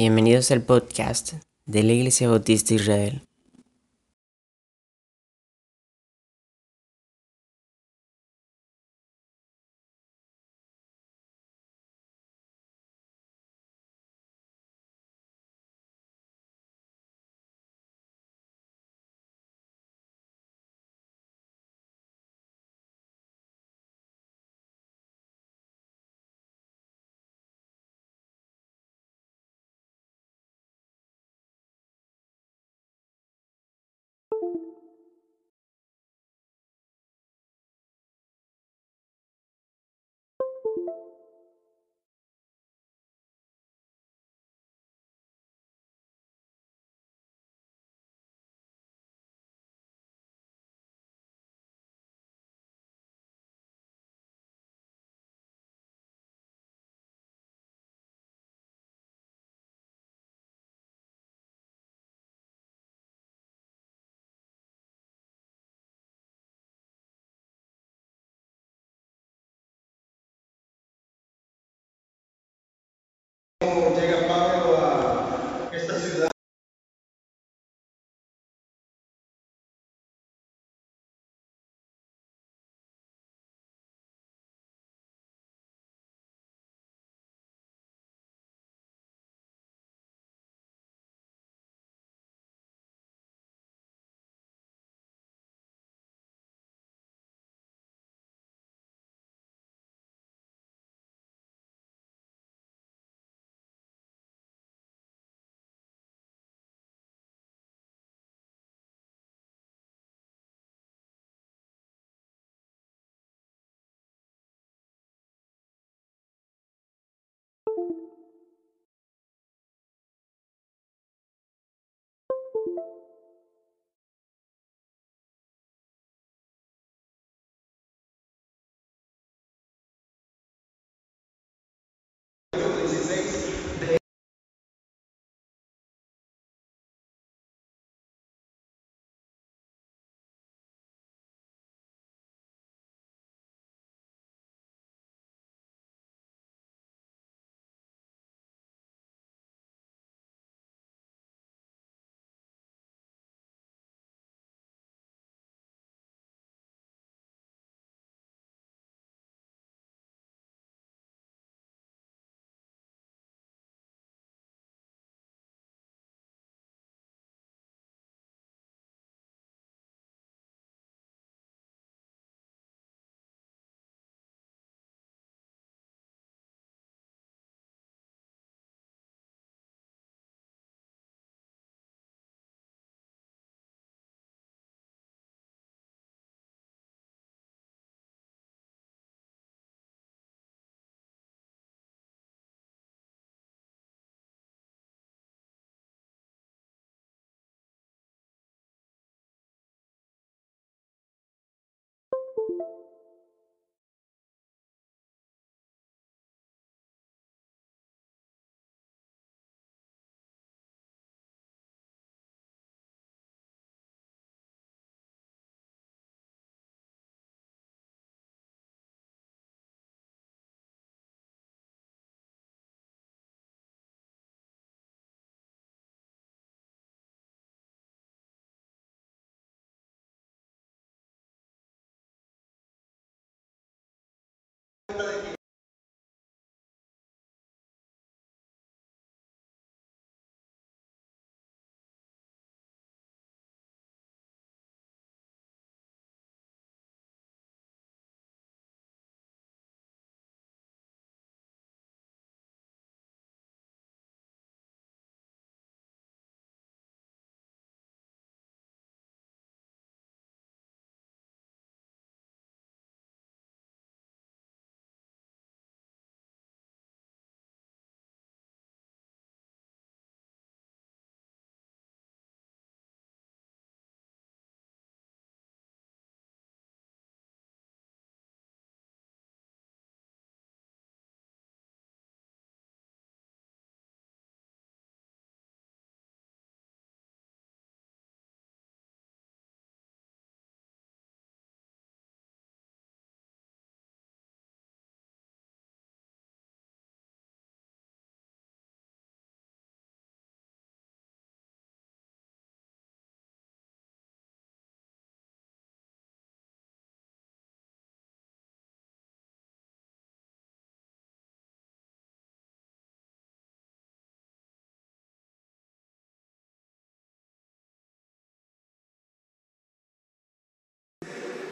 Bienvenidos 0.00 0.50
al 0.50 0.62
podcast 0.62 1.34
de 1.66 1.82
la 1.82 1.92
Iglesia 1.92 2.30
Bautista 2.30 2.72
Israel. 2.72 3.20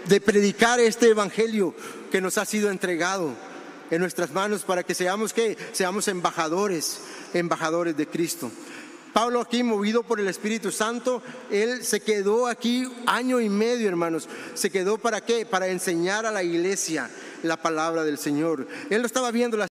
De 0.08 0.20
predicar 0.20 0.80
este 0.80 1.10
evangelio 1.10 1.74
que 2.10 2.20
nos 2.20 2.38
ha 2.38 2.44
sido 2.44 2.70
entregado 2.70 3.34
en 3.90 4.00
nuestras 4.00 4.32
manos 4.32 4.62
para 4.62 4.82
que 4.82 4.94
seamos 4.94 5.32
que 5.32 5.56
seamos 5.72 6.08
embajadores, 6.08 7.00
embajadores 7.34 7.96
de 7.96 8.06
Cristo. 8.06 8.50
Pablo 9.12 9.40
aquí, 9.40 9.62
movido 9.62 10.02
por 10.02 10.20
el 10.20 10.28
Espíritu 10.28 10.70
Santo, 10.70 11.22
él 11.50 11.84
se 11.84 12.00
quedó 12.00 12.46
aquí 12.46 12.88
año 13.06 13.40
y 13.40 13.48
medio, 13.48 13.88
hermanos. 13.88 14.28
¿Se 14.54 14.70
quedó 14.70 14.98
para 14.98 15.20
qué? 15.20 15.44
Para 15.44 15.68
enseñar 15.68 16.24
a 16.24 16.30
la 16.30 16.42
iglesia 16.42 17.10
la 17.42 17.56
palabra 17.56 18.04
del 18.04 18.18
Señor. 18.18 18.68
Él 18.90 19.00
no 19.00 19.06
estaba 19.06 19.30
viendo 19.30 19.56
las 19.56 19.68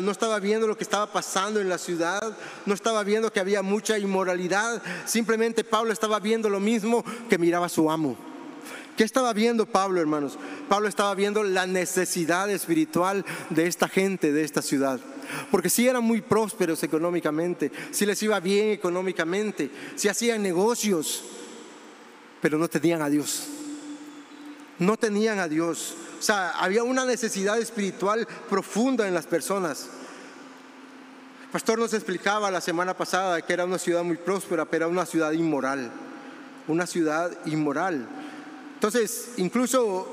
no 0.00 0.12
estaba 0.12 0.38
viendo 0.38 0.68
lo 0.68 0.76
que 0.76 0.84
estaba 0.84 1.12
pasando 1.12 1.60
en 1.60 1.68
la 1.68 1.76
ciudad, 1.76 2.36
no 2.64 2.74
estaba 2.74 3.02
viendo 3.02 3.32
que 3.32 3.40
había 3.40 3.60
mucha 3.60 3.98
inmoralidad, 3.98 4.80
simplemente 5.04 5.64
Pablo 5.64 5.92
estaba 5.92 6.20
viendo 6.20 6.48
lo 6.48 6.60
mismo 6.60 7.04
que 7.28 7.38
miraba 7.38 7.68
su 7.68 7.90
amo. 7.90 8.29
¿Qué 9.00 9.04
estaba 9.04 9.32
viendo 9.32 9.64
Pablo, 9.64 9.98
hermanos? 9.98 10.38
Pablo 10.68 10.86
estaba 10.86 11.14
viendo 11.14 11.42
la 11.42 11.66
necesidad 11.66 12.50
espiritual 12.50 13.24
de 13.48 13.66
esta 13.66 13.88
gente, 13.88 14.30
de 14.30 14.44
esta 14.44 14.60
ciudad. 14.60 15.00
Porque 15.50 15.70
si 15.70 15.88
eran 15.88 16.04
muy 16.04 16.20
prósperos 16.20 16.82
económicamente, 16.82 17.72
si 17.92 18.04
les 18.04 18.22
iba 18.22 18.38
bien 18.40 18.68
económicamente, 18.68 19.70
si 19.96 20.08
hacían 20.08 20.42
negocios, 20.42 21.22
pero 22.42 22.58
no 22.58 22.68
tenían 22.68 23.00
a 23.00 23.08
Dios. 23.08 23.46
No 24.78 24.98
tenían 24.98 25.38
a 25.38 25.48
Dios. 25.48 25.94
O 26.18 26.22
sea, 26.22 26.50
había 26.50 26.84
una 26.84 27.06
necesidad 27.06 27.58
espiritual 27.58 28.28
profunda 28.50 29.08
en 29.08 29.14
las 29.14 29.24
personas. 29.24 29.88
El 31.44 31.48
pastor 31.52 31.78
nos 31.78 31.94
explicaba 31.94 32.50
la 32.50 32.60
semana 32.60 32.94
pasada 32.94 33.40
que 33.40 33.54
era 33.54 33.64
una 33.64 33.78
ciudad 33.78 34.04
muy 34.04 34.18
próspera, 34.18 34.66
pero 34.66 34.84
era 34.84 34.92
una 34.92 35.06
ciudad 35.06 35.32
inmoral. 35.32 35.90
Una 36.68 36.86
ciudad 36.86 37.34
inmoral. 37.46 38.06
Entonces, 38.80 39.32
incluso 39.36 40.08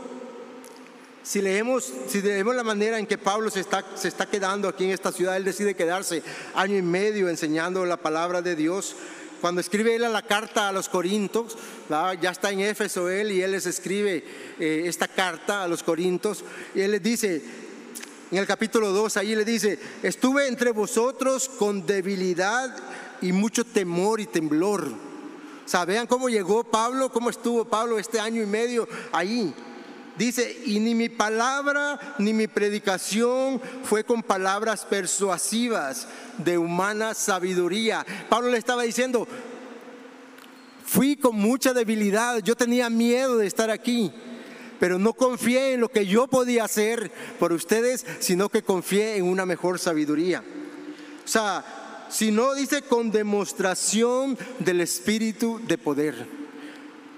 si 1.24 1.42
leemos, 1.42 1.90
si 2.10 2.22
leemos 2.22 2.54
la 2.54 2.66
manera 2.66 3.00
en 3.00 3.06
que 3.06 3.18
Pablo 3.18 3.50
se 3.50 3.62
está, 3.62 3.86
se 3.96 4.10
está 4.10 4.26
quedando 4.26 4.68
aquí 4.68 4.84
en 4.84 4.92
esta 4.92 5.14
ciudad, 5.14 5.38
él 5.38 5.46
decide 5.46 5.74
quedarse 5.74 6.22
año 6.54 6.76
y 6.76 6.82
medio 6.82 7.30
enseñando 7.30 7.86
la 7.86 7.96
palabra 7.96 8.42
de 8.42 8.58
Dios. 8.58 8.98
Cuando 9.40 9.62
escribe 9.62 9.96
él 9.96 10.04
a 10.04 10.10
la 10.10 10.22
carta 10.22 10.68
a 10.68 10.74
los 10.74 10.90
Corintios, 10.90 11.58
ya 11.90 12.30
está 12.30 12.52
en 12.52 12.60
Éfeso 12.60 13.08
él 13.08 13.32
y 13.32 13.42
él 13.42 13.54
les 13.54 13.68
escribe 13.68 14.26
eh, 14.60 14.84
esta 14.86 15.08
carta 15.08 15.64
a 15.64 15.68
los 15.70 15.82
Corintios 15.82 16.44
y 16.76 16.82
él 16.82 16.92
les 16.92 17.02
dice, 17.02 17.42
en 18.32 18.38
el 18.38 18.46
capítulo 18.46 18.92
2, 18.92 19.16
ahí 19.16 19.34
le 19.34 19.46
dice, 19.46 19.80
estuve 20.04 20.50
entre 20.50 20.72
vosotros 20.72 21.48
con 21.48 21.86
debilidad 21.86 22.76
y 23.22 23.32
mucho 23.32 23.64
temor 23.64 24.20
y 24.20 24.26
temblor. 24.26 25.07
O 25.68 26.08
cómo 26.08 26.30
llegó 26.30 26.64
Pablo, 26.64 27.12
cómo 27.12 27.30
estuvo 27.30 27.66
Pablo 27.66 28.00
este 28.00 28.20
año 28.20 28.42
y 28.42 28.46
medio 28.46 28.88
ahí. 29.12 29.54
Dice, 30.18 30.62
y 30.66 30.80
ni 30.80 30.96
mi 30.96 31.10
palabra 31.10 32.16
ni 32.18 32.34
mi 32.34 32.48
predicación 32.48 33.62
fue 33.84 34.04
con 34.04 34.24
palabras 34.24 34.84
persuasivas 34.86 36.08
de 36.40 36.58
humana 36.58 37.14
sabiduría. 37.14 38.06
Pablo 38.28 38.50
le 38.50 38.58
estaba 38.58 38.82
diciendo, 38.82 39.28
fui 40.84 41.18
con 41.18 41.36
mucha 41.36 41.74
debilidad, 41.74 42.40
yo 42.40 42.56
tenía 42.56 42.90
miedo 42.90 43.38
de 43.38 43.46
estar 43.46 43.70
aquí, 43.70 44.12
pero 44.80 44.98
no 44.98 45.14
confié 45.14 45.74
en 45.74 45.82
lo 45.82 45.90
que 45.90 46.08
yo 46.08 46.28
podía 46.28 46.64
hacer 46.64 47.12
por 47.40 47.54
ustedes, 47.54 48.06
sino 48.20 48.50
que 48.50 48.64
confié 48.64 49.18
en 49.18 49.26
una 49.26 49.46
mejor 49.46 49.78
sabiduría. 49.78 50.44
O 51.24 51.28
sea, 51.28 51.64
si 52.10 52.32
no 52.32 52.54
dice 52.54 52.82
con 52.82 53.12
demostración 53.12 54.38
del 54.60 54.82
espíritu 54.82 55.60
de 55.68 55.78
poder. 55.78 56.38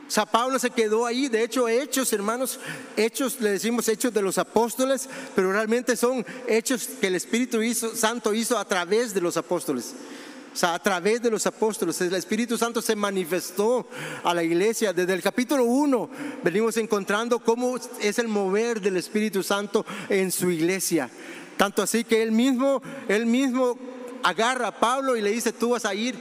O 0.10 0.12
sea, 0.12 0.26
Pablo 0.26 0.58
se 0.58 0.72
quedó 0.72 1.06
ahí, 1.06 1.30
de 1.30 1.44
hecho, 1.44 1.68
hechos, 1.68 2.12
hermanos, 2.14 2.60
hechos, 2.98 3.40
le 3.42 3.52
decimos 3.52 3.88
hechos 3.88 4.12
de 4.12 4.24
los 4.24 4.40
apóstoles, 4.40 5.08
pero 5.36 5.52
realmente 5.52 5.96
son 5.96 6.26
hechos 6.48 6.90
que 7.00 7.08
el 7.08 7.16
Espíritu 7.16 7.60
Santo 7.74 8.34
hizo 8.34 8.58
a 8.58 8.66
través 8.66 9.14
de 9.14 9.22
los 9.22 9.38
apóstoles. 9.38 9.94
O 10.52 10.56
sea, 10.56 10.74
a 10.74 10.80
través 10.80 11.22
de 11.22 11.30
los 11.30 11.46
apóstoles, 11.46 12.02
el 12.02 12.16
Espíritu 12.16 12.58
Santo 12.58 12.82
se 12.82 12.96
manifestó 12.96 13.88
a 14.24 14.34
la 14.34 14.42
iglesia. 14.42 14.94
Desde 14.94 15.14
el 15.14 15.22
capítulo 15.22 15.64
1 15.66 16.10
venimos 16.44 16.76
encontrando 16.78 17.38
cómo 17.38 17.78
es 18.02 18.18
el 18.18 18.28
mover 18.28 18.82
del 18.82 18.98
Espíritu 18.98 19.44
Santo 19.44 19.86
en 20.10 20.32
su 20.32 20.50
iglesia. 20.50 21.08
Tanto 21.56 21.84
así 21.84 22.04
que 22.04 22.24
él 22.24 22.32
mismo, 22.32 22.82
él 23.08 23.28
mismo 23.28 23.78
agarra 24.24 24.68
a 24.68 24.80
Pablo 24.80 25.16
y 25.16 25.22
le 25.22 25.32
dice, 25.32 25.54
tú 25.54 25.72
vas 25.72 25.86
a 25.86 25.94
ir, 25.94 26.16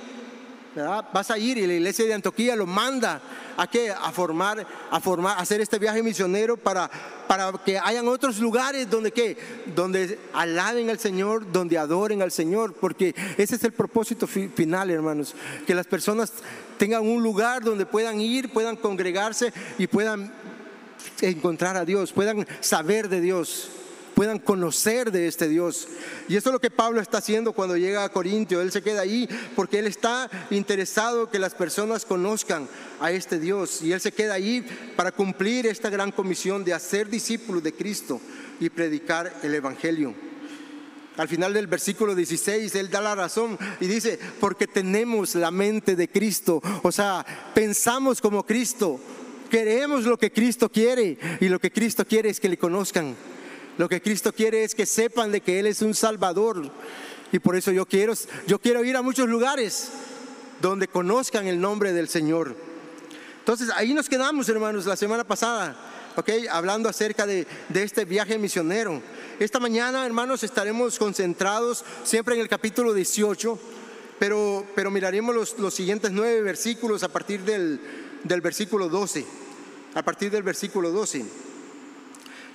vas 1.13 1.31
a 1.31 1.39
ir 1.39 1.59
y 1.59 1.67
la 1.67 1.75
iglesia 1.75 2.05
de 2.07 2.15
Antioquía 2.15 2.57
lo 2.57 2.67
manda 2.67 3.21
a 3.57 3.67
que 3.67 3.91
a 3.91 4.13
formar, 4.13 4.65
a 4.91 5.01
formar, 5.01 5.37
a 5.37 5.41
hacer 5.41 5.61
este 5.61 5.79
viaje 5.79 6.03
misionero 6.03 6.57
para, 6.57 6.89
para 7.27 7.53
que 7.65 7.79
hayan 7.79 8.07
otros 8.07 8.39
lugares 8.39 8.89
donde 8.89 9.11
que, 9.11 9.37
donde 9.75 10.19
alaben 10.33 10.91
al 10.91 10.99
Señor, 10.99 11.51
donde 11.51 11.77
adoren 11.77 12.23
al 12.23 12.31
Señor, 12.31 12.75
porque 12.75 13.15
ese 13.37 13.57
es 13.57 13.65
el 13.65 13.73
propósito 13.73 14.27
final, 14.27 14.91
hermanos, 14.91 15.35
que 15.67 15.75
las 15.75 15.87
personas 15.87 16.33
tengan 16.79 17.03
un 17.03 17.23
lugar 17.23 17.65
donde 17.65 17.85
puedan 17.85 18.21
ir, 18.21 18.53
puedan 18.53 18.77
congregarse 18.77 19.53
y 19.77 19.89
puedan 19.89 20.33
encontrar 21.21 21.77
a 21.77 21.85
Dios, 21.85 22.13
puedan 22.13 22.47
saber 22.61 23.09
de 23.09 23.21
Dios 23.21 23.71
puedan 24.19 24.41
conocer 24.41 25.13
de 25.13 25.29
este 25.29 25.49
Dios. 25.49 25.87
Y 26.29 26.35
eso 26.35 26.49
es 26.49 26.53
lo 26.53 26.61
que 26.61 26.73
Pablo 26.73 27.01
está 27.01 27.19
haciendo 27.19 27.53
cuando 27.53 27.77
llega 27.77 28.03
a 28.03 28.09
Corintio. 28.09 28.61
Él 28.61 28.73
se 28.73 28.83
queda 28.83 29.03
ahí 29.03 29.29
porque 29.55 29.79
él 29.79 29.87
está 29.87 30.29
interesado 30.51 31.31
que 31.31 31.39
las 31.39 31.55
personas 31.55 32.05
conozcan 32.05 32.69
a 32.99 33.13
este 33.13 33.39
Dios. 33.39 33.81
Y 33.81 33.93
él 33.93 34.01
se 34.01 34.11
queda 34.11 34.35
ahí 34.35 34.67
para 34.97 35.13
cumplir 35.13 35.69
esta 35.69 35.89
gran 35.89 36.11
comisión 36.11 36.65
de 36.65 36.75
hacer 36.75 37.09
discípulos 37.09 37.63
de 37.63 37.73
Cristo 37.73 38.21
y 38.59 38.69
predicar 38.71 39.33
el 39.45 39.55
Evangelio. 39.55 40.13
Al 41.17 41.29
final 41.29 41.55
del 41.55 41.69
versículo 41.69 42.17
16, 42.17 42.75
Él 42.75 42.91
da 42.91 43.01
la 43.01 43.15
razón 43.15 43.57
y 43.79 43.87
dice, 43.87 44.19
porque 44.41 44.67
tenemos 44.67 45.37
la 45.37 45.53
mente 45.53 45.95
de 45.95 46.09
Cristo, 46.09 46.61
o 46.83 46.91
sea, 46.91 47.25
pensamos 47.55 48.21
como 48.21 48.45
Cristo, 48.45 48.99
queremos 49.49 50.07
lo 50.07 50.19
que 50.19 50.33
Cristo 50.33 50.69
quiere 50.73 51.19
y 51.41 51.49
lo 51.49 51.61
que 51.61 51.71
Cristo 51.71 52.05
quiere 52.05 52.31
es 52.31 52.41
que 52.41 52.49
le 52.49 52.59
conozcan. 52.59 53.15
Lo 53.79 53.89
que 53.89 54.03
Cristo 54.03 54.33
quiere 54.33 54.65
es 54.65 54.75
que 54.75 54.85
sepan 54.85 55.31
de 55.31 55.41
que 55.41 55.61
Él 55.61 55.67
es 55.67 55.83
un 55.83 55.95
Salvador. 55.95 56.71
Y 57.31 57.39
por 57.39 57.57
eso 57.57 57.71
yo 57.71 57.87
quiero, 57.87 58.13
yo 58.47 58.59
quiero 58.59 58.85
ir 58.85 58.97
a 58.97 59.03
muchos 59.03 59.29
lugares 59.29 59.91
donde 60.61 60.89
conozcan 60.89 61.47
el 61.47 61.61
nombre 61.61 61.93
del 61.93 62.09
Señor. 62.09 62.57
Entonces 63.39 63.71
ahí 63.77 63.95
nos 63.95 64.09
quedamos, 64.09 64.49
hermanos, 64.49 64.85
la 64.85 64.97
semana 64.97 65.25
pasada, 65.25 65.77
¿ok? 66.17 66.29
Hablando 66.51 66.89
acerca 66.89 67.25
de, 67.25 67.47
este 67.73 68.05
viaje 68.05 68.37
misionero. 68.37 69.01
Esta 69.39 69.61
mañana, 69.61 70.05
hermanos, 70.05 70.43
estaremos 70.43 70.99
concentrados 70.99 71.85
siempre 72.03 72.35
en 72.35 72.41
el 72.41 72.49
capítulo 72.49 72.93
18, 72.93 73.59
pero, 74.19 74.67
pero 74.75 74.91
miraremos 74.91 75.35
los, 75.35 75.59
los 75.59 75.73
siguientes 75.73 76.11
nueve 76.11 76.43
versículos 76.43 77.05
a 77.05 77.09
partir 77.09 77.43
del, 77.43 77.81
del 78.25 78.41
versículo 78.41 78.89
12. 78.89 79.25
A 79.95 80.03
partir 80.03 80.33
del 80.33 80.43
versículo 80.43 80.91
12. 80.91 81.48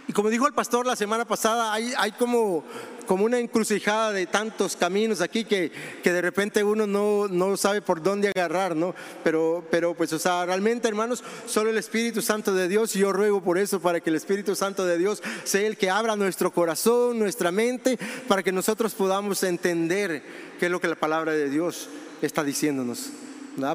Y 0.08 0.14
como 0.14 0.30
dijo 0.30 0.48
el 0.48 0.54
pastor 0.54 0.86
la 0.86 0.98
semana 0.98 1.24
pasada, 1.24 1.72
hay, 1.74 2.12
como, 2.18 2.64
una 3.08 3.40
encrucijada 3.40 4.12
de 4.12 4.26
tantos 4.26 4.76
caminos 4.76 5.22
aquí 5.22 5.46
que, 5.46 5.72
que 6.04 6.12
de 6.12 6.22
repente 6.22 6.64
uno 6.64 6.86
no, 6.86 7.28
no, 7.30 7.56
sabe 7.56 7.82
por 7.82 8.04
dónde 8.04 8.30
agarrar, 8.30 8.76
¿no? 8.76 8.94
Pero, 9.24 9.66
pero 9.72 9.94
pues, 9.94 10.12
o 10.12 10.20
sea, 10.20 10.46
realmente, 10.46 10.90
hermanos, 10.90 11.24
solo 11.46 11.70
el 11.70 11.78
Espíritu 11.78 12.22
Santo 12.22 12.54
de 12.54 12.68
Dios, 12.68 12.96
y 12.96 13.00
yo 13.00 13.14
ruego 13.14 13.42
por 13.42 13.58
eso, 13.58 13.80
para 13.80 14.02
que 14.02 14.10
el 14.10 14.18
Espíritu 14.18 14.56
Santo 14.56 14.86
de 14.86 14.98
Dios 14.98 15.24
sea 15.46 15.66
el 15.66 15.78
que 15.78 15.90
abra 15.90 16.18
nuestro 16.18 16.52
corazón, 16.52 17.18
nuestra 17.18 17.52
mente, 17.52 17.98
para 18.28 18.44
que 18.44 18.52
nosotros 18.52 18.94
podamos 18.94 19.42
entender 19.44 20.22
qué 20.60 20.66
es 20.66 20.72
lo 20.72 20.82
que 20.82 20.90
la 20.90 20.96
palabra 20.96 21.32
de 21.32 21.50
Dios 21.50 21.88
está 22.22 22.44
diciéndonos. 22.44 23.10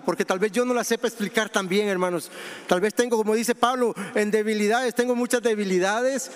Porque 0.04 0.24
tal 0.24 0.38
vez 0.38 0.50
yo 0.50 0.64
no 0.64 0.74
la 0.74 0.82
sepa 0.82 1.06
explicar 1.06 1.50
tan 1.50 1.68
bien, 1.68 1.88
hermanos. 1.88 2.30
Tal 2.66 2.80
vez 2.80 2.94
tengo, 2.94 3.16
como 3.16 3.34
dice 3.34 3.54
Pablo, 3.54 3.94
en 4.14 4.30
debilidades, 4.30 4.94
tengo 4.94 5.14
muchas 5.14 5.42
debilidades, 5.42 6.30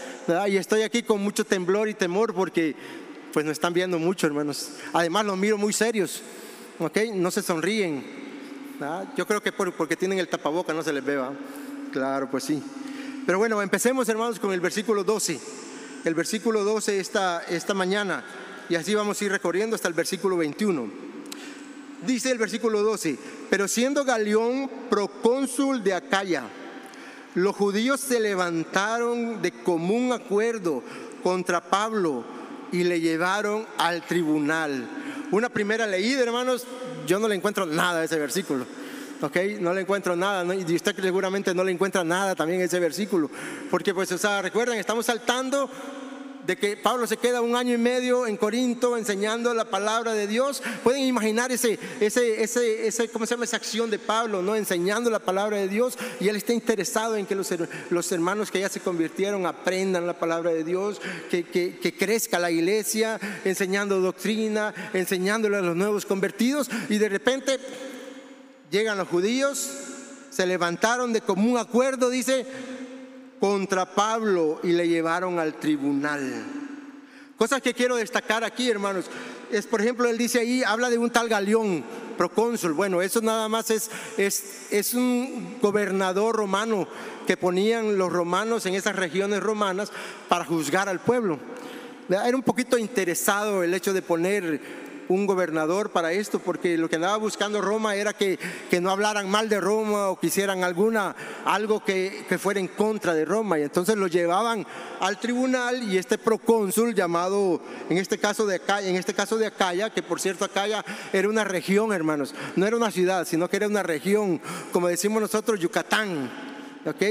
Y 0.48 0.56
estoy 0.56 0.82
aquí 0.82 1.02
con 1.02 1.20
mucho 1.20 1.44
temblor 1.44 1.88
y 1.88 1.94
temor 1.94 2.34
porque 2.34 2.76
pues 3.32 3.44
no 3.44 3.50
están 3.50 3.72
viendo 3.72 3.98
mucho, 3.98 4.26
hermanos. 4.26 4.70
Además 4.92 5.26
los 5.26 5.36
miro 5.36 5.58
muy 5.58 5.72
serios, 5.72 6.22
¿ok? 6.78 6.98
No 7.14 7.30
se 7.30 7.42
sonríen. 7.42 8.04
Yo 9.16 9.26
creo 9.26 9.42
que 9.42 9.52
porque 9.52 9.96
tienen 9.96 10.18
el 10.18 10.28
tapaboca 10.28 10.72
no 10.72 10.82
se 10.82 10.92
les 10.92 11.04
ve, 11.04 11.20
Claro, 11.92 12.30
pues 12.30 12.44
sí. 12.44 12.62
Pero 13.26 13.38
bueno, 13.38 13.60
empecemos, 13.60 14.08
hermanos, 14.08 14.38
con 14.40 14.52
el 14.52 14.60
versículo 14.60 15.04
12. 15.04 15.38
El 16.04 16.14
versículo 16.14 16.64
12 16.64 16.98
esta, 16.98 17.42
esta 17.48 17.74
mañana. 17.74 18.24
Y 18.68 18.74
así 18.74 18.94
vamos 18.94 19.20
a 19.20 19.24
ir 19.24 19.30
recorriendo 19.30 19.76
hasta 19.76 19.88
el 19.88 19.94
versículo 19.94 20.36
21. 20.36 21.11
Dice 22.06 22.30
el 22.30 22.38
versículo 22.38 22.82
12, 22.82 23.18
pero 23.48 23.68
siendo 23.68 24.04
Galeón 24.04 24.70
procónsul 24.90 25.82
de 25.84 25.94
Acaya, 25.94 26.44
los 27.34 27.54
judíos 27.54 28.00
se 28.00 28.20
levantaron 28.20 29.40
de 29.40 29.52
común 29.52 30.12
acuerdo 30.12 30.82
contra 31.22 31.60
Pablo 31.60 32.24
y 32.72 32.84
le 32.84 33.00
llevaron 33.00 33.66
al 33.78 34.02
tribunal. 34.02 34.88
Una 35.30 35.48
primera 35.48 35.86
leída, 35.86 36.22
hermanos, 36.22 36.66
yo 37.06 37.18
no 37.18 37.28
le 37.28 37.36
encuentro 37.36 37.66
nada 37.66 38.00
a 38.00 38.04
ese 38.04 38.18
versículo. 38.18 38.66
¿ok? 39.22 39.36
No 39.60 39.72
le 39.72 39.82
encuentro 39.82 40.16
nada, 40.16 40.54
y 40.54 40.74
usted 40.74 40.94
seguramente 41.00 41.54
no 41.54 41.64
le 41.64 41.72
encuentra 41.72 42.02
nada 42.04 42.34
también 42.34 42.60
en 42.60 42.66
ese 42.66 42.80
versículo, 42.80 43.30
porque 43.70 43.94
pues, 43.94 44.10
o 44.12 44.18
sea, 44.18 44.42
recuerden, 44.42 44.78
estamos 44.78 45.06
saltando 45.06 45.70
de 46.46 46.56
que 46.56 46.76
Pablo 46.76 47.06
se 47.06 47.16
queda 47.16 47.40
un 47.40 47.56
año 47.56 47.74
y 47.74 47.78
medio 47.78 48.26
en 48.26 48.36
Corinto 48.36 48.96
enseñando 48.96 49.54
la 49.54 49.64
palabra 49.64 50.12
de 50.12 50.26
Dios. 50.26 50.62
Pueden 50.82 51.02
imaginar 51.02 51.52
ese, 51.52 51.78
ese, 52.00 52.42
ese, 52.42 52.86
ese, 52.86 53.08
¿cómo 53.08 53.26
se 53.26 53.34
llama? 53.34 53.44
Esa 53.44 53.56
acción 53.56 53.90
de 53.90 53.98
Pablo, 53.98 54.42
¿no? 54.42 54.56
Enseñando 54.56 55.10
la 55.10 55.20
palabra 55.20 55.56
de 55.58 55.68
Dios 55.68 55.96
y 56.20 56.28
él 56.28 56.36
está 56.36 56.52
interesado 56.52 57.16
en 57.16 57.26
que 57.26 57.34
los, 57.34 57.52
los 57.90 58.12
hermanos 58.12 58.50
que 58.50 58.60
ya 58.60 58.68
se 58.68 58.80
convirtieron 58.80 59.46
aprendan 59.46 60.06
la 60.06 60.18
palabra 60.18 60.50
de 60.50 60.64
Dios, 60.64 61.00
que, 61.30 61.44
que, 61.44 61.78
que 61.78 61.96
crezca 61.96 62.38
la 62.38 62.50
iglesia, 62.50 63.20
enseñando 63.44 64.00
doctrina, 64.00 64.74
enseñándole 64.92 65.58
a 65.58 65.62
los 65.62 65.76
nuevos 65.76 66.06
convertidos 66.06 66.68
y 66.88 66.98
de 66.98 67.08
repente 67.08 67.58
llegan 68.70 68.98
los 68.98 69.08
judíos, 69.08 69.70
se 70.30 70.46
levantaron 70.46 71.12
de 71.12 71.20
común 71.20 71.58
acuerdo, 71.58 72.08
dice, 72.08 72.46
contra 73.42 73.86
Pablo 73.86 74.60
y 74.62 74.68
le 74.68 74.86
llevaron 74.86 75.40
al 75.40 75.54
tribunal. 75.54 76.44
Cosas 77.36 77.60
que 77.60 77.74
quiero 77.74 77.96
destacar 77.96 78.44
aquí, 78.44 78.70
hermanos, 78.70 79.06
es 79.50 79.66
por 79.66 79.80
ejemplo, 79.80 80.08
él 80.08 80.16
dice 80.16 80.38
ahí, 80.38 80.62
habla 80.62 80.88
de 80.90 80.96
un 80.96 81.10
tal 81.10 81.28
Galeón, 81.28 81.82
procónsul. 82.16 82.72
Bueno, 82.72 83.02
eso 83.02 83.20
nada 83.20 83.48
más 83.48 83.72
es, 83.72 83.90
es, 84.16 84.68
es 84.70 84.94
un 84.94 85.58
gobernador 85.60 86.36
romano 86.36 86.86
que 87.26 87.36
ponían 87.36 87.98
los 87.98 88.12
romanos 88.12 88.64
en 88.66 88.74
esas 88.74 88.94
regiones 88.94 89.42
romanas 89.42 89.90
para 90.28 90.44
juzgar 90.44 90.88
al 90.88 91.00
pueblo. 91.00 91.40
Era 92.08 92.36
un 92.36 92.44
poquito 92.44 92.78
interesado 92.78 93.64
el 93.64 93.74
hecho 93.74 93.92
de 93.92 94.02
poner 94.02 94.60
un 95.08 95.26
gobernador 95.26 95.90
para 95.90 96.12
esto, 96.12 96.38
porque 96.38 96.76
lo 96.76 96.88
que 96.88 96.96
andaba 96.96 97.16
buscando 97.16 97.60
Roma 97.60 97.94
era 97.94 98.12
que, 98.12 98.38
que 98.70 98.80
no 98.80 98.90
hablaran 98.90 99.28
mal 99.28 99.48
de 99.48 99.60
Roma 99.60 100.08
o 100.08 100.18
quisieran 100.18 100.64
alguna, 100.64 101.14
algo 101.44 101.84
que, 101.84 102.24
que, 102.28 102.38
fuera 102.38 102.60
en 102.60 102.68
contra 102.68 103.14
de 103.14 103.24
Roma. 103.24 103.58
Y 103.58 103.62
entonces 103.62 103.96
lo 103.96 104.06
llevaban 104.06 104.66
al 105.00 105.18
tribunal 105.18 105.82
y 105.82 105.98
este 105.98 106.18
procónsul 106.18 106.94
llamado, 106.94 107.60
en 107.88 107.98
este 107.98 108.18
caso 108.18 108.46
de 108.46 108.56
Acaya, 108.56 108.88
en 108.88 108.96
este 108.96 109.14
caso 109.14 109.36
de 109.36 109.46
Acaya, 109.46 109.90
que 109.90 110.02
por 110.02 110.20
cierto 110.20 110.44
Acaya 110.44 110.84
era 111.12 111.28
una 111.28 111.44
región, 111.44 111.92
hermanos, 111.92 112.34
no 112.56 112.66
era 112.66 112.76
una 112.76 112.90
ciudad, 112.90 113.26
sino 113.26 113.48
que 113.48 113.56
era 113.56 113.68
una 113.68 113.82
región, 113.82 114.40
como 114.72 114.88
decimos 114.88 115.20
nosotros, 115.20 115.60
Yucatán, 115.60 116.30
¿ok? 116.86 117.02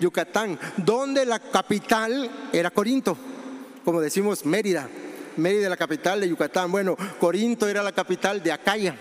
Yucatán, 0.00 0.58
donde 0.78 1.26
la 1.26 1.38
capital 1.38 2.30
era 2.52 2.70
Corinto, 2.70 3.16
como 3.84 4.00
decimos 4.00 4.44
Mérida. 4.44 4.88
Mérida, 5.36 5.68
la 5.68 5.76
capital 5.76 6.20
de 6.20 6.28
Yucatán. 6.28 6.70
Bueno, 6.70 6.96
Corinto 7.18 7.68
era 7.68 7.82
la 7.82 7.92
capital 7.92 8.42
de 8.42 8.52
Acaya. 8.52 8.96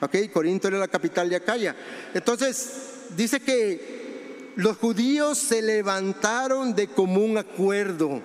¿Ok? 0.00 0.16
Corinto 0.32 0.68
era 0.68 0.78
la 0.78 0.88
capital 0.88 1.28
de 1.28 1.36
Acaya. 1.36 1.74
Entonces, 2.14 3.06
dice 3.16 3.40
que 3.40 4.52
los 4.56 4.76
judíos 4.76 5.38
se 5.38 5.62
levantaron 5.62 6.74
de 6.74 6.88
común 6.88 7.38
acuerdo. 7.38 8.20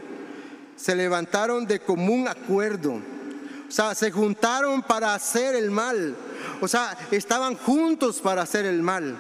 Se 0.76 0.96
levantaron 0.96 1.66
de 1.66 1.80
común 1.80 2.28
acuerdo. 2.28 2.94
O 2.94 3.72
sea, 3.72 3.96
se 3.96 4.12
juntaron 4.12 4.82
para 4.84 5.14
hacer 5.14 5.56
el 5.56 5.72
mal. 5.72 6.16
O 6.62 6.68
sea, 6.68 6.98
estaban 7.12 7.56
juntos 7.56 8.20
para 8.20 8.44
hacer 8.44 8.66
el 8.66 8.82
mal. 8.82 9.16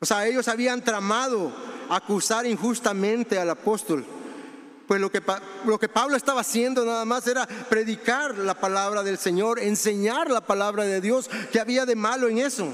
O 0.00 0.06
sea, 0.06 0.26
ellos 0.26 0.48
habían 0.48 0.82
tramado 0.82 1.52
acusar 1.88 2.46
injustamente 2.46 3.38
al 3.38 3.50
apóstol. 3.50 4.04
Pues 4.86 5.00
lo 5.00 5.10
que, 5.10 5.22
lo 5.64 5.78
que 5.78 5.88
Pablo 5.88 6.16
estaba 6.16 6.40
haciendo 6.40 6.84
nada 6.84 7.04
más 7.04 7.26
era 7.26 7.46
predicar 7.46 8.36
la 8.38 8.54
palabra 8.54 9.02
del 9.02 9.18
Señor, 9.18 9.58
enseñar 9.58 10.30
la 10.30 10.40
palabra 10.40 10.84
de 10.84 11.00
Dios, 11.00 11.30
que 11.50 11.60
había 11.60 11.86
de 11.86 11.96
malo 11.96 12.28
en 12.28 12.38
eso. 12.38 12.68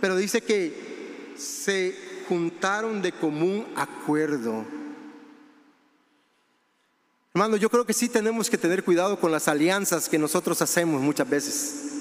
Pero 0.00 0.16
dice 0.16 0.42
que 0.42 1.34
se 1.36 1.96
juntaron 2.28 3.02
de 3.02 3.12
común 3.12 3.66
acuerdo. 3.76 4.64
Hermano, 7.34 7.56
yo 7.56 7.68
creo 7.68 7.84
que 7.84 7.92
sí 7.92 8.08
tenemos 8.08 8.48
que 8.48 8.58
tener 8.58 8.84
cuidado 8.84 9.18
con 9.18 9.32
las 9.32 9.48
alianzas 9.48 10.08
que 10.08 10.18
nosotros 10.18 10.62
hacemos 10.62 11.00
muchas 11.00 11.28
veces. 11.28 11.93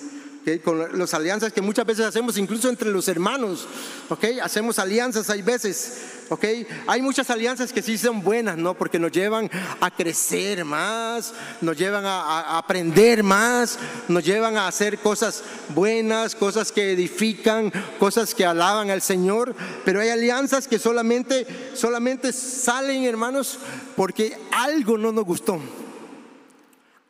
Con 0.63 0.99
las 0.99 1.13
alianzas 1.13 1.53
que 1.53 1.61
muchas 1.61 1.85
veces 1.85 2.05
hacemos, 2.05 2.37
incluso 2.37 2.67
entre 2.67 2.89
los 2.89 3.07
hermanos. 3.07 3.65
¿okay? 4.09 4.39
Hacemos 4.39 4.77
alianzas, 4.77 5.29
hay 5.29 5.41
veces. 5.41 6.01
¿ok? 6.29 6.45
Hay 6.87 7.01
muchas 7.01 7.29
alianzas 7.29 7.71
que 7.71 7.81
sí 7.81 7.97
son 7.97 8.21
buenas, 8.21 8.57
¿no? 8.57 8.73
Porque 8.73 8.99
nos 8.99 9.11
llevan 9.11 9.49
a 9.79 9.89
crecer 9.89 10.65
más, 10.65 11.33
nos 11.61 11.77
llevan 11.77 12.05
a, 12.05 12.21
a, 12.21 12.57
aprender 12.57 13.23
más, 13.23 13.79
nos 14.07 14.23
llevan 14.25 14.57
a 14.57 14.67
hacer 14.67 14.99
cosas 14.99 15.43
buenas, 15.69 16.35
cosas 16.35 16.71
que 16.71 16.91
edifican, 16.91 17.71
cosas 17.99 18.35
que 18.35 18.45
alaban 18.45 18.89
al 18.89 19.01
Señor. 19.01 19.55
Pero 19.85 20.01
hay 20.01 20.09
alianzas 20.09 20.67
que 20.67 20.79
solamente, 20.79 21.47
solamente 21.73 22.33
salen, 22.33 23.03
hermanos, 23.05 23.59
porque 23.95 24.37
algo 24.51 24.97
no 24.97 25.11
nos 25.11 25.23
gustó. 25.23 25.61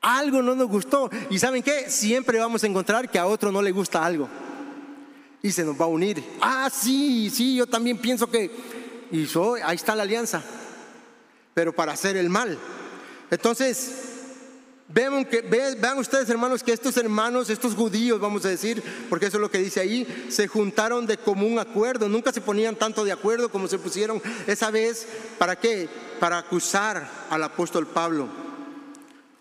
Algo 0.03 0.43
no 0.43 0.53
nos 0.53 0.67
gustó. 0.67 1.09
Y 1.31 1.39
saben 1.39 1.63
qué? 1.63 1.89
Siempre 1.89 2.37
vamos 2.37 2.63
a 2.63 2.67
encontrar 2.67 3.09
que 3.09 3.17
a 3.17 3.25
otro 3.25 3.51
no 3.51 3.61
le 3.61 3.71
gusta 3.71 4.05
algo. 4.05 4.29
Y 5.41 5.51
se 5.51 5.63
nos 5.63 5.79
va 5.79 5.85
a 5.85 5.89
unir. 5.89 6.23
Ah, 6.39 6.69
sí, 6.71 7.29
sí, 7.29 7.55
yo 7.55 7.65
también 7.65 7.97
pienso 7.97 8.29
que 8.29 8.51
y 9.13 9.27
ahí 9.63 9.75
está 9.75 9.95
la 9.95 10.01
alianza, 10.01 10.41
pero 11.53 11.71
para 11.71 11.91
hacer 11.91 12.17
el 12.17 12.29
mal. 12.29 12.57
Entonces, 13.29 13.91
vean, 14.87 15.23
que, 15.25 15.41
vean 15.41 15.99
ustedes 15.99 16.27
hermanos 16.29 16.63
que 16.63 16.73
estos 16.73 16.97
hermanos, 16.97 17.51
estos 17.51 17.75
judíos, 17.75 18.19
vamos 18.19 18.43
a 18.45 18.49
decir, 18.49 18.81
porque 19.11 19.27
eso 19.27 19.37
es 19.37 19.41
lo 19.41 19.51
que 19.51 19.59
dice 19.59 19.81
ahí, 19.81 20.25
se 20.29 20.47
juntaron 20.47 21.05
de 21.05 21.17
común 21.17 21.59
acuerdo, 21.59 22.09
nunca 22.09 22.33
se 22.33 22.41
ponían 22.41 22.75
tanto 22.75 23.05
de 23.05 23.11
acuerdo 23.11 23.49
como 23.49 23.67
se 23.67 23.77
pusieron 23.77 24.19
esa 24.47 24.71
vez, 24.71 25.07
¿para 25.37 25.59
qué? 25.59 25.87
Para 26.19 26.39
acusar 26.39 27.07
al 27.29 27.43
apóstol 27.43 27.85
Pablo 27.85 28.27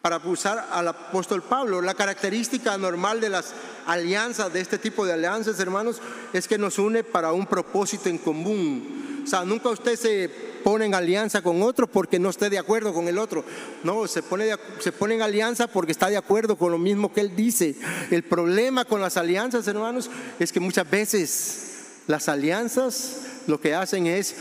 para 0.03 0.17
acusar 0.17 0.69
al 0.73 0.89
apóstol 0.89 1.43
Pablo. 1.43 1.81
La 1.81 1.95
característica 1.95 2.77
normal 2.77 3.21
de 3.21 3.31
las 3.31 3.55
alianzas, 3.87 4.53
de 4.53 4.61
este 4.61 4.77
tipo 4.77 5.07
de 5.07 5.13
alianzas, 5.13 5.59
hermanos, 5.61 6.03
es 6.33 6.49
que 6.49 6.59
nos 6.59 6.79
une 6.79 7.05
para 7.05 7.33
un 7.33 7.47
propósito 7.47 8.09
en 8.09 8.19
común. 8.19 9.23
O 9.25 9.27
sea, 9.27 9.45
nunca 9.45 9.69
usted 9.69 9.95
se 9.95 10.29
pone 10.65 10.87
en 10.87 10.95
alianza 10.95 11.41
con 11.41 11.63
otro 11.63 11.87
porque 11.87 12.19
no 12.19 12.31
esté 12.31 12.51
de 12.51 12.59
acuerdo 12.59 12.93
con 12.93 13.07
el 13.07 13.17
otro. 13.17 13.45
No, 13.85 14.09
se 14.09 14.23
pone, 14.25 14.51
se 14.81 14.91
pone 14.91 15.15
en 15.15 15.23
alianza 15.23 15.69
porque 15.69 15.93
está 15.93 16.09
de 16.09 16.17
acuerdo 16.17 16.57
con 16.57 16.73
lo 16.73 16.79
mismo 16.79 17.13
que 17.13 17.21
él 17.21 17.37
dice. 17.37 17.77
El 18.11 18.25
problema 18.25 18.85
con 18.85 19.01
las 19.01 19.17
alianzas, 19.17 19.69
hermanos, 19.69 20.11
es 20.41 20.53
que 20.53 20.59
muchas 20.59 20.91
veces 20.91 21.69
las 22.09 22.29
alianzas 22.29 23.19
lo 23.47 23.61
que 23.61 23.75
hacen 23.75 24.09
es 24.09 24.35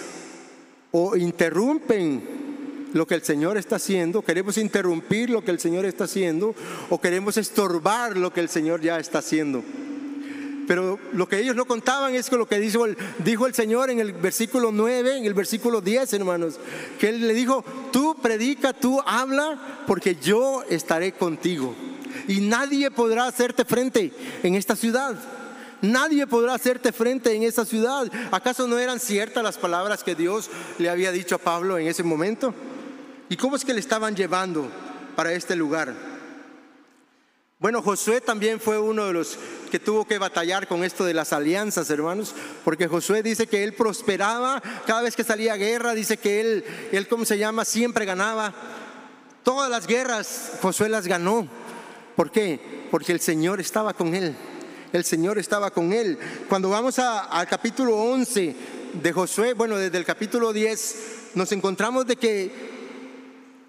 o 0.92 1.16
interrumpen 1.16 2.41
lo 2.94 3.08
que 3.08 3.16
el 3.16 3.24
Señor 3.24 3.58
está 3.58 3.78
haciendo, 3.78 4.22
queremos 4.22 4.58
interrumpir 4.58 5.30
lo 5.30 5.44
que 5.44 5.52
el 5.52 5.60
Señor 5.60 5.86
está 5.86 6.06
haciendo 6.06 6.56
o 6.90 7.00
queremos 7.00 7.38
estorbar 7.38 8.18
lo 8.18 8.34
que 8.34 8.42
el 8.42 8.50
Señor 8.50 8.82
ya 8.82 9.00
está 9.00 9.20
haciendo. 9.20 9.64
Pero 10.68 11.00
lo 11.12 11.28
que 11.28 11.40
ellos 11.40 11.56
no 11.56 11.66
contaban 11.66 12.16
es 12.16 12.32
lo 12.32 12.48
que 12.48 12.60
dijo 12.60 12.86
el, 12.86 12.98
dijo 13.26 13.46
el 13.46 13.54
Señor 13.54 13.90
en 13.90 14.00
el 14.00 14.14
versículo 14.14 14.72
9, 14.72 15.18
en 15.18 15.26
el 15.26 15.34
versículo 15.34 15.82
10, 15.82 16.14
hermanos, 16.14 16.60
que 17.00 17.10
Él 17.10 17.28
le 17.28 17.34
dijo, 17.34 17.66
tú 17.92 18.16
predica, 18.22 18.72
tú 18.72 19.02
habla, 19.06 19.84
porque 19.86 20.16
yo 20.16 20.64
estaré 20.70 21.12
contigo. 21.12 21.76
Y 22.28 22.42
nadie 22.42 22.92
podrá 22.92 23.28
hacerte 23.28 23.66
frente 23.66 24.14
en 24.44 24.56
esta 24.56 24.76
ciudad. 24.76 25.16
Nadie 25.82 26.28
podrá 26.28 26.54
hacerte 26.54 26.92
frente 26.92 27.34
en 27.34 27.44
esta 27.44 27.66
ciudad. 27.66 28.10
¿Acaso 28.32 28.68
no 28.68 28.78
eran 28.78 29.00
ciertas 29.00 29.44
las 29.44 29.58
palabras 29.58 30.04
que 30.04 30.16
Dios 30.16 30.50
le 30.78 30.90
había 30.90 31.12
dicho 31.12 31.36
a 31.36 31.40
Pablo 31.40 31.80
en 31.80 31.88
ese 31.88 32.04
momento? 32.04 32.54
¿Y 33.32 33.38
cómo 33.38 33.56
es 33.56 33.64
que 33.64 33.74
le 33.74 33.80
estaban 33.80 34.14
llevando 34.14 34.70
para 35.16 35.32
este 35.32 35.56
lugar? 35.56 35.94
Bueno, 37.60 37.82
Josué 37.82 38.20
también 38.20 38.60
fue 38.60 38.78
uno 38.78 39.06
de 39.06 39.14
los 39.14 39.40
que 39.72 39.80
tuvo 39.80 40.04
que 40.04 40.18
batallar 40.18 40.68
con 40.68 40.84
esto 40.84 41.06
de 41.06 41.14
las 41.14 41.32
alianzas, 41.32 41.90
hermanos, 41.90 42.36
porque 42.66 42.90
Josué 42.90 43.24
dice 43.24 43.48
que 43.48 43.64
él 43.64 43.72
prosperaba 43.72 44.62
cada 44.86 45.04
vez 45.04 45.16
que 45.16 45.24
salía 45.24 45.54
a 45.54 45.56
guerra, 45.56 45.94
dice 45.94 46.18
que 46.18 46.42
él, 46.42 46.66
él, 46.92 47.08
¿cómo 47.08 47.24
se 47.24 47.38
llama? 47.38 47.64
Siempre 47.64 48.04
ganaba. 48.04 48.54
Todas 49.44 49.70
las 49.70 49.88
guerras 49.88 50.58
Josué 50.62 50.90
las 50.90 51.08
ganó. 51.08 51.48
¿Por 52.18 52.32
qué? 52.32 52.60
Porque 52.92 53.14
el 53.14 53.22
Señor 53.22 53.62
estaba 53.62 53.94
con 53.94 54.14
él. 54.14 54.36
El 54.92 55.06
Señor 55.06 55.40
estaba 55.40 55.72
con 55.72 55.94
él. 55.94 56.20
Cuando 56.50 56.70
vamos 56.70 57.00
al 57.00 57.48
capítulo 57.48 57.96
11 57.96 58.56
de 59.02 59.14
Josué, 59.14 59.54
bueno, 59.54 59.78
desde 59.78 59.98
el 59.98 60.04
capítulo 60.04 60.52
10, 60.52 60.96
nos 61.36 61.50
encontramos 61.54 62.06
de 62.06 62.18
que 62.18 62.71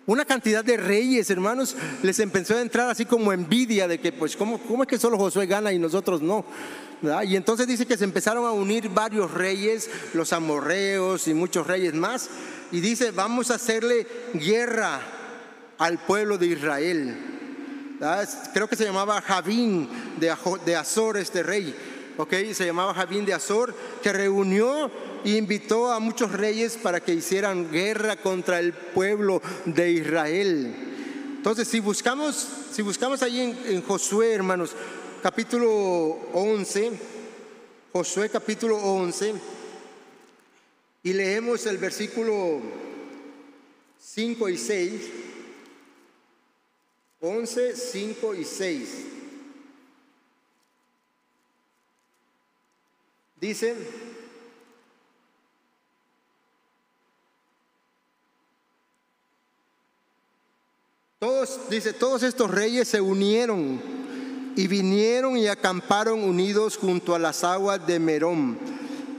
una 0.06 0.24
cantidad 0.24 0.64
de 0.64 0.76
reyes, 0.76 1.30
hermanos, 1.30 1.76
les 2.02 2.18
empezó 2.18 2.56
a 2.56 2.60
entrar 2.60 2.90
así 2.90 3.04
como 3.04 3.32
envidia 3.32 3.86
de 3.86 4.00
que, 4.00 4.12
pues, 4.12 4.36
¿cómo, 4.36 4.58
cómo 4.58 4.82
es 4.82 4.88
que 4.88 4.98
solo 4.98 5.16
Josué 5.16 5.46
gana 5.46 5.72
y 5.72 5.78
nosotros 5.78 6.20
no? 6.20 6.44
Y 7.24 7.34
entonces 7.34 7.66
dice 7.66 7.86
que 7.86 7.96
se 7.96 8.04
empezaron 8.04 8.44
a 8.46 8.52
unir 8.52 8.88
varios 8.88 9.30
reyes, 9.32 9.90
los 10.14 10.32
amorreos 10.32 11.26
y 11.26 11.34
muchos 11.34 11.66
reyes 11.66 11.94
más. 11.94 12.30
Y 12.70 12.80
dice, 12.80 13.10
vamos 13.10 13.50
a 13.50 13.56
hacerle 13.56 14.06
guerra 14.34 15.00
al 15.78 15.98
pueblo 15.98 16.38
de 16.38 16.46
Israel. 16.46 17.16
Creo 18.54 18.68
que 18.68 18.76
se 18.76 18.84
llamaba 18.84 19.20
Javín 19.20 19.88
de 20.18 20.76
Azor, 20.76 21.16
este 21.16 21.42
rey. 21.42 21.74
¿ok? 22.16 22.32
Se 22.52 22.66
llamaba 22.66 22.94
Javín 22.94 23.24
de 23.24 23.34
Azor, 23.34 23.74
que 24.02 24.12
reunió 24.12 24.90
e 25.24 25.30
invitó 25.30 25.92
a 25.92 26.00
muchos 26.00 26.32
reyes 26.32 26.76
para 26.76 27.00
que 27.00 27.14
hicieran 27.14 27.70
guerra 27.70 28.16
contra 28.16 28.58
el 28.58 28.72
pueblo 28.72 29.40
de 29.64 29.92
Israel. 29.92 30.74
Entonces, 31.36 31.68
si 31.68 31.80
buscamos, 31.80 32.48
si 32.72 32.82
buscamos 32.82 33.22
allí 33.22 33.40
en, 33.40 33.58
en 33.66 33.82
Josué, 33.82 34.32
hermanos, 34.32 34.72
capítulo 35.22 35.68
11, 36.32 36.92
Josué 37.92 38.30
capítulo 38.30 38.76
11, 38.76 39.34
y 41.04 41.12
leemos 41.12 41.66
el 41.66 41.78
versículo 41.78 42.60
5 44.00 44.48
y 44.48 44.58
6, 44.58 45.02
11, 47.20 47.76
5 47.76 48.34
y 48.34 48.44
6. 48.44 48.88
Dice, 53.40 53.74
todos, 61.22 61.60
dice, 61.70 61.92
todos 61.92 62.24
estos 62.24 62.50
reyes 62.50 62.88
se 62.88 63.00
unieron 63.00 63.80
y 64.56 64.66
vinieron 64.66 65.36
y 65.36 65.46
acamparon 65.46 66.24
unidos 66.24 66.76
junto 66.76 67.14
a 67.14 67.20
las 67.20 67.44
aguas 67.44 67.86
de 67.86 68.00
Merón 68.00 68.58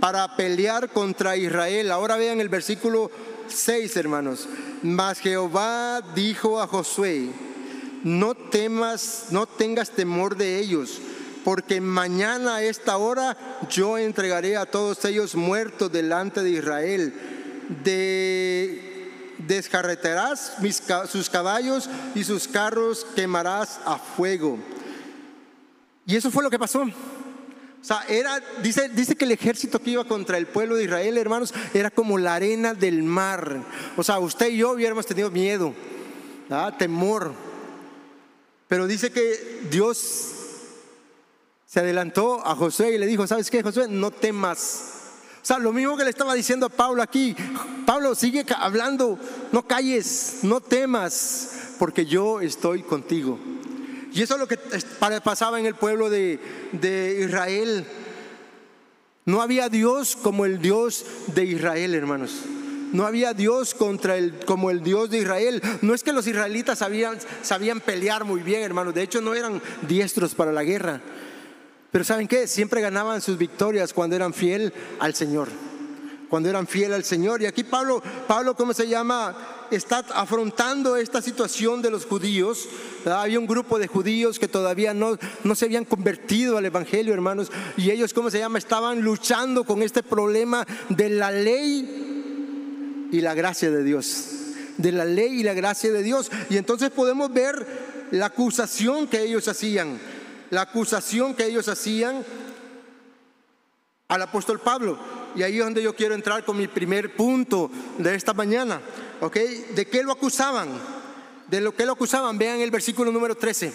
para 0.01 0.35
pelear 0.35 0.89
contra 0.89 1.37
Israel. 1.37 1.93
Ahora 1.93 2.17
vean 2.17 2.41
el 2.41 2.49
versículo 2.49 3.09
6, 3.47 3.95
hermanos. 3.95 4.49
Mas 4.81 5.19
Jehová 5.19 6.01
dijo 6.13 6.59
a 6.59 6.67
Josué, 6.67 7.29
no 8.03 8.35
temas, 8.35 9.27
no 9.29 9.45
tengas 9.45 9.89
temor 9.91 10.35
de 10.35 10.59
ellos, 10.59 10.99
porque 11.45 11.79
mañana 11.79 12.57
a 12.57 12.63
esta 12.63 12.97
hora 12.97 13.37
yo 13.69 13.97
entregaré 13.97 14.57
a 14.57 14.65
todos 14.65 15.05
ellos 15.05 15.35
muertos 15.35 15.89
delante 15.89 16.43
de 16.43 16.49
Israel. 16.49 17.13
De 17.81 18.92
descarretarás 19.37 20.57
sus 21.09 21.29
caballos 21.29 21.89
y 22.15 22.23
sus 22.23 22.47
carros 22.47 23.05
quemarás 23.15 23.79
a 23.85 23.97
fuego. 23.97 24.57
Y 26.05 26.15
eso 26.15 26.31
fue 26.31 26.43
lo 26.43 26.49
que 26.49 26.59
pasó. 26.59 26.81
O 27.83 27.85
sea, 27.85 28.05
era, 28.07 28.39
dice, 28.61 28.87
dice 28.89 29.15
que 29.15 29.25
el 29.25 29.31
ejército 29.31 29.79
que 29.79 29.91
iba 29.91 30.05
contra 30.05 30.37
el 30.37 30.47
pueblo 30.47 30.75
de 30.75 30.85
Israel, 30.85 31.17
hermanos, 31.17 31.53
era 31.73 31.91
como 31.91 32.17
la 32.17 32.35
arena 32.35 32.73
del 32.73 33.03
mar. 33.03 33.61
O 33.97 34.03
sea, 34.03 34.19
usted 34.19 34.47
y 34.47 34.57
yo 34.57 34.71
hubiéramos 34.71 35.05
tenido 35.05 35.29
miedo, 35.31 35.73
temor. 36.77 37.33
Pero 38.69 38.87
dice 38.87 39.11
que 39.11 39.67
Dios 39.69 40.29
se 41.65 41.79
adelantó 41.79 42.45
a 42.45 42.55
José 42.55 42.93
y 42.93 42.97
le 42.97 43.05
dijo, 43.05 43.27
¿sabes 43.27 43.49
qué, 43.49 43.61
José? 43.61 43.87
No 43.89 44.11
temas. 44.11 45.02
O 45.43 45.45
sea, 45.45 45.59
lo 45.59 45.73
mismo 45.73 45.97
que 45.97 46.05
le 46.05 46.09
estaba 46.09 46.33
diciendo 46.35 46.67
a 46.67 46.69
Pablo 46.69 47.03
aquí. 47.03 47.35
Pablo, 47.85 48.15
sigue 48.15 48.45
hablando, 48.55 49.19
no 49.51 49.67
calles, 49.67 50.39
no 50.43 50.61
temas, 50.61 51.75
porque 51.77 52.05
yo 52.05 52.39
estoy 52.39 52.81
contigo. 52.81 53.37
Y 54.13 54.21
eso 54.21 54.35
es 54.35 54.39
lo 54.39 54.47
que 54.47 54.57
pasaba 55.21 55.59
en 55.59 55.65
el 55.65 55.75
pueblo 55.75 56.09
de, 56.09 56.39
Israel. 57.25 57.85
No 59.25 59.41
había 59.41 59.67
Dios 59.67 60.15
como 60.15 60.45
el 60.45 60.61
Dios 60.61 61.05
de 61.35 61.43
Israel, 61.43 61.93
hermanos. 61.93 62.35
No 62.93 63.05
había 63.05 63.33
Dios 63.33 63.73
contra 63.73 64.15
el, 64.15 64.39
como 64.45 64.71
el 64.71 64.81
Dios 64.81 65.09
de 65.09 65.17
Israel. 65.17 65.61
No 65.81 65.93
es 65.93 66.03
que 66.03 66.13
los 66.13 66.25
israelitas 66.25 66.79
sabían, 66.79 67.17
sabían 67.41 67.81
pelear 67.81 68.23
muy 68.23 68.41
bien, 68.43 68.61
hermanos. 68.61 68.93
De 68.93 69.01
hecho, 69.01 69.19
no 69.19 69.33
eran 69.33 69.61
diestros 69.89 70.35
para 70.35 70.53
la 70.53 70.63
guerra. 70.63 71.01
Pero 71.93 72.03
¿saben 72.03 72.27
qué? 72.27 72.47
Siempre 72.47 72.81
ganaban 72.81 73.21
sus 73.21 73.37
victorias 73.37 73.93
cuando 73.93 74.15
eran 74.15 74.33
fiel 74.33 74.73
al 74.99 75.13
Señor. 75.13 75.47
Cuando 76.27 76.49
eran 76.49 76.65
fiel 76.65 76.91
al 76.91 77.03
Señor. 77.03 77.43
Y 77.43 77.45
aquí 77.45 77.63
Pablo, 77.63 78.01
Pablo, 78.27 78.55
¿cómo 78.55 78.73
se 78.73 78.87
llama? 78.87 79.67
Está 79.69 79.99
afrontando 80.15 80.97
esta 80.97 81.21
situación 81.21 81.83
de 81.83 81.91
los 81.91 82.07
judíos. 82.07 82.67
Había 83.05 83.37
un 83.37 83.45
grupo 83.45 83.77
de 83.77 83.85
judíos 83.85 84.39
que 84.39 84.47
todavía 84.47 84.95
no, 84.95 85.19
no 85.43 85.53
se 85.53 85.65
habían 85.65 85.85
convertido 85.85 86.57
al 86.57 86.65
Evangelio, 86.65 87.13
hermanos. 87.13 87.51
Y 87.77 87.91
ellos, 87.91 88.11
¿cómo 88.11 88.31
se 88.31 88.39
llama? 88.39 88.57
Estaban 88.57 89.01
luchando 89.01 89.63
con 89.63 89.83
este 89.83 90.01
problema 90.01 90.65
de 90.89 91.09
la 91.09 91.29
ley 91.29 93.09
y 93.11 93.21
la 93.21 93.35
gracia 93.35 93.69
de 93.69 93.83
Dios. 93.83 94.29
De 94.79 94.91
la 94.91 95.05
ley 95.05 95.41
y 95.41 95.43
la 95.43 95.53
gracia 95.53 95.91
de 95.91 96.01
Dios. 96.01 96.31
Y 96.49 96.57
entonces 96.57 96.89
podemos 96.89 97.31
ver 97.31 97.67
la 98.09 98.25
acusación 98.25 99.07
que 99.07 99.21
ellos 99.21 99.47
hacían 99.47 99.99
la 100.53 100.61
acusación 100.61 101.33
que 101.33 101.45
ellos 101.45 101.67
hacían 101.67 102.23
al 104.07 104.21
apóstol 104.21 104.59
Pablo. 104.59 104.99
Y 105.35 105.41
ahí 105.41 105.57
es 105.57 105.63
donde 105.63 105.81
yo 105.81 105.95
quiero 105.95 106.13
entrar 106.13 106.45
con 106.45 106.57
mi 106.57 106.67
primer 106.67 107.15
punto 107.15 107.71
de 107.97 108.13
esta 108.13 108.35
mañana. 108.35 108.79
¿Ok? 109.19 109.35
¿De 109.35 109.87
qué 109.87 110.03
lo 110.03 110.11
acusaban? 110.11 110.69
De 111.47 111.59
lo 111.59 111.75
que 111.75 111.87
lo 111.87 111.93
acusaban. 111.93 112.37
Vean 112.37 112.59
el 112.59 112.69
versículo 112.69 113.11
número 113.11 113.33
13. 113.33 113.73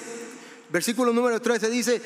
Versículo 0.70 1.12
número 1.12 1.42
13 1.42 1.68
dice, 1.68 2.00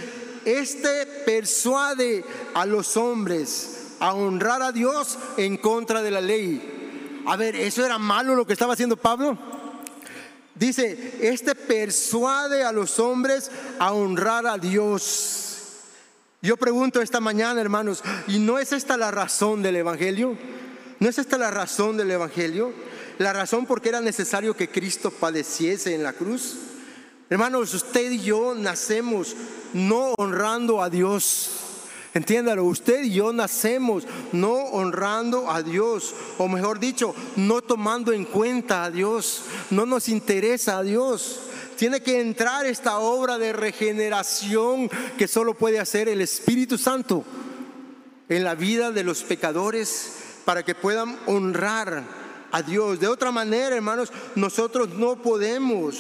este 0.47 1.05
persuade 1.27 2.25
a 2.55 2.65
los 2.65 2.97
hombres 2.97 3.97
a 4.01 4.15
honrar 4.15 4.63
a 4.63 4.73
Dios 4.73 5.19
en 5.37 5.59
contra 5.59 6.01
de 6.01 6.11
la 6.11 6.23
ley. 6.23 7.21
A 7.27 7.37
ver, 7.37 7.57
¿eso 7.57 7.85
era 7.85 7.99
malo 7.99 8.35
lo 8.35 8.47
que 8.47 8.55
estaba 8.55 8.73
haciendo 8.73 8.97
Pablo? 8.97 9.37
Dice, 10.55 11.15
este 11.21 11.55
persuade 11.55 12.63
a 12.63 12.73
los 12.73 12.99
hombres 12.99 13.51
a 13.79 13.93
honrar 13.93 14.47
a 14.47 14.59
Dios. 14.59 15.43
Yo 16.43 16.57
pregunto 16.57 17.01
esta 17.01 17.21
mañana, 17.21 17.61
hermanos, 17.61 18.03
¿y 18.29 18.39
no 18.39 18.59
es 18.59 18.73
esta 18.73 18.97
la 18.97 19.11
razón 19.11 19.63
del 19.63 19.77
Evangelio? 19.77 20.37
¿No 21.01 21.09
es 21.09 21.19
esta 21.19 21.39
la 21.39 21.51
razón 21.51 21.97
del 21.97 22.11
Evangelio? 22.11 22.73
La 23.19 23.33
razón 23.33 23.67
por 23.67 23.81
qué 23.81 23.91
era 23.91 24.01
necesario 24.01 24.57
que 24.57 24.69
Cristo 24.69 25.11
padeciese 25.11 25.95
en 25.95 26.03
la 26.03 26.13
cruz. 26.13 26.57
Hermanos, 27.31 27.73
usted 27.73 28.11
y 28.11 28.21
yo 28.21 28.55
nacemos 28.55 29.35
no 29.73 30.15
honrando 30.19 30.83
a 30.83 30.91
Dios 30.91 31.62
Entiéndalo, 32.15 32.65
usted 32.65 33.05
y 33.05 33.15
yo 33.15 33.33
nacemos 33.33 34.05
no 34.33 34.53
honrando 34.53 35.51
a 35.51 35.63
Dios, 35.63 36.15
o 36.37 36.47
mejor 36.47 36.79
dicho, 36.79 37.15
no 37.37 37.63
tomando 37.63 38.13
en 38.13 38.27
cuenta 38.27 38.85
a 38.85 38.91
Dios, 38.91 39.45
no 39.71 39.87
nos 39.87 40.11
interesa 40.11 40.79
a 40.79 40.83
Dios. 40.83 41.41
Tiene 41.77 42.03
que 42.03 42.21
entrar 42.21 42.67
esta 42.67 42.99
obra 42.99 43.39
de 43.39 43.55
regeneración 43.55 44.91
que 45.17 45.27
solo 45.27 45.55
puede 45.55 45.81
hacer 45.81 46.07
el 46.09 46.21
Espíritu 46.21 46.77
Santo 46.77 47.25
en 48.29 48.45
la 48.45 48.55
vida 48.55 48.91
de 48.91 49.05
los 49.05 49.23
pecadores 49.23 50.13
para 50.45 50.65
que 50.65 50.75
puedan 50.75 51.19
honrar 51.27 52.05
a 52.53 52.63
Dios. 52.63 53.01
De 53.01 53.09
otra 53.09 53.33
manera, 53.33 53.75
hermanos, 53.75 54.13
nosotros 54.35 54.91
no 54.91 55.23
podemos, 55.23 55.97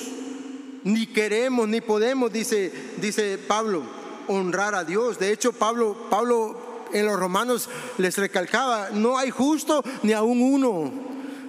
ni 0.84 1.06
queremos, 1.06 1.66
ni 1.68 1.80
podemos, 1.80 2.30
dice, 2.30 2.70
dice 2.98 3.38
Pablo 3.38 4.01
honrar 4.28 4.74
a 4.74 4.84
Dios. 4.84 5.18
De 5.18 5.32
hecho, 5.32 5.52
Pablo, 5.52 5.96
Pablo 6.10 6.56
en 6.92 7.06
los 7.06 7.18
romanos 7.18 7.68
les 7.98 8.16
recalcaba, 8.18 8.90
no 8.90 9.18
hay 9.18 9.30
justo 9.30 9.82
ni 10.02 10.12
aún 10.12 10.40
uno, 10.40 10.92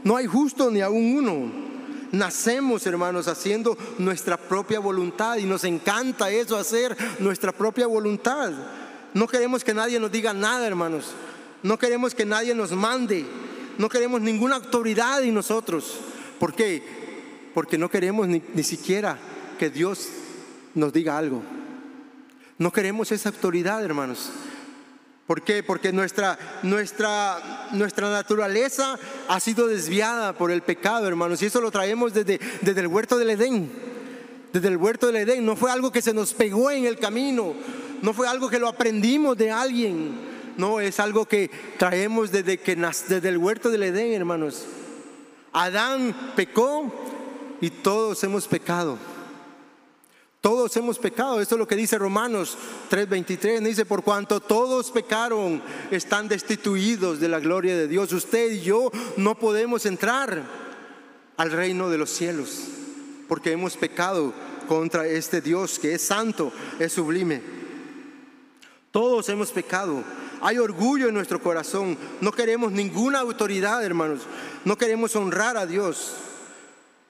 no 0.04 0.16
hay 0.16 0.26
justo 0.26 0.72
ni 0.72 0.82
aún 0.82 1.18
uno. 1.18 1.64
Nacemos, 2.12 2.86
hermanos, 2.86 3.28
haciendo 3.28 3.76
nuestra 3.98 4.38
propia 4.38 4.80
voluntad 4.80 5.38
y 5.38 5.46
nos 5.46 5.64
encanta 5.64 6.30
eso, 6.30 6.58
hacer 6.58 6.96
nuestra 7.18 7.52
propia 7.52 7.88
voluntad. 7.88 8.52
No 9.16 9.28
queremos 9.28 9.64
que 9.64 9.74
nadie 9.74 10.00
nos 10.00 10.12
diga 10.12 10.32
nada, 10.32 10.68
hermanos. 10.68 11.06
No 11.64 11.80
queremos 11.80 12.14
que 12.14 12.26
nadie 12.26 12.54
nos 12.54 12.72
mande. 12.72 13.26
No 13.80 13.90
queremos 13.90 14.22
ninguna 14.22 14.58
autoridad 14.58 15.24
en 15.24 15.34
nosotros. 15.34 15.98
¿Por 16.40 16.54
qué? 16.54 16.84
Porque 17.56 17.80
no 17.80 17.90
queremos 17.90 18.28
ni, 18.28 18.44
ni 18.54 18.64
siquiera 18.64 19.18
que 19.58 19.72
Dios 19.72 20.10
nos 20.76 20.94
diga 20.94 21.18
algo. 21.18 21.42
No 22.58 22.72
queremos 22.72 23.12
esa 23.12 23.30
autoridad, 23.30 23.84
hermanos. 23.84 24.32
¿Por 25.28 25.42
qué? 25.42 25.64
Porque 25.64 25.94
nuestra, 25.94 26.38
nuestra, 26.64 27.70
nuestra 27.72 28.12
naturaleza 28.12 29.00
ha 29.30 29.40
sido 29.40 29.68
desviada 29.68 30.34
por 30.34 30.52
el 30.52 30.62
pecado, 30.62 31.08
hermanos. 31.08 31.42
Y 31.42 31.46
eso 31.46 31.62
lo 31.62 31.72
traemos 31.72 32.14
desde, 32.14 32.40
desde 32.62 32.82
el 32.82 32.88
huerto 32.88 33.18
del 33.18 33.30
Edén. 33.30 33.72
Desde 34.52 34.68
el 34.68 34.78
huerto 34.78 35.08
del 35.08 35.16
Edén. 35.18 35.46
No 35.46 35.56
fue 35.56 35.72
algo 35.72 35.92
que 35.92 36.02
se 36.02 36.14
nos 36.14 36.34
pegó 36.34 36.72
en 36.72 36.86
el 36.86 37.00
camino. 37.00 37.54
No 38.02 38.14
fue 38.14 38.28
algo 38.28 38.50
que 38.50 38.60
lo 38.60 38.68
aprendimos 38.68 39.38
de 39.38 39.50
alguien. 39.50 40.34
No, 40.58 40.82
es 40.82 41.00
algo 41.00 41.26
que 41.26 41.50
traemos 41.80 42.32
desde, 42.32 42.60
que, 42.60 42.76
desde 42.76 43.30
el 43.30 43.38
huerto 43.38 43.70
del 43.70 43.84
Edén, 43.84 44.12
hermanos. 44.12 44.66
Adán 45.54 46.34
pecó 46.36 46.94
y 47.62 47.70
todos 47.70 48.24
hemos 48.24 48.48
pecado. 48.48 48.98
Todos 50.44 50.76
hemos 50.76 51.00
pecado, 51.00 51.40
esto 51.40 51.56
es 51.56 51.60
lo 51.60 51.70
que 51.70 51.78
dice 51.78 51.98
Romanos 51.98 52.58
3:23, 52.90 53.64
dice, 53.64 53.86
por 53.86 54.04
cuanto 54.04 54.42
todos 54.42 54.92
pecaron, 54.92 55.62
están 55.90 56.28
destituidos 56.28 57.22
de 57.22 57.30
la 57.30 57.40
gloria 57.40 57.78
de 57.78 57.88
Dios. 57.88 58.12
Usted 58.12 58.52
y 58.52 58.60
yo 58.60 58.92
no 59.16 59.36
podemos 59.36 59.86
entrar 59.86 60.44
al 61.38 61.50
reino 61.50 61.90
de 61.90 61.98
los 61.98 62.10
cielos, 62.10 62.60
porque 63.30 63.54
hemos 63.54 63.78
pecado 63.78 64.34
contra 64.68 65.08
este 65.08 65.40
Dios 65.40 65.80
que 65.80 65.94
es 65.94 66.02
santo, 66.02 66.52
es 66.78 66.92
sublime. 66.92 67.42
Todos 68.92 69.30
hemos 69.30 69.50
pecado. 69.50 70.04
Hay 70.42 70.58
orgullo 70.58 71.08
en 71.08 71.14
nuestro 71.14 71.42
corazón. 71.42 71.98
No 72.20 72.34
queremos 72.34 72.74
ninguna 72.74 73.22
autoridad, 73.22 73.82
hermanos. 73.82 74.24
No 74.66 74.78
queremos 74.78 75.16
honrar 75.16 75.56
a 75.56 75.66
Dios. 75.66 76.16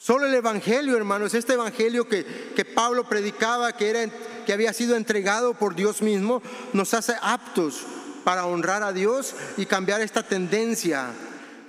Solo 0.03 0.25
el 0.25 0.33
Evangelio, 0.33 0.97
hermanos, 0.97 1.33
este 1.33 1.53
Evangelio 1.53 2.09
que, 2.09 2.25
que 2.53 2.65
Pablo 2.65 3.07
predicaba, 3.07 3.71
que, 3.71 3.89
era, 3.89 4.05
que 4.45 4.51
había 4.51 4.73
sido 4.73 4.97
entregado 4.97 5.53
por 5.53 5.75
Dios 5.75 6.01
mismo, 6.01 6.41
nos 6.73 6.93
hace 6.93 7.13
aptos 7.21 7.85
para 8.25 8.45
honrar 8.45 8.83
a 8.83 8.91
Dios 8.91 9.33
y 9.55 9.65
cambiar 9.65 10.01
esta 10.01 10.21
tendencia. 10.21 11.07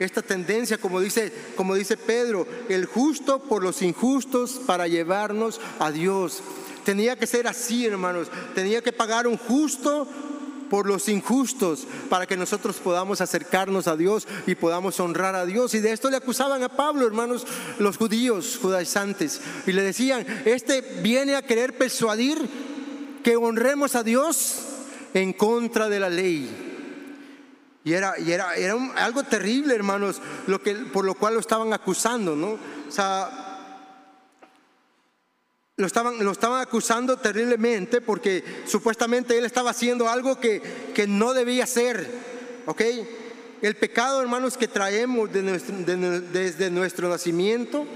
Esta 0.01 0.21
tendencia, 0.21 0.79
como 0.79 0.99
dice, 0.99 1.33
como 1.55 1.77
dice 1.77 1.97
Pedro, 1.97 2.45
el 2.69 2.87
justo 2.87 3.39
por 3.39 3.63
los 3.63 3.83
injustos 3.83 4.61
para 4.67 4.89
llevarnos 4.89 5.61
a 5.79 5.93
Dios. 5.93 6.43
Tenía 6.85 7.15
que 7.15 7.29
ser 7.29 7.47
así, 7.47 7.87
hermanos. 7.87 8.33
Tenía 8.53 8.83
que 8.83 8.93
pagar 8.93 9.29
un 9.29 9.39
justo 9.39 10.09
por 10.75 10.87
los 10.87 11.09
injustos 11.09 11.87
para 12.11 12.27
que 12.27 12.37
nosotros 12.37 12.79
podamos 12.79 13.21
acercarnos 13.21 13.87
a 13.87 13.95
Dios 13.95 14.27
y 14.45 14.57
podamos 14.57 14.99
honrar 14.99 15.37
a 15.37 15.47
Dios. 15.47 15.73
Y 15.75 15.79
de 15.79 15.93
esto 15.93 16.11
le 16.11 16.17
acusaban 16.17 16.65
a 16.65 16.69
Pablo, 16.69 17.07
hermanos, 17.07 17.47
los 17.79 17.97
judíos 17.97 18.59
judaizantes. 18.61 19.41
Y 19.69 19.73
le 19.73 19.83
decían, 19.83 20.27
este 20.45 20.81
viene 20.81 21.37
a 21.37 21.43
querer 21.43 21.79
persuadir 21.79 22.51
que 23.23 23.37
honremos 23.37 23.95
a 23.95 24.03
Dios 24.03 24.65
en 25.15 25.33
contra 25.33 25.89
de 25.89 26.01
la 26.01 26.11
ley. 26.11 26.51
Y 27.85 27.93
era, 27.93 28.19
y 28.19 28.33
era, 28.33 28.57
era 28.57 28.75
algo 28.97 29.23
terrible, 29.23 29.77
hermanos, 29.77 30.21
lo 30.49 30.61
que, 30.61 30.75
por 30.75 31.05
lo 31.05 31.15
cual 31.15 31.35
lo 31.35 31.41
estaban 31.41 31.73
acusando, 31.73 32.35
¿no? 32.35 32.59
O 32.89 32.91
sea, 32.91 33.44
lo 35.77 35.87
estaban, 35.87 36.25
lo 36.25 36.31
estaban 36.31 36.61
acusando 36.61 37.17
terriblemente 37.17 38.01
porque 38.01 38.45
supuestamente 38.67 39.37
él 39.37 39.45
estaba 39.45 39.71
haciendo 39.71 40.09
algo 40.09 40.39
que, 40.39 40.63
que 40.95 41.07
no 41.07 41.35
debía 41.35 41.65
hacer. 41.65 42.09
¿Ok? 42.67 42.83
El 43.61 43.77
pecado, 43.77 44.23
hermanos, 44.23 44.57
que 44.57 44.69
traemos 44.69 45.31
desde 45.33 46.71
nuestro 46.71 47.09
nacimiento 47.09 47.87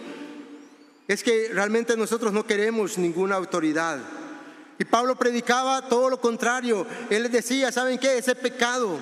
es 1.07 1.23
que 1.23 1.51
realmente 1.53 1.97
nosotros 1.97 2.33
no 2.33 2.47
queremos 2.47 2.99
ninguna 2.99 3.37
autoridad. 3.37 3.99
Y 4.79 4.85
Pablo 4.85 5.17
predicaba 5.17 5.89
todo 5.89 6.11
lo 6.11 6.21
contrario. 6.21 6.87
Él 7.11 7.25
les 7.25 7.33
decía, 7.33 7.71
¿saben 7.71 7.99
qué? 7.99 8.19
Ese 8.19 8.35
pecado. 8.35 8.99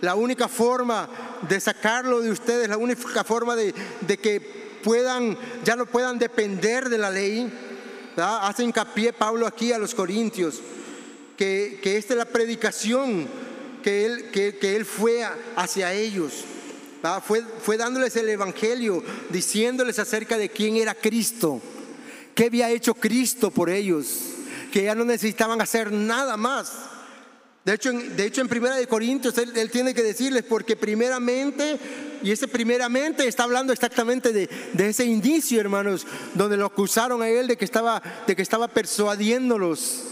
La 0.00 0.14
única 0.14 0.48
forma 0.48 1.08
de 1.48 1.60
sacarlo 1.60 2.20
de 2.20 2.30
ustedes, 2.30 2.68
la 2.68 2.76
única 2.76 3.22
forma 3.22 3.54
de, 3.54 3.74
de 4.00 4.18
que 4.18 4.40
puedan, 4.82 5.36
ya 5.64 5.76
no 5.76 5.86
puedan 5.86 6.18
depender 6.18 6.88
de 6.88 6.98
la 6.98 7.10
ley, 7.10 7.69
Hace 8.16 8.64
hincapié 8.64 9.12
Pablo 9.12 9.46
aquí 9.46 9.72
a 9.72 9.78
los 9.78 9.94
corintios, 9.94 10.60
que, 11.36 11.78
que 11.82 11.96
esta 11.96 12.14
es 12.14 12.18
la 12.18 12.26
predicación 12.26 13.28
que 13.82 14.04
él, 14.04 14.30
que, 14.30 14.56
que 14.56 14.76
él 14.76 14.84
fue 14.84 15.24
hacia 15.56 15.92
ellos. 15.92 16.44
Fue, 17.24 17.42
fue 17.62 17.78
dándoles 17.78 18.14
el 18.16 18.28
Evangelio, 18.28 19.02
diciéndoles 19.30 19.98
acerca 19.98 20.36
de 20.36 20.50
quién 20.50 20.76
era 20.76 20.94
Cristo, 20.94 21.60
qué 22.34 22.46
había 22.46 22.70
hecho 22.70 22.92
Cristo 22.92 23.50
por 23.50 23.70
ellos, 23.70 24.18
que 24.70 24.84
ya 24.84 24.94
no 24.94 25.04
necesitaban 25.04 25.62
hacer 25.62 25.90
nada 25.90 26.36
más. 26.36 26.72
De 27.64 27.74
hecho, 27.74 27.92
de 27.92 28.26
hecho 28.26 28.42
en 28.42 28.48
Primera 28.48 28.76
de 28.76 28.86
Corintios 28.86 29.36
él, 29.38 29.56
él, 29.56 29.70
tiene 29.70 29.94
que 29.94 30.02
decirles, 30.02 30.44
porque 30.44 30.76
primeramente 30.76 31.78
y 32.22 32.30
ese 32.32 32.48
primeramente 32.48 33.26
está 33.26 33.44
hablando 33.44 33.72
exactamente 33.72 34.32
de, 34.32 34.48
ese 34.88 35.04
indicio, 35.04 35.60
hermanos, 35.60 36.06
donde 36.34 36.56
lo 36.56 36.66
acusaron 36.66 37.22
a 37.22 37.28
él 37.28 37.46
de 37.46 37.56
que 37.56 37.64
estaba, 37.64 38.02
de 38.26 38.36
que 38.36 38.42
estaba 38.42 38.68
persuadiéndolos. 38.68 40.04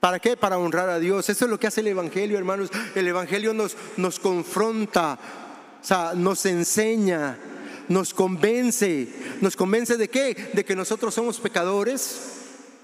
¿Para 0.00 0.20
qué? 0.20 0.36
Para 0.36 0.58
honrar 0.58 0.88
a 0.88 0.98
Dios. 0.98 1.28
Eso 1.28 1.44
es 1.44 1.50
lo 1.50 1.58
que 1.58 1.66
hace 1.66 1.80
el 1.80 1.88
Evangelio, 1.88 2.38
hermanos. 2.38 2.70
El 2.94 3.08
Evangelio 3.08 3.52
nos, 3.52 3.76
nos 3.96 4.20
confronta, 4.20 5.18
o 5.82 5.84
sea, 5.84 6.12
nos 6.14 6.46
enseña, 6.46 7.36
nos 7.88 8.14
convence. 8.14 9.08
¿Nos 9.40 9.56
convence 9.56 9.96
de 9.96 10.08
qué? 10.08 10.50
De 10.52 10.64
que 10.64 10.76
nosotros 10.76 11.14
somos 11.14 11.40
pecadores 11.40 12.36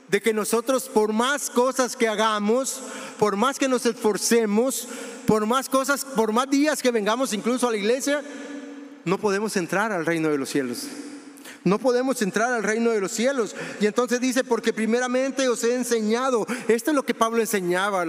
de 0.08 0.20
que 0.20 0.32
nosotros 0.32 0.88
por 0.88 1.12
más 1.12 1.50
cosas 1.50 1.96
que 1.96 2.08
hagamos, 2.08 2.80
por 3.18 3.36
más 3.36 3.58
que 3.58 3.68
nos 3.68 3.86
esforcemos, 3.86 4.86
por 5.26 5.46
más 5.46 5.68
cosas, 5.68 6.04
por 6.04 6.32
más 6.32 6.48
días 6.48 6.82
que 6.82 6.90
vengamos 6.90 7.32
incluso 7.32 7.68
a 7.68 7.70
la 7.70 7.76
iglesia, 7.76 8.22
no 9.04 9.18
podemos 9.18 9.56
entrar 9.56 9.92
al 9.92 10.06
reino 10.06 10.28
de 10.28 10.38
los 10.38 10.48
cielos. 10.48 10.86
No 11.64 11.78
podemos 11.78 12.20
entrar 12.20 12.52
al 12.52 12.62
reino 12.62 12.90
de 12.90 13.00
los 13.00 13.10
cielos. 13.10 13.56
Y 13.80 13.86
entonces 13.86 14.20
dice, 14.20 14.44
porque 14.44 14.74
primeramente 14.74 15.48
os 15.48 15.64
he 15.64 15.74
enseñado, 15.74 16.46
esto 16.68 16.90
es 16.90 16.94
lo 16.94 17.04
que 17.04 17.14
Pablo 17.14 17.40
enseñaba 17.40 18.02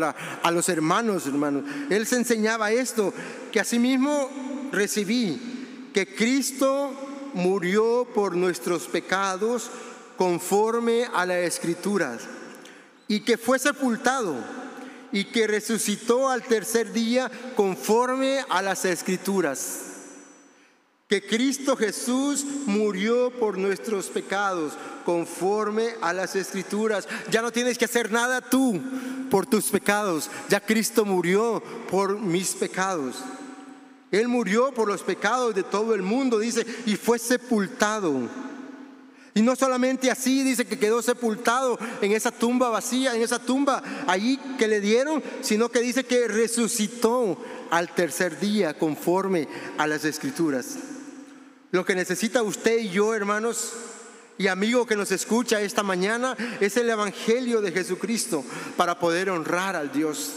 a, 0.44 0.52
los 0.52 0.68
hermanos, 0.68 1.26
hermanos. 1.26 1.64
Él 1.90 2.06
se 2.06 2.18
enseñaba 2.18 2.72
esto, 2.72 3.14
que 3.52 3.62
asimismo 3.62 4.30
recibí, 4.74 5.90
que 5.94 6.14
Cristo 6.14 6.92
murió 7.34 8.08
por 8.14 8.36
nuestros 8.36 8.88
pecados 8.88 9.72
conforme 10.18 11.06
a 11.14 11.26
las 11.26 11.38
escrituras, 11.38 12.24
y 13.08 13.22
que 13.22 13.38
fue 13.38 13.58
sepultado 13.58 14.36
y 15.12 15.26
que 15.26 15.48
resucitó 15.48 16.30
al 16.30 16.44
tercer 16.44 16.92
día 16.92 17.32
conforme 17.56 18.40
a 18.50 18.62
las 18.62 18.86
escrituras. 18.86 19.82
Que 21.08 21.26
Cristo 21.26 21.78
Jesús 21.78 22.44
murió 22.66 23.32
por 23.32 23.58
nuestros 23.58 24.08
pecados 24.08 24.74
conforme 25.06 25.90
a 26.02 26.14
las 26.14 26.36
escrituras. 26.36 27.08
Ya 27.30 27.42
no 27.44 27.52
tienes 27.52 27.78
que 27.78 27.86
hacer 27.86 28.12
nada 28.12 28.42
tú 28.42 28.82
por 29.30 29.46
tus 29.46 29.66
pecados. 29.66 30.32
Ya 30.50 30.60
Cristo 30.60 31.06
murió 31.06 31.62
por 31.92 32.20
mis 32.20 32.54
pecados. 32.54 33.18
Él 34.12 34.28
murió 34.28 34.72
por 34.72 34.88
los 34.88 35.04
pecados 35.04 35.54
de 35.54 35.64
todo 35.64 35.94
el 35.94 36.02
mundo, 36.02 36.40
dice, 36.40 36.66
y 36.86 36.96
fue 36.96 37.20
sepultado 37.20 38.30
y 39.38 39.42
no 39.42 39.58
solamente 39.58 40.10
así, 40.10 40.44
dice 40.44 40.64
que 40.64 40.80
quedó 40.80 41.02
sepultado 41.02 41.78
en 42.02 42.14
esa 42.14 42.32
tumba 42.32 42.70
vacía, 42.70 43.14
en 43.14 43.22
esa 43.22 43.38
tumba 43.38 43.84
allí 44.08 44.40
que 44.58 44.70
le 44.70 44.80
dieron, 44.80 45.22
sino 45.42 45.68
que 45.68 45.82
dice 45.82 46.06
que 46.06 46.30
resucitó 46.30 47.38
al 47.70 47.94
tercer 47.94 48.40
día 48.40 48.78
conforme 48.78 49.50
a 49.78 49.88
las 49.88 50.06
escrituras. 50.06 50.78
Lo 51.72 51.84
que 51.84 51.96
necesita 51.96 52.44
usted 52.44 52.80
y 52.80 52.90
yo, 52.92 53.14
hermanos, 53.14 53.74
y 54.38 54.48
amigo 54.48 54.86
que 54.86 54.96
nos 54.96 55.12
escucha 55.12 55.60
esta 55.60 55.84
mañana, 55.84 56.38
es 56.62 56.78
el 56.78 56.90
Evangelio 56.90 57.60
de 57.60 57.74
Jesucristo 57.74 58.42
para 58.78 59.00
poder 59.00 59.30
honrar 59.30 59.76
al 59.76 59.92
Dios. 59.92 60.32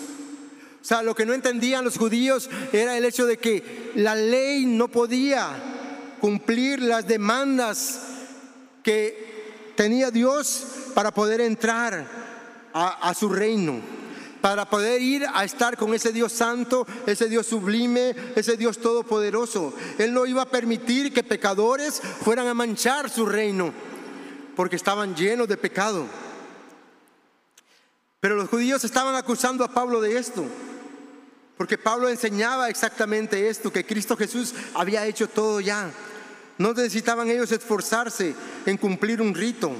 O 0.83 0.85
sea, 0.85 1.05
lo 1.05 1.15
que 1.15 1.25
no 1.25 1.35
entendían 1.35 1.85
los 1.85 1.99
judíos 1.99 2.51
era 2.73 2.99
el 2.99 3.05
hecho 3.05 3.27
de 3.27 3.37
que 3.37 3.93
la 3.95 4.17
ley 4.17 4.67
no 4.67 4.89
podía 4.89 6.17
cumplir 6.21 6.83
las 6.83 7.07
demandas 7.07 8.18
que 8.89 9.75
tenía 9.77 10.11
Dios 10.11 10.65
para 10.95 11.13
poder 11.13 11.43
entrar 11.43 12.07
a, 12.73 13.11
a 13.11 13.13
su 13.13 13.29
reino 13.29 13.83
para 14.41 14.71
poder 14.71 15.03
ir 15.03 15.27
a 15.35 15.45
estar 15.45 15.77
con 15.77 15.93
ese 15.93 16.11
Dios 16.11 16.33
santo, 16.33 16.87
ese 17.07 17.29
Dios 17.29 17.47
sublime, 17.47 18.15
ese 18.35 18.57
Dios 18.57 18.79
todopoderoso. 18.79 19.75
Él 19.99 20.15
no 20.15 20.25
iba 20.25 20.43
a 20.43 20.51
permitir 20.51 21.13
que 21.13 21.23
pecadores 21.23 22.01
fueran 22.01 22.47
a 22.47 22.55
manchar 22.55 23.11
su 23.11 23.27
reino, 23.27 23.75
porque 24.57 24.77
estaban 24.77 25.15
llenos 25.15 25.49
de 25.49 25.57
pecado. 25.59 26.07
Pero 28.21 28.37
los 28.37 28.49
judíos 28.49 28.85
estaban 28.85 29.17
acusando 29.17 29.65
a 29.65 29.75
Pablo 29.75 30.01
de 30.01 30.17
esto, 30.17 30.47
porque 31.59 31.77
Pablo 31.77 32.09
enseñaba 32.09 32.71
exactamente 32.71 33.49
esto, 33.49 33.71
que 33.73 33.85
Cristo 33.85 34.17
Jesús 34.17 34.55
había 34.73 35.05
hecho 35.05 35.29
todo 35.29 35.61
ya. 35.61 35.91
No 36.59 36.73
necesitaban 36.73 37.31
ellos 37.31 37.53
esforzarse 37.53 38.35
en 38.67 38.77
cumplir 38.77 39.23
un 39.23 39.35
rito, 39.35 39.73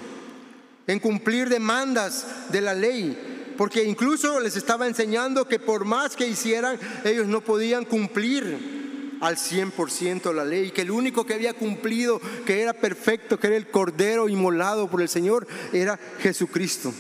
en 0.87 1.01
cumplir 1.01 1.49
demandas 1.49 2.27
de 2.51 2.61
la 2.61 2.73
ley, 2.73 3.55
porque 3.57 3.83
incluso 3.83 4.39
les 4.39 4.57
estaba 4.57 4.87
enseñando 4.87 5.49
que 5.49 5.59
por 5.59 5.85
más 5.85 6.15
que 6.15 6.29
hicieran, 6.29 6.79
ellos 7.05 7.27
no 7.27 7.41
podían 7.41 7.85
cumplir 7.85 9.17
al 9.21 9.37
100% 9.37 10.33
la 10.33 10.45
ley, 10.45 10.71
que 10.71 10.83
el 10.83 10.93
único 10.93 11.27
que 11.27 11.35
había 11.35 11.53
cumplido, 11.55 12.21
que 12.47 12.63
era 12.63 12.73
perfecto, 12.73 13.41
que 13.41 13.49
era 13.49 13.57
el 13.57 13.69
cordero 13.69 14.29
inmolado 14.29 14.89
por 14.89 15.03
el 15.03 15.09
Señor, 15.09 15.49
era 15.73 15.99
Jesucristo. 16.21 16.95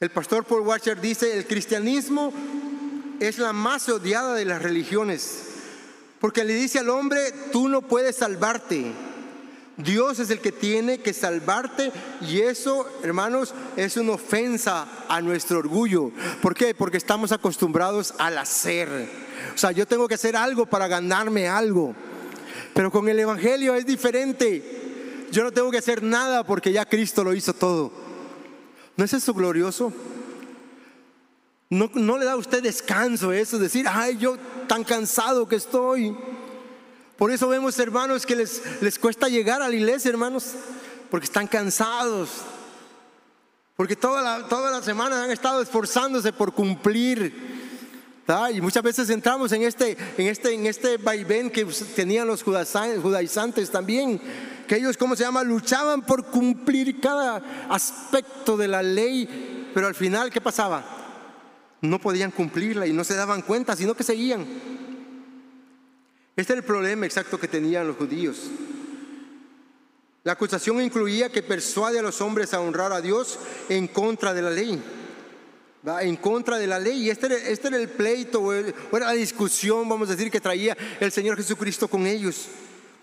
El 0.00 0.10
pastor 0.10 0.44
Paul 0.44 0.62
Washer 0.62 1.00
dice, 1.00 1.36
el 1.36 1.46
cristianismo 1.46 2.32
es 3.20 3.38
la 3.38 3.52
más 3.52 3.88
odiada 3.88 4.34
de 4.34 4.44
las 4.44 4.60
religiones 4.60 5.53
porque 6.24 6.42
le 6.42 6.54
dice 6.54 6.78
al 6.78 6.88
hombre, 6.88 7.20
tú 7.52 7.68
no 7.68 7.82
puedes 7.82 8.16
salvarte. 8.16 8.90
Dios 9.76 10.20
es 10.20 10.30
el 10.30 10.40
que 10.40 10.52
tiene 10.52 11.00
que 11.00 11.12
salvarte 11.12 11.92
y 12.22 12.40
eso, 12.40 12.88
hermanos, 13.02 13.52
es 13.76 13.98
una 13.98 14.12
ofensa 14.12 14.88
a 15.06 15.20
nuestro 15.20 15.58
orgullo. 15.58 16.12
¿Por 16.40 16.54
qué? 16.54 16.74
Porque 16.74 16.96
estamos 16.96 17.30
acostumbrados 17.30 18.14
al 18.16 18.38
hacer. 18.38 18.88
O 19.54 19.58
sea, 19.58 19.72
yo 19.72 19.84
tengo 19.86 20.08
que 20.08 20.14
hacer 20.14 20.34
algo 20.34 20.64
para 20.64 20.88
ganarme 20.88 21.46
algo. 21.46 21.94
Pero 22.72 22.90
con 22.90 23.06
el 23.10 23.20
Evangelio 23.20 23.74
es 23.74 23.84
diferente. 23.84 25.26
Yo 25.30 25.44
no 25.44 25.52
tengo 25.52 25.70
que 25.70 25.76
hacer 25.76 26.02
nada 26.02 26.42
porque 26.46 26.72
ya 26.72 26.88
Cristo 26.88 27.22
lo 27.22 27.34
hizo 27.34 27.52
todo. 27.52 27.92
¿No 28.96 29.04
es 29.04 29.12
eso 29.12 29.34
glorioso? 29.34 29.92
No, 31.70 32.18
le 32.18 32.24
da 32.24 32.32
a 32.32 32.36
usted 32.36 32.62
descanso 32.62 33.32
eso, 33.32 33.58
decir, 33.58 33.86
ay, 33.88 34.16
yo 34.18 34.36
tan 34.68 34.84
cansado 34.84 35.48
que 35.48 35.56
estoy. 35.56 36.16
Por 37.16 37.30
eso 37.30 37.48
vemos 37.48 37.78
hermanos 37.78 38.26
que 38.26 38.36
les, 38.36 38.62
les 38.82 38.98
cuesta 38.98 39.28
llegar 39.28 39.62
a 39.62 39.68
la 39.68 39.74
iglesia, 39.74 40.10
hermanos, 40.10 40.52
porque 41.10 41.24
están 41.24 41.46
cansados. 41.46 42.28
Porque 43.76 43.96
toda 43.96 44.22
la, 44.22 44.46
toda 44.46 44.70
la 44.70 44.82
semana 44.82 45.24
han 45.24 45.30
estado 45.30 45.62
esforzándose 45.62 46.32
por 46.32 46.52
cumplir. 46.52 47.54
Y 48.54 48.60
muchas 48.60 48.82
veces 48.82 49.10
entramos 49.10 49.52
en 49.52 49.62
este, 49.62 49.98
en 50.16 50.28
este, 50.28 50.54
en 50.54 50.66
este 50.66 50.96
vaivén 50.96 51.50
que 51.50 51.64
tenían 51.94 52.26
los 52.26 52.42
judaizantes 52.42 53.70
también, 53.70 54.20
que 54.66 54.76
ellos, 54.76 54.96
¿cómo 54.96 55.14
se 55.14 55.24
llama?, 55.24 55.42
luchaban 55.42 56.02
por 56.02 56.24
cumplir 56.26 57.00
cada 57.00 57.42
aspecto 57.68 58.56
de 58.56 58.68
la 58.68 58.82
ley, 58.82 59.70
pero 59.74 59.88
al 59.88 59.94
final, 59.94 60.30
¿qué 60.30 60.40
pasaba? 60.40 61.03
No 61.84 61.98
podían 61.98 62.30
cumplirla 62.30 62.86
y 62.86 62.92
no 62.92 63.04
se 63.04 63.14
daban 63.14 63.42
cuenta, 63.42 63.76
sino 63.76 63.94
que 63.94 64.02
seguían. 64.02 64.46
Este 66.36 66.52
es 66.52 66.58
el 66.58 66.64
problema 66.64 67.06
exacto 67.06 67.38
que 67.38 67.46
tenían 67.46 67.86
los 67.86 67.96
judíos. 67.96 68.50
La 70.22 70.32
acusación 70.32 70.80
incluía 70.80 71.30
que 71.30 71.42
persuade 71.42 71.98
a 71.98 72.02
los 72.02 72.20
hombres 72.22 72.54
a 72.54 72.60
honrar 72.60 72.92
a 72.92 73.02
Dios 73.02 73.38
en 73.68 73.86
contra 73.86 74.32
de 74.32 74.42
la 74.42 74.50
ley 74.50 74.82
en 76.00 76.16
contra 76.16 76.56
de 76.58 76.66
la 76.66 76.78
ley. 76.78 77.02
Y 77.02 77.10
este 77.10 77.26
era, 77.26 77.36
este 77.36 77.68
era 77.68 77.76
el 77.76 77.88
pleito, 77.88 78.40
o 78.40 78.52
era 78.52 78.72
la 79.06 79.12
discusión, 79.12 79.86
vamos 79.88 80.08
a 80.08 80.12
decir, 80.16 80.30
que 80.30 80.40
traía 80.40 80.76
el 80.98 81.12
Señor 81.12 81.36
Jesucristo 81.36 81.88
con 81.88 82.06
ellos 82.06 82.48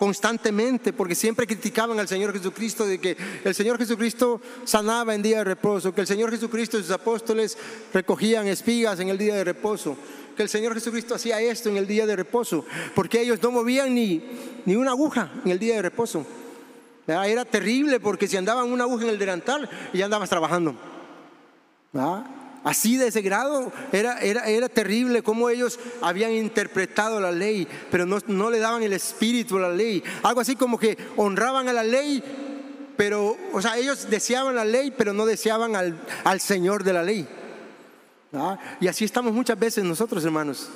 constantemente, 0.02 0.94
porque 0.94 1.14
siempre 1.14 1.46
criticaban 1.46 2.00
al 2.00 2.08
Señor 2.08 2.34
Jesucristo 2.34 2.88
de 2.88 3.00
que 3.00 3.16
el 3.44 3.54
Señor 3.54 3.78
Jesucristo 3.78 4.42
sanaba 4.64 5.14
en 5.14 5.22
día 5.22 5.38
de 5.38 5.44
reposo, 5.44 5.94
que 5.94 6.02
el 6.02 6.08
Señor 6.08 6.32
Jesucristo 6.32 6.80
y 6.80 6.82
sus 6.82 6.90
apóstoles 6.90 7.56
recogían 7.94 8.48
espigas 8.48 9.00
en 9.00 9.10
el 9.10 9.20
día 9.20 9.36
de 9.36 9.44
reposo, 9.44 9.96
que 10.36 10.42
el 10.42 10.50
Señor 10.50 10.74
Jesucristo 10.74 11.14
hacía 11.14 11.40
esto 11.40 11.70
en 11.70 11.78
el 11.78 11.86
día 11.86 12.08
de 12.08 12.16
reposo, 12.16 12.66
porque 12.96 13.22
ellos 13.22 13.44
no 13.44 13.52
movían 13.52 13.94
ni, 13.94 14.24
ni 14.66 14.76
una 14.76 14.90
aguja 14.90 15.34
en 15.46 15.52
el 15.52 15.60
día 15.60 15.76
de 15.76 15.84
reposo. 15.84 16.26
Era 17.06 17.46
terrible 17.46 18.00
porque 18.00 18.28
si 18.28 18.38
andaban 18.38 18.72
una 18.72 18.86
aguja 18.86 19.04
en 19.04 19.12
el 19.12 19.20
delantal, 19.20 19.70
ya 19.94 20.06
andabas 20.06 20.32
trabajando. 20.32 20.76
Así 22.64 22.96
de 22.98 23.08
ese 23.08 23.22
grado 23.22 23.72
era, 23.92 24.20
era, 24.20 24.46
era 24.46 24.70
terrible 24.70 25.24
cómo 25.24 25.50
ellos 25.50 25.80
habían 26.02 26.32
interpretado 26.32 27.20
la 27.20 27.32
ley, 27.32 27.68
pero 27.90 28.06
no, 28.06 28.20
no, 28.28 28.52
le 28.52 28.60
daban 28.60 28.84
el 28.84 28.94
espíritu 28.94 29.58
a 29.58 29.62
la 29.62 29.70
ley. 29.70 30.04
Algo 30.22 30.42
así 30.42 30.56
como 30.56 30.78
que 30.78 30.98
honraban 31.18 31.68
a 31.70 31.74
la 31.74 31.84
ley, 31.84 32.24
pero, 32.96 33.36
o 33.52 33.62
sea, 33.62 33.78
ellos 33.78 34.10
deseaban 34.10 34.56
la 34.56 34.66
ley, 34.66 34.94
pero 34.96 35.12
no 35.12 35.26
deseaban 35.26 35.76
al, 35.76 36.00
al 36.24 36.40
Señor 36.40 36.84
de 36.84 36.94
la 36.94 37.04
ley. 37.04 37.28
Y 38.80 38.88
así 38.88 39.06
estamos 39.06 39.34
muchas 39.34 39.60
veces 39.60 39.84
nosotros, 39.84 40.24
hermanos. 40.24 40.70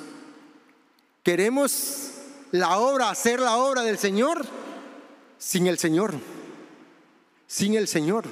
Queremos 1.22 2.10
la 2.50 2.78
obra, 2.78 3.10
hacer 3.10 3.40
la 3.40 3.56
obra 3.56 3.82
del 3.82 3.98
Señor 3.98 4.44
sin 5.38 5.66
el 5.66 5.78
Señor. 5.78 6.14
Sin 7.46 7.74
el 7.74 7.88
Señor. 7.88 8.24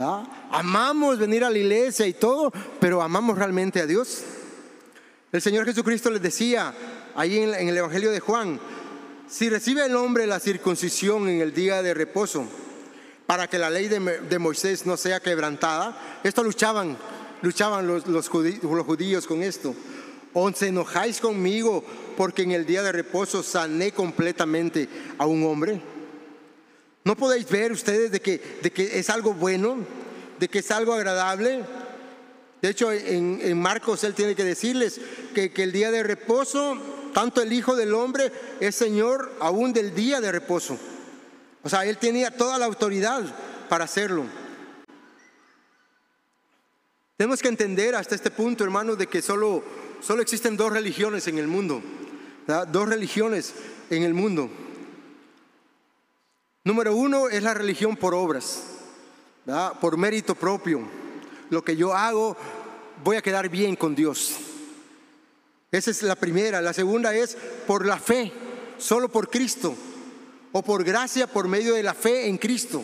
¿Ah? 0.00 0.24
Amamos 0.52 1.18
venir 1.18 1.42
a 1.42 1.50
la 1.50 1.58
iglesia 1.58 2.06
y 2.06 2.12
todo, 2.12 2.52
pero 2.78 3.02
amamos 3.02 3.36
realmente 3.36 3.80
a 3.80 3.86
Dios. 3.86 4.22
El 5.32 5.42
Señor 5.42 5.64
Jesucristo 5.64 6.08
les 6.08 6.22
decía 6.22 6.72
ahí 7.16 7.38
en, 7.38 7.68
el 7.68 7.76
Evangelio 7.76 8.12
de 8.12 8.20
Juan, 8.20 8.60
si 9.28 9.50
recibe 9.50 9.84
el 9.84 9.96
hombre 9.96 10.28
la 10.28 10.38
circuncisión 10.38 11.28
en 11.28 11.40
el 11.40 11.52
día 11.52 11.82
de 11.82 11.94
reposo, 11.94 12.46
para 13.26 13.48
que 13.48 13.58
la 13.58 13.70
ley 13.70 13.88
de, 13.88 14.38
Moisés 14.38 14.86
no 14.86 14.96
sea 14.96 15.18
quebrantada, 15.18 16.20
esto 16.22 16.44
luchaban, 16.44 16.96
luchaban 17.42 17.88
los, 17.88 18.28
judíos, 18.28 18.62
los 18.62 18.86
judíos 18.86 19.26
con 19.26 19.42
esto. 19.42 19.74
¿O 20.32 20.52
se 20.52 20.68
enojáis 20.68 21.20
conmigo 21.20 21.82
porque 22.16 22.42
en 22.42 22.52
el 22.52 22.66
día 22.66 22.84
de 22.84 22.92
reposo 22.92 23.42
sané 23.42 23.90
completamente 23.90 24.88
a 25.18 25.26
un 25.26 25.44
hombre? 25.44 25.97
¿No 27.08 27.16
podéis 27.16 27.48
ver 27.48 27.72
ustedes 27.72 28.12
de 28.12 28.20
que, 28.20 28.58
de 28.60 28.70
que 28.70 28.98
es 28.98 29.08
algo 29.08 29.32
bueno, 29.32 29.78
de 30.38 30.46
que 30.46 30.58
es 30.58 30.70
algo 30.70 30.92
agradable? 30.92 31.64
De 32.60 32.68
hecho, 32.68 32.92
en, 32.92 33.58
Marcos 33.58 34.04
él 34.04 34.12
tiene 34.12 34.34
que 34.34 34.44
decirles 34.44 35.00
que, 35.34 35.50
que, 35.50 35.62
el 35.62 35.72
día 35.72 35.90
de 35.90 36.02
reposo, 36.02 36.76
tanto 37.14 37.40
el 37.40 37.50
Hijo 37.50 37.76
del 37.76 37.94
Hombre 37.94 38.30
es 38.60 38.74
Señor 38.74 39.32
aún 39.40 39.72
del 39.72 39.94
día 39.94 40.20
de 40.20 40.30
reposo. 40.30 40.76
O 41.62 41.70
sea, 41.70 41.86
él 41.86 41.96
tenía 41.96 42.30
toda 42.30 42.58
la 42.58 42.66
autoridad 42.66 43.24
para 43.70 43.84
hacerlo. 43.84 44.26
Tenemos 47.16 47.40
que 47.40 47.48
entender 47.48 47.94
hasta 47.94 48.16
este 48.16 48.30
punto, 48.30 48.64
hermanos, 48.64 48.98
de 48.98 49.06
que 49.06 49.22
solo, 49.22 49.64
solo 50.02 50.20
existen 50.20 50.58
dos 50.58 50.74
religiones 50.74 51.26
en 51.26 51.38
el 51.38 51.46
mundo. 51.46 51.80
Dos 52.70 52.86
religiones 52.86 53.54
en 53.88 54.02
el 54.02 54.12
mundo. 54.12 54.50
Número 56.68 56.94
uno 56.94 57.30
es 57.30 57.42
la 57.42 57.54
religión 57.54 57.96
por 57.96 58.12
obras, 58.12 58.62
por 59.80 59.96
mérito 59.96 60.34
propio. 60.34 60.82
Lo 61.48 61.64
que 61.64 61.74
yo 61.74 61.94
hago, 61.94 62.36
voy 63.02 63.16
a 63.16 63.22
quedar 63.22 63.48
bien 63.48 63.74
con 63.74 63.94
Dios. 63.94 64.34
Esa 65.72 65.90
es 65.90 66.02
la 66.02 66.14
primera. 66.14 66.60
La 66.60 66.74
segunda 66.74 67.14
es 67.14 67.38
por 67.66 67.86
la 67.86 67.96
fe, 67.98 68.30
solo 68.76 69.08
por 69.08 69.30
Cristo, 69.30 69.74
o 70.52 70.62
por 70.62 70.84
gracia 70.84 71.26
por 71.26 71.48
medio 71.48 71.72
de 71.72 71.82
la 71.82 71.94
fe 71.94 72.28
en 72.28 72.36
Cristo. 72.36 72.82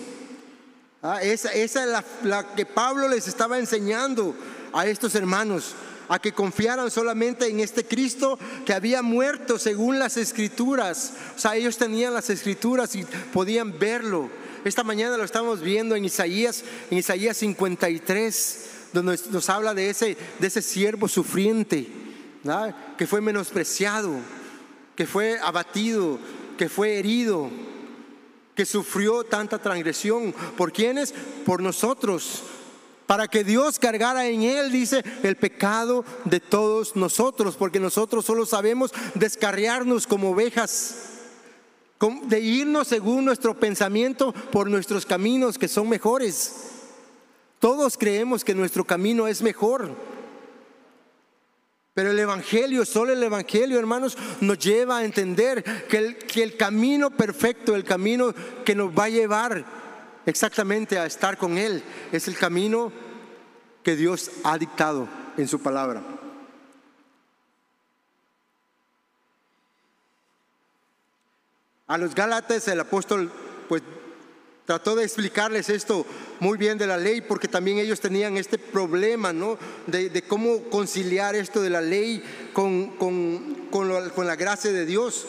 Esa, 1.20 1.52
esa, 1.52 1.84
es 1.84 1.90
la, 1.90 2.02
la 2.22 2.54
que 2.54 2.64
Pablo 2.64 3.06
les 3.06 3.28
estaba 3.28 3.58
enseñando 3.58 4.34
a 4.72 4.86
estos 4.86 5.14
hermanos 5.14 5.74
a 6.08 6.18
que 6.18 6.32
confiaran 6.32 6.90
solamente 6.90 7.48
en 7.48 7.60
este 7.60 7.84
Cristo 7.84 8.38
que 8.64 8.72
había 8.72 9.02
muerto 9.02 9.58
según 9.58 9.98
las 9.98 10.16
escrituras. 10.16 11.14
O 11.36 11.38
sea, 11.38 11.56
ellos 11.56 11.76
tenían 11.76 12.14
las 12.14 12.30
escrituras 12.30 12.94
y 12.94 13.04
podían 13.32 13.78
verlo. 13.78 14.30
Esta 14.64 14.82
mañana 14.82 15.16
lo 15.16 15.24
estamos 15.24 15.60
viendo 15.60 15.94
en 15.94 16.04
Isaías, 16.04 16.64
en 16.90 16.98
Isaías 16.98 17.36
53, 17.36 18.70
donde 18.92 19.18
nos 19.30 19.48
habla 19.50 19.74
de 19.74 19.90
ese, 19.90 20.16
de 20.38 20.46
ese 20.46 20.62
siervo 20.62 21.08
sufriente, 21.08 21.86
que 22.96 23.06
fue 23.06 23.20
menospreciado, 23.20 24.12
que 24.96 25.06
fue 25.06 25.38
abatido, 25.40 26.18
que 26.56 26.68
fue 26.68 26.98
herido, 26.98 27.50
que 28.54 28.64
sufrió 28.64 29.24
tanta 29.24 29.58
transgresión. 29.58 30.32
¿Por 30.56 30.72
quiénes? 30.72 31.12
Por 31.44 31.60
nosotros 31.62 32.42
para 33.06 33.28
que 33.28 33.44
Dios 33.44 33.78
cargara 33.78 34.26
en 34.26 34.42
él, 34.42 34.72
dice, 34.72 35.04
el 35.22 35.36
pecado 35.36 36.04
de 36.24 36.40
todos 36.40 36.96
nosotros, 36.96 37.56
porque 37.56 37.80
nosotros 37.80 38.24
solo 38.24 38.46
sabemos 38.46 38.92
descarriarnos 39.14 40.06
como 40.06 40.30
ovejas, 40.30 41.10
de 42.24 42.40
irnos 42.40 42.88
según 42.88 43.24
nuestro 43.24 43.58
pensamiento 43.58 44.32
por 44.32 44.68
nuestros 44.68 45.06
caminos 45.06 45.58
que 45.58 45.68
son 45.68 45.88
mejores. 45.88 46.70
Todos 47.58 47.96
creemos 47.96 48.44
que 48.44 48.54
nuestro 48.54 48.84
camino 48.84 49.26
es 49.26 49.40
mejor. 49.40 49.90
Pero 51.94 52.10
el 52.10 52.18
Evangelio, 52.18 52.84
solo 52.84 53.12
el 53.12 53.22
Evangelio, 53.22 53.78
hermanos, 53.78 54.18
nos 54.40 54.58
lleva 54.58 54.98
a 54.98 55.04
entender 55.04 55.62
que 55.88 55.96
el, 55.96 56.16
que 56.18 56.42
el 56.42 56.56
camino 56.56 57.10
perfecto, 57.10 57.74
el 57.74 57.84
camino 57.84 58.34
que 58.64 58.74
nos 58.74 58.90
va 58.90 59.04
a 59.04 59.10
llevar 59.10 59.83
exactamente 60.26 60.98
a 60.98 61.06
estar 61.06 61.36
con 61.36 61.58
Él. 61.58 61.82
Es 62.12 62.28
el 62.28 62.36
camino 62.36 62.92
que 63.82 63.96
Dios 63.96 64.30
ha 64.44 64.58
dictado 64.58 65.08
en 65.36 65.48
su 65.48 65.60
palabra. 65.60 66.02
A 71.86 71.98
los 71.98 72.14
Gálatas 72.14 72.66
el 72.68 72.80
apóstol 72.80 73.30
pues 73.68 73.82
trató 74.64 74.96
de 74.96 75.04
explicarles 75.04 75.68
esto 75.68 76.06
muy 76.40 76.56
bien 76.56 76.78
de 76.78 76.86
la 76.86 76.96
ley 76.96 77.20
porque 77.20 77.46
también 77.46 77.78
ellos 77.78 78.00
tenían 78.00 78.38
este 78.38 78.56
problema, 78.56 79.34
¿no? 79.34 79.58
De, 79.86 80.22
cómo 80.26 80.62
conciliar 80.70 81.34
esto 81.34 81.60
de 81.60 81.68
la 81.68 81.82
ley 81.82 82.22
con, 82.54 82.96
con, 82.96 83.68
con, 83.70 84.26
la 84.26 84.36
gracia 84.36 84.72
de 84.72 84.86
Dios. 84.86 85.26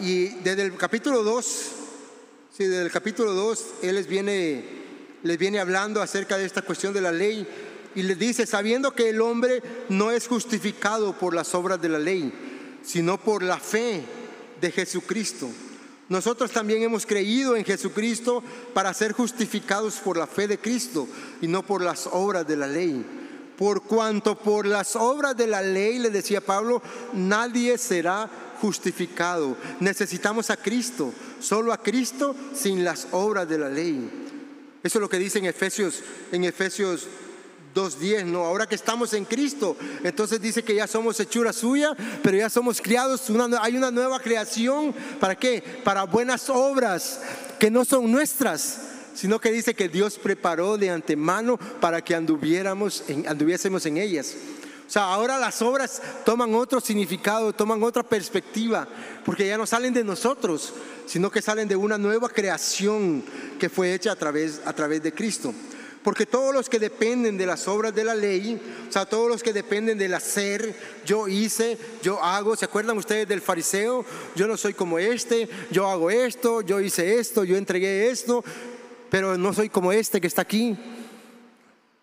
Y 0.00 0.28
desde 0.44 0.62
el 0.62 0.76
capítulo 0.76 1.24
2 1.24 1.81
Sí, 2.54 2.64
desde 2.64 2.82
el 2.82 2.90
capítulo 2.90 3.32
2, 3.32 3.64
Él 3.80 3.94
les 3.94 4.06
viene, 4.06 4.62
les 5.22 5.38
viene 5.38 5.58
hablando 5.58 6.02
acerca 6.02 6.36
de 6.36 6.44
esta 6.44 6.60
cuestión 6.60 6.92
de 6.92 7.00
la 7.00 7.10
ley 7.10 7.48
y 7.94 8.02
les 8.02 8.18
dice, 8.18 8.44
sabiendo 8.44 8.94
que 8.94 9.08
el 9.08 9.22
hombre 9.22 9.62
no 9.88 10.10
es 10.10 10.28
justificado 10.28 11.14
por 11.18 11.34
las 11.34 11.54
obras 11.54 11.80
de 11.80 11.88
la 11.88 11.98
ley, 11.98 12.30
sino 12.82 13.18
por 13.18 13.42
la 13.42 13.56
fe 13.58 14.02
de 14.60 14.70
Jesucristo. 14.70 15.48
Nosotros 16.10 16.50
también 16.50 16.82
hemos 16.82 17.06
creído 17.06 17.56
en 17.56 17.64
Jesucristo 17.64 18.44
para 18.74 18.92
ser 18.92 19.12
justificados 19.12 19.94
por 19.94 20.18
la 20.18 20.26
fe 20.26 20.46
de 20.46 20.58
Cristo 20.58 21.08
y 21.40 21.46
no 21.48 21.62
por 21.62 21.80
las 21.80 22.06
obras 22.06 22.46
de 22.46 22.56
la 22.58 22.66
ley. 22.66 23.02
Por 23.62 23.82
cuanto 23.84 24.36
por 24.36 24.66
las 24.66 24.96
obras 24.96 25.36
de 25.36 25.46
la 25.46 25.62
ley, 25.62 26.00
le 26.00 26.10
decía 26.10 26.40
Pablo, 26.40 26.82
nadie 27.12 27.78
será 27.78 28.28
justificado. 28.60 29.56
Necesitamos 29.78 30.50
a 30.50 30.56
Cristo, 30.56 31.12
solo 31.38 31.72
a 31.72 31.80
Cristo 31.80 32.34
sin 32.56 32.82
las 32.82 33.06
obras 33.12 33.48
de 33.48 33.58
la 33.58 33.68
ley. 33.68 34.10
Eso 34.82 34.98
es 34.98 35.00
lo 35.00 35.08
que 35.08 35.16
dice 35.16 35.38
en 35.38 35.44
Efesios, 35.44 36.02
en 36.32 36.42
Efesios 36.42 37.06
2.10, 37.72 38.24
no, 38.24 38.40
ahora 38.40 38.66
que 38.66 38.74
estamos 38.74 39.12
en 39.12 39.24
Cristo, 39.24 39.76
entonces 40.02 40.40
dice 40.40 40.64
que 40.64 40.74
ya 40.74 40.88
somos 40.88 41.20
hechura 41.20 41.52
suya, 41.52 41.96
pero 42.20 42.36
ya 42.36 42.50
somos 42.50 42.80
criados, 42.80 43.30
hay 43.60 43.76
una 43.76 43.92
nueva 43.92 44.18
creación, 44.18 44.92
¿para 45.20 45.36
qué? 45.36 45.62
Para 45.84 46.02
buenas 46.02 46.50
obras 46.50 47.20
que 47.60 47.70
no 47.70 47.84
son 47.84 48.10
nuestras, 48.10 48.91
sino 49.14 49.40
que 49.40 49.52
dice 49.52 49.74
que 49.74 49.88
Dios 49.88 50.18
preparó 50.18 50.78
de 50.78 50.90
antemano 50.90 51.58
para 51.80 52.02
que 52.02 52.14
anduviéramos 52.14 53.04
anduviésemos 53.26 53.86
en 53.86 53.98
ellas. 53.98 54.34
O 54.86 54.90
sea, 54.92 55.04
ahora 55.04 55.38
las 55.38 55.62
obras 55.62 56.02
toman 56.24 56.54
otro 56.54 56.78
significado, 56.78 57.54
toman 57.54 57.82
otra 57.82 58.02
perspectiva, 58.02 58.86
porque 59.24 59.46
ya 59.46 59.56
no 59.56 59.66
salen 59.66 59.94
de 59.94 60.04
nosotros, 60.04 60.74
sino 61.06 61.30
que 61.30 61.40
salen 61.40 61.66
de 61.66 61.76
una 61.76 61.96
nueva 61.96 62.28
creación 62.28 63.24
que 63.58 63.70
fue 63.70 63.94
hecha 63.94 64.12
a 64.12 64.16
través, 64.16 64.60
a 64.66 64.72
través 64.74 65.02
de 65.02 65.14
Cristo. 65.14 65.54
Porque 66.02 66.26
todos 66.26 66.52
los 66.52 66.68
que 66.68 66.80
dependen 66.80 67.38
de 67.38 67.46
las 67.46 67.68
obras 67.68 67.94
de 67.94 68.04
la 68.04 68.14
ley, 68.14 68.60
o 68.88 68.92
sea, 68.92 69.06
todos 69.06 69.28
los 69.28 69.42
que 69.42 69.52
dependen 69.52 69.98
del 69.98 70.14
hacer, 70.14 70.74
yo 71.06 71.28
hice, 71.28 71.78
yo 72.02 72.22
hago, 72.22 72.56
¿se 72.56 72.64
acuerdan 72.64 72.98
ustedes 72.98 73.28
del 73.28 73.40
fariseo? 73.40 74.04
Yo 74.34 74.48
no 74.48 74.56
soy 74.56 74.74
como 74.74 74.98
este, 74.98 75.48
yo 75.70 75.88
hago 75.88 76.10
esto, 76.10 76.60
yo 76.60 76.80
hice 76.80 77.20
esto, 77.20 77.44
yo 77.44 77.56
entregué 77.56 78.10
esto, 78.10 78.44
pero 79.12 79.36
no 79.36 79.52
soy 79.52 79.68
como 79.68 79.92
este 79.92 80.22
que 80.22 80.26
está 80.26 80.40
aquí. 80.40 80.74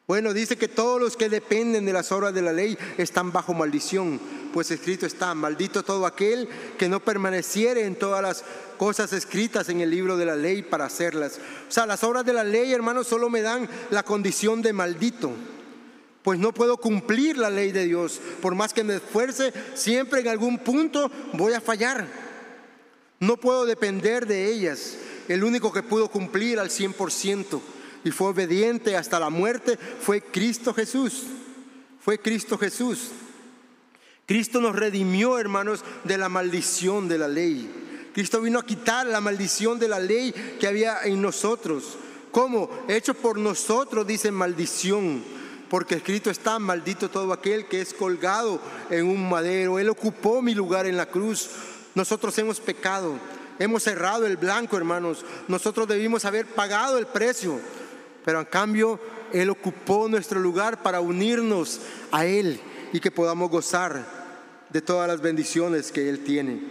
Bueno, 0.07 0.31
dice 0.31 0.59
que 0.59 0.67
todos 0.67 1.01
los 1.01 1.17
que 1.17 1.27
dependen 1.27 1.83
de 1.83 1.91
las 1.91 2.11
obras 2.11 2.35
de 2.35 2.43
la 2.43 2.53
ley 2.53 2.77
están 2.99 3.31
bajo 3.31 3.55
maldición, 3.55 4.21
pues 4.53 4.69
escrito 4.69 5.07
está, 5.07 5.33
maldito 5.33 5.81
todo 5.81 6.05
aquel 6.05 6.47
que 6.77 6.87
no 6.87 6.99
permaneciere 6.99 7.85
en 7.85 7.95
todas 7.95 8.21
las 8.21 8.43
cosas 8.77 9.11
escritas 9.11 9.69
en 9.69 9.81
el 9.81 9.89
libro 9.89 10.17
de 10.17 10.25
la 10.27 10.35
ley 10.35 10.61
para 10.61 10.85
hacerlas. 10.85 11.39
O 11.67 11.71
sea, 11.71 11.87
las 11.87 12.03
obras 12.03 12.25
de 12.25 12.33
la 12.33 12.43
ley, 12.43 12.71
hermanos, 12.73 13.07
solo 13.07 13.27
me 13.27 13.41
dan 13.41 13.67
la 13.89 14.03
condición 14.03 14.61
de 14.61 14.73
maldito, 14.73 15.31
pues 16.21 16.37
no 16.37 16.53
puedo 16.53 16.77
cumplir 16.77 17.39
la 17.39 17.49
ley 17.49 17.71
de 17.71 17.85
Dios. 17.85 18.21
Por 18.39 18.53
más 18.53 18.71
que 18.71 18.83
me 18.83 18.97
esfuerce, 18.97 19.51
siempre 19.73 20.19
en 20.19 20.27
algún 20.27 20.59
punto 20.59 21.09
voy 21.33 21.53
a 21.53 21.61
fallar. 21.61 22.05
No 23.19 23.37
puedo 23.37 23.65
depender 23.65 24.27
de 24.27 24.45
ellas. 24.45 24.95
El 25.29 25.43
único 25.43 25.71
que 25.71 25.83
pudo 25.83 26.09
cumplir 26.09 26.59
al 26.59 26.69
100% 26.69 27.61
y 28.03 28.09
fue 28.11 28.29
obediente 28.29 28.97
hasta 28.97 29.19
la 29.19 29.29
muerte 29.29 29.77
fue 29.77 30.21
Cristo 30.21 30.73
Jesús. 30.73 31.23
Fue 32.01 32.19
Cristo 32.19 32.57
Jesús. 32.57 33.11
Cristo 34.25 34.59
nos 34.59 34.75
redimió, 34.75 35.37
hermanos, 35.37 35.83
de 36.03 36.17
la 36.17 36.29
maldición 36.29 37.07
de 37.07 37.19
la 37.19 37.27
ley. 37.27 37.71
Cristo 38.11 38.41
vino 38.41 38.57
a 38.57 38.65
quitar 38.65 39.05
la 39.05 39.21
maldición 39.21 39.77
de 39.77 39.87
la 39.87 39.99
ley 39.99 40.33
que 40.59 40.67
había 40.67 41.03
en 41.03 41.21
nosotros. 41.21 41.97
¿Cómo? 42.31 42.67
Hecho 42.87 43.13
por 43.13 43.37
nosotros, 43.37 44.07
dice 44.07 44.31
maldición. 44.31 45.23
Porque 45.69 45.95
escrito 45.95 46.31
está, 46.31 46.57
maldito 46.57 47.11
todo 47.11 47.31
aquel 47.33 47.67
que 47.67 47.81
es 47.81 47.93
colgado 47.93 48.59
en 48.89 49.05
un 49.05 49.29
madero. 49.29 49.77
Él 49.77 49.89
ocupó 49.89 50.41
mi 50.41 50.55
lugar 50.55 50.87
en 50.87 50.97
la 50.97 51.05
cruz. 51.05 51.49
Nosotros 51.93 52.35
hemos 52.39 52.59
pecado. 52.59 53.19
Hemos 53.59 53.83
cerrado 53.83 54.25
el 54.25 54.37
blanco, 54.37 54.77
hermanos. 54.77 55.25
Nosotros 55.47 55.87
debimos 55.87 56.25
haber 56.25 56.47
pagado 56.47 56.97
el 56.97 57.05
precio 57.05 57.59
pero 58.29 58.39
en 58.41 58.45
cambio 58.45 58.99
Él 59.33 59.49
ocupó 59.49 60.07
nuestro 60.07 60.39
lugar 60.39 60.83
para 60.83 61.01
unirnos 61.01 61.79
a 62.11 62.25
Él 62.25 62.59
y 62.93 62.99
que 62.99 63.09
podamos 63.09 63.49
gozar 63.49 64.05
de 64.69 64.81
todas 64.81 65.07
las 65.07 65.21
bendiciones 65.21 65.91
que 65.91 66.09
Él 66.09 66.23
tiene. 66.23 66.61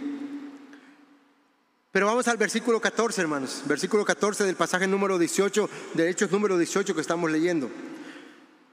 Pero 1.91 2.05
vamos 2.05 2.27
al 2.27 2.37
versículo 2.37 2.79
14, 2.79 3.21
hermanos, 3.21 3.63
versículo 3.65 4.05
14 4.05 4.45
del 4.45 4.55
pasaje 4.55 4.87
número 4.87 5.17
18, 5.17 5.69
de 5.95 6.09
Hechos 6.09 6.31
número 6.31 6.57
18 6.57 6.95
que 6.95 7.01
estamos 7.01 7.29
leyendo. 7.31 7.69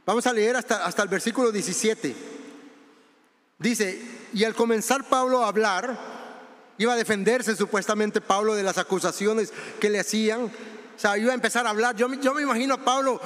Vamos 0.04 0.26
a 0.26 0.32
leer 0.32 0.54
hasta, 0.54 0.84
hasta 0.84 1.02
el 1.02 1.08
versículo 1.08 1.50
17. 1.50 2.14
Dice, 3.58 4.00
y 4.34 4.44
al 4.44 4.54
comenzar 4.54 5.08
Pablo 5.08 5.42
a 5.42 5.48
hablar, 5.48 6.15
iba 6.78 6.92
a 6.92 6.96
defenderse 6.96 7.56
supuestamente 7.56 8.20
Pablo 8.20 8.54
de 8.54 8.62
las 8.62 8.78
acusaciones 8.78 9.52
que 9.80 9.90
le 9.90 10.00
hacían, 10.00 10.42
o 10.42 10.50
sea, 10.98 11.18
iba 11.18 11.32
a 11.32 11.34
empezar 11.34 11.66
a 11.66 11.70
hablar. 11.70 11.94
Yo, 11.96 12.12
yo 12.14 12.34
me 12.34 12.42
imagino 12.42 12.74
a 12.74 12.84
Pablo 12.84 13.20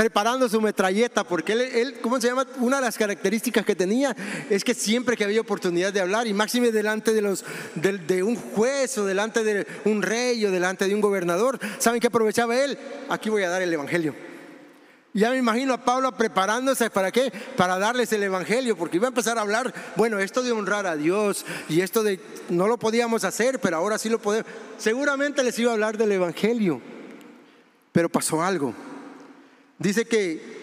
preparando 0.00 0.48
su 0.48 0.62
metralleta, 0.62 1.24
porque 1.24 1.52
él, 1.52 1.98
¿cómo 2.00 2.18
se 2.18 2.28
llama? 2.28 2.46
Una 2.58 2.76
de 2.76 2.82
las 2.82 2.96
características 2.96 3.66
que 3.66 3.76
tenía 3.76 4.16
es 4.48 4.64
que 4.64 4.72
siempre 4.72 5.14
que 5.14 5.24
había 5.24 5.42
oportunidad 5.42 5.92
de 5.92 6.00
hablar, 6.00 6.26
y 6.26 6.32
máxime 6.32 6.72
delante 6.72 7.12
de, 7.12 7.20
los, 7.20 7.44
de, 7.74 8.22
un 8.22 8.34
juez 8.34 8.96
o 8.96 9.04
delante 9.04 9.44
de 9.44 9.66
un 9.84 10.00
rey 10.00 10.42
o 10.46 10.50
delante 10.50 10.88
de 10.88 10.94
un 10.94 11.02
gobernador, 11.02 11.58
¿saben 11.78 12.00
qué 12.00 12.06
aprovechaba 12.06 12.56
él? 12.56 12.78
Aquí 13.10 13.28
voy 13.28 13.42
a 13.42 13.50
dar 13.50 13.60
el 13.60 13.70
Evangelio. 13.70 14.29
Ya 15.12 15.30
me 15.30 15.38
imagino 15.38 15.74
a 15.74 15.84
Pablo 15.84 16.12
preparándose 16.12 16.88
para 16.88 17.10
qué? 17.10 17.32
Para 17.56 17.78
darles 17.78 18.12
el 18.12 18.22
evangelio, 18.22 18.76
porque 18.76 18.98
iba 18.98 19.08
a 19.08 19.08
empezar 19.08 19.38
a 19.38 19.40
hablar, 19.40 19.74
bueno, 19.96 20.20
esto 20.20 20.42
de 20.42 20.52
honrar 20.52 20.86
a 20.86 20.96
Dios 20.96 21.44
y 21.68 21.80
esto 21.80 22.04
de 22.04 22.20
no 22.48 22.68
lo 22.68 22.78
podíamos 22.78 23.24
hacer, 23.24 23.58
pero 23.58 23.76
ahora 23.76 23.98
sí 23.98 24.08
lo 24.08 24.20
podemos. 24.20 24.50
Seguramente 24.78 25.42
les 25.42 25.58
iba 25.58 25.70
a 25.70 25.74
hablar 25.74 25.98
del 25.98 26.12
evangelio. 26.12 26.80
Pero 27.90 28.08
pasó 28.08 28.40
algo. 28.40 28.72
Dice 29.78 30.04
que 30.04 30.60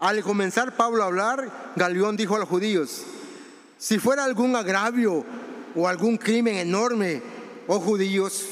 al 0.00 0.22
comenzar 0.22 0.76
Pablo 0.76 1.02
a 1.02 1.06
hablar, 1.06 1.72
Galeón 1.76 2.18
dijo 2.18 2.36
a 2.36 2.40
los 2.40 2.48
judíos, 2.50 3.04
si 3.78 3.98
fuera 3.98 4.24
algún 4.24 4.54
agravio 4.54 5.24
o 5.74 5.88
algún 5.88 6.18
crimen 6.18 6.56
enorme, 6.56 7.22
oh 7.68 7.80
judíos, 7.80 8.44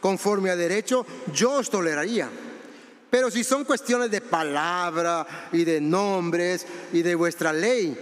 conforme 0.00 0.50
a 0.50 0.56
derecho, 0.56 1.04
yo 1.32 1.54
os 1.54 1.70
toleraría 1.70 2.28
pero 3.14 3.30
si 3.30 3.44
son 3.44 3.62
cuestiones 3.62 4.10
de 4.10 4.20
palabra 4.20 5.48
y 5.52 5.62
de 5.62 5.80
nombres 5.80 6.66
y 6.92 7.00
de 7.00 7.14
vuestra 7.14 7.52
ley, 7.52 7.96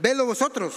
vedlo 0.00 0.24
vosotros. 0.24 0.72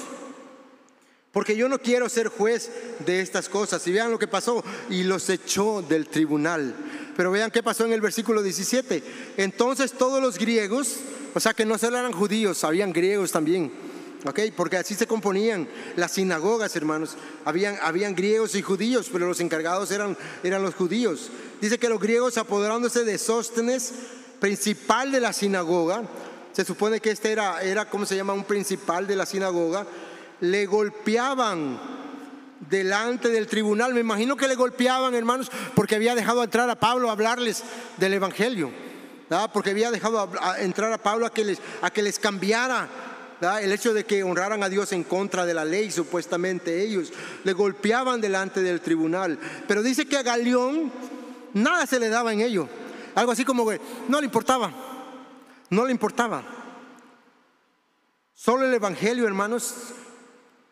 Porque 1.31 1.55
yo 1.55 1.69
no 1.69 1.79
quiero 1.79 2.09
ser 2.09 2.27
juez 2.27 2.69
de 3.05 3.21
estas 3.21 3.47
cosas. 3.47 3.87
Y 3.87 3.93
vean 3.93 4.11
lo 4.11 4.19
que 4.19 4.27
pasó. 4.27 4.61
Y 4.89 5.03
los 5.03 5.29
echó 5.29 5.81
del 5.81 6.09
tribunal. 6.09 6.75
Pero 7.15 7.31
vean 7.31 7.49
qué 7.49 7.63
pasó 7.63 7.85
en 7.85 7.93
el 7.93 8.01
versículo 8.01 8.43
17. 8.43 9.03
Entonces 9.37 9.93
todos 9.93 10.21
los 10.21 10.37
griegos, 10.37 10.97
o 11.33 11.39
sea 11.39 11.53
que 11.53 11.63
no 11.63 11.77
solo 11.77 11.97
eran 11.97 12.11
judíos, 12.11 12.65
habían 12.65 12.91
griegos 12.91 13.31
también 13.31 13.71
porque 14.55 14.77
así 14.77 14.95
se 14.95 15.07
componían 15.07 15.67
las 15.95 16.11
sinagogas, 16.11 16.75
hermanos. 16.75 17.15
Habían, 17.45 17.77
habían 17.81 18.15
griegos 18.15 18.55
y 18.55 18.61
judíos, 18.61 19.09
pero 19.11 19.27
los 19.27 19.39
encargados 19.39 19.91
eran, 19.91 20.17
eran 20.43 20.61
los 20.61 20.75
judíos. 20.75 21.31
Dice 21.59 21.79
que 21.79 21.89
los 21.89 21.99
griegos 21.99 22.37
apoderándose 22.37 23.03
de 23.03 23.17
Sóstenes, 23.17 23.93
principal 24.39 25.11
de 25.11 25.19
la 25.19 25.33
sinagoga, 25.33 26.03
se 26.51 26.65
supone 26.65 26.99
que 26.99 27.11
este 27.11 27.31
era, 27.31 27.61
era, 27.61 27.89
¿cómo 27.89 28.05
se 28.05 28.15
llama? 28.15 28.33
Un 28.33 28.43
principal 28.43 29.07
de 29.07 29.15
la 29.15 29.25
sinagoga, 29.25 29.85
le 30.41 30.65
golpeaban 30.65 31.79
delante 32.69 33.29
del 33.29 33.47
tribunal. 33.47 33.93
Me 33.93 34.01
imagino 34.01 34.35
que 34.35 34.47
le 34.47 34.55
golpeaban, 34.55 35.15
hermanos, 35.15 35.51
porque 35.75 35.95
había 35.95 36.15
dejado 36.15 36.43
entrar 36.43 36.69
a 36.69 36.79
Pablo 36.79 37.09
a 37.09 37.13
hablarles 37.13 37.63
del 37.97 38.13
Evangelio. 38.13 38.71
Porque 39.53 39.69
había 39.69 39.91
dejado 39.91 40.29
entrar 40.59 40.91
a 40.91 40.97
Pablo 40.97 41.25
a 41.25 41.33
que 41.33 41.45
les, 41.45 41.59
a 41.81 41.89
que 41.89 42.03
les 42.03 42.19
cambiara 42.19 42.89
el 43.41 43.71
hecho 43.71 43.93
de 43.93 44.03
que 44.03 44.23
honraran 44.23 44.61
a 44.63 44.69
Dios 44.69 44.91
en 44.93 45.03
contra 45.03 45.45
de 45.45 45.53
la 45.53 45.65
ley, 45.65 45.89
supuestamente 45.89 46.81
ellos, 46.81 47.11
le 47.43 47.53
golpeaban 47.53 48.21
delante 48.21 48.61
del 48.61 48.81
tribunal. 48.81 49.39
Pero 49.67 49.81
dice 49.81 50.05
que 50.05 50.17
a 50.17 50.23
Galeón 50.23 50.91
nada 51.53 51.87
se 51.87 51.99
le 51.99 52.09
daba 52.09 52.33
en 52.33 52.41
ello. 52.41 52.69
Algo 53.15 53.31
así 53.31 53.43
como 53.43 53.67
que 53.67 53.81
no 54.07 54.19
le 54.19 54.25
importaba, 54.25 54.71
no 55.69 55.85
le 55.85 55.91
importaba. 55.91 56.43
Solo 58.33 58.65
el 58.65 58.73
Evangelio, 58.73 59.27
hermanos, 59.27 59.73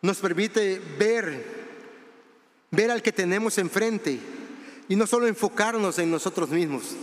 nos 0.02 0.18
permite 0.18 0.80
ver, 0.98 1.44
ver 2.70 2.90
al 2.90 3.02
que 3.02 3.12
tenemos 3.12 3.58
enfrente 3.58 4.18
y 4.88 4.96
no 4.96 5.06
solo 5.06 5.26
enfocarnos 5.26 5.98
en 5.98 6.10
nosotros 6.10 6.48
mismos. 6.50 6.96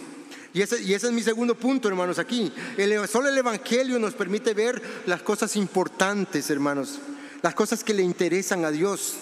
Y 0.53 0.61
ese, 0.61 0.93
es 0.93 1.11
mi 1.11 1.21
segundo 1.21 1.55
punto, 1.55 1.87
hermanos, 1.87 2.19
aquí. 2.19 2.51
El, 2.77 3.07
solo 3.07 3.29
el 3.29 3.37
Evangelio 3.37 3.99
nos 3.99 4.13
permite 4.13 4.53
ver 4.53 4.81
las 5.05 5.21
cosas 5.21 5.55
importantes, 5.55 6.49
hermanos, 6.49 6.99
las 7.41 7.53
cosas 7.53 7.83
que 7.83 7.93
le 7.93 8.03
interesan 8.03 8.65
a 8.65 8.71
Dios. 8.71 9.15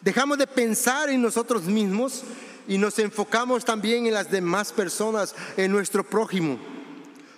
Dejamos 0.00 0.38
de 0.38 0.46
pensar 0.46 1.10
en 1.10 1.22
nosotros 1.22 1.64
mismos 1.64 2.22
y 2.68 2.78
nos 2.78 2.98
enfocamos 2.98 3.64
también 3.64 4.06
en 4.06 4.14
las 4.14 4.30
demás 4.30 4.72
personas, 4.72 5.34
en 5.56 5.70
nuestro 5.70 6.04
prójimo. 6.04 6.58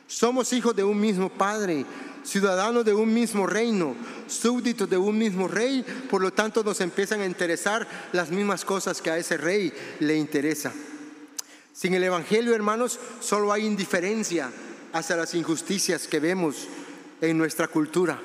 Somos 0.07 0.53
hijos 0.53 0.75
de 0.75 0.85
un 0.85 0.99
mismo 0.99 1.29
Padre, 1.29 1.85
ciudadanos 2.25 2.85
de 2.85 2.95
un 2.95 3.13
mismo 3.13 3.47
reino, 3.47 3.95
súbditos 4.27 4.89
de 4.89 4.97
un 4.97 5.19
mismo 5.19 5.49
rey, 5.49 5.85
por 6.11 6.23
lo 6.23 6.33
tanto 6.33 6.63
nos 6.63 6.81
empiezan 6.81 7.21
a 7.21 7.27
interesar 7.27 7.87
las 8.13 8.31
mismas 8.31 8.65
cosas 8.65 9.03
que 9.03 9.11
a 9.11 9.19
ese 9.19 9.37
rey 9.37 9.73
le 10.01 10.17
interesa. 10.17 10.73
Sin 11.79 11.95
el 11.95 12.03
Evangelio, 12.03 12.57
hermanos, 12.57 12.99
solo 13.21 13.53
hay 13.53 13.65
indiferencia 13.65 14.51
hacia 14.93 15.15
las 15.15 15.33
injusticias 15.37 16.09
que 16.09 16.19
vemos 16.19 16.67
en 17.21 17.39
nuestra 17.39 17.69
cultura. 17.69 18.21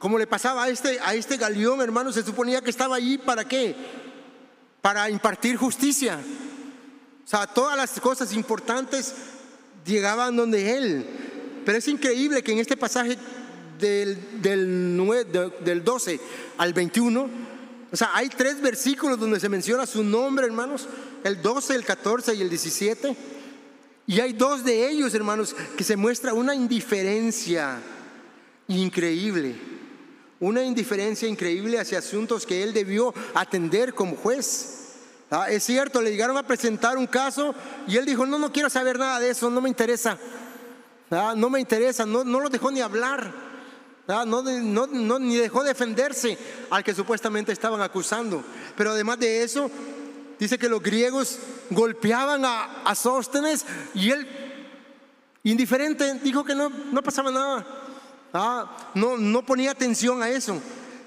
Como 0.00 0.18
le 0.18 0.26
pasaba 0.26 0.64
a 0.64 0.68
este, 0.68 0.98
a 0.98 1.14
este 1.14 1.36
galeón, 1.36 1.80
hermanos, 1.80 2.16
se 2.16 2.24
suponía 2.24 2.60
que 2.60 2.70
estaba 2.70 2.96
allí 2.96 3.16
para 3.16 3.46
qué? 3.46 3.76
Para 4.82 5.08
impartir 5.08 5.56
justicia. 5.56 6.18
O 7.24 7.28
sea, 7.28 7.46
todas 7.46 7.76
las 7.76 8.00
cosas 8.00 8.32
importantes 8.32 9.14
llegaban 9.86 10.34
donde 10.34 10.76
él. 10.76 11.06
Pero 11.64 11.78
es 11.78 11.86
increíble 11.86 12.42
que 12.42 12.50
en 12.50 12.58
este 12.58 12.76
pasaje 12.76 13.16
del, 13.78 14.42
del, 14.42 15.52
del 15.60 15.84
12 15.84 16.20
al 16.58 16.72
21, 16.72 17.30
o 17.90 17.96
sea, 17.96 18.10
hay 18.12 18.28
tres 18.28 18.60
versículos 18.60 19.18
donde 19.18 19.40
se 19.40 19.48
menciona 19.48 19.86
su 19.86 20.04
nombre, 20.04 20.46
hermanos, 20.46 20.86
el 21.24 21.40
12, 21.40 21.74
el 21.74 21.84
14 21.84 22.34
y 22.34 22.42
el 22.42 22.50
17. 22.50 23.16
Y 24.06 24.20
hay 24.20 24.32
dos 24.32 24.64
de 24.64 24.88
ellos, 24.88 25.14
hermanos, 25.14 25.54
que 25.76 25.84
se 25.84 25.96
muestra 25.96 26.34
una 26.34 26.54
indiferencia 26.54 27.78
increíble, 28.68 29.56
una 30.40 30.62
indiferencia 30.62 31.28
increíble 31.28 31.78
hacia 31.78 31.98
asuntos 31.98 32.44
que 32.44 32.62
él 32.62 32.74
debió 32.74 33.14
atender 33.34 33.94
como 33.94 34.16
juez. 34.16 34.74
Ah, 35.30 35.50
es 35.50 35.64
cierto, 35.64 36.00
le 36.00 36.10
llegaron 36.10 36.36
a 36.36 36.46
presentar 36.46 36.96
un 36.96 37.06
caso 37.06 37.54
y 37.86 37.96
él 37.96 38.06
dijo, 38.06 38.24
no, 38.24 38.38
no 38.38 38.52
quiero 38.52 38.70
saber 38.70 38.98
nada 38.98 39.20
de 39.20 39.30
eso, 39.30 39.50
no 39.50 39.60
me 39.60 39.68
interesa. 39.68 40.18
Ah, 41.10 41.34
no 41.36 41.48
me 41.48 41.60
interesa, 41.60 42.04
no, 42.04 42.24
no 42.24 42.40
lo 42.40 42.50
dejó 42.50 42.70
ni 42.70 42.80
hablar. 42.80 43.47
No, 44.08 44.42
no, 44.86 45.18
ni 45.18 45.36
dejó 45.36 45.62
defenderse 45.62 46.38
al 46.70 46.82
que 46.82 46.94
supuestamente 46.94 47.52
estaban 47.52 47.82
acusando. 47.82 48.42
Pero 48.74 48.92
además 48.92 49.18
de 49.18 49.42
eso, 49.42 49.70
dice 50.38 50.58
que 50.58 50.70
los 50.70 50.82
griegos 50.82 51.38
golpeaban 51.68 52.42
a, 52.46 52.82
a 52.84 52.94
Sóstenes 52.94 53.66
y 53.92 54.10
él, 54.10 54.26
indiferente, 55.44 56.14
dijo 56.22 56.42
que 56.42 56.54
no, 56.54 56.70
no 56.70 57.02
pasaba 57.02 57.30
nada. 57.30 57.66
Ah, 58.32 58.90
no, 58.94 59.18
no 59.18 59.44
ponía 59.44 59.72
atención 59.72 60.22
a 60.22 60.30
eso. 60.30 60.58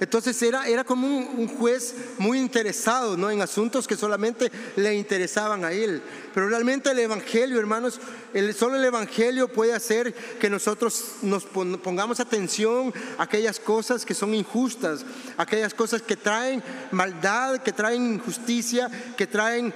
Entonces 0.01 0.41
era, 0.41 0.67
era 0.67 0.83
como 0.83 1.05
un, 1.05 1.47
juez 1.47 1.93
muy 2.17 2.39
interesado 2.39 3.15
¿no? 3.15 3.29
en 3.29 3.39
asuntos 3.39 3.87
que 3.87 3.95
solamente 3.95 4.51
le 4.75 4.95
interesaban 4.95 5.63
a 5.63 5.73
él. 5.73 6.01
Pero 6.33 6.49
realmente 6.49 6.89
el 6.89 6.97
Evangelio, 6.97 7.59
hermanos, 7.59 7.99
el, 8.33 8.51
solo 8.55 8.77
el 8.77 8.83
Evangelio 8.83 9.47
puede 9.47 9.73
hacer 9.73 10.11
que 10.39 10.49
nosotros 10.49 11.17
nos 11.21 11.45
pongamos 11.45 12.19
atención 12.19 12.91
a 13.19 13.23
aquellas 13.23 13.59
cosas 13.59 14.03
que 14.03 14.15
son 14.15 14.33
injustas, 14.33 15.05
aquellas 15.37 15.75
cosas 15.75 16.01
que 16.01 16.17
traen 16.17 16.63
maldad, 16.89 17.59
que 17.59 17.71
traen 17.71 18.15
injusticia, 18.15 18.89
que 19.15 19.27
traen 19.27 19.71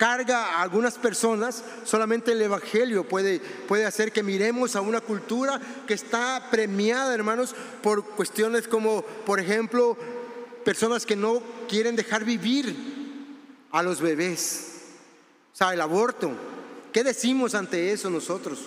carga 0.00 0.56
a 0.56 0.62
algunas 0.62 0.96
personas, 0.96 1.62
solamente 1.84 2.32
el 2.32 2.40
Evangelio 2.40 3.06
puede, 3.06 3.38
puede 3.38 3.84
hacer 3.84 4.12
que 4.12 4.22
miremos 4.22 4.74
a 4.74 4.80
una 4.80 5.02
cultura 5.02 5.60
que 5.86 5.92
está 5.92 6.48
premiada, 6.50 7.12
hermanos, 7.12 7.54
por 7.82 8.02
cuestiones 8.06 8.66
como, 8.66 9.02
por 9.02 9.38
ejemplo, 9.40 9.98
personas 10.64 11.04
que 11.04 11.16
no 11.16 11.42
quieren 11.68 11.96
dejar 11.96 12.24
vivir 12.24 12.74
a 13.72 13.82
los 13.82 14.00
bebés, 14.00 14.84
o 15.52 15.56
sea, 15.56 15.74
el 15.74 15.82
aborto. 15.82 16.32
¿Qué 16.94 17.04
decimos 17.04 17.54
ante 17.54 17.92
eso 17.92 18.08
nosotros? 18.08 18.58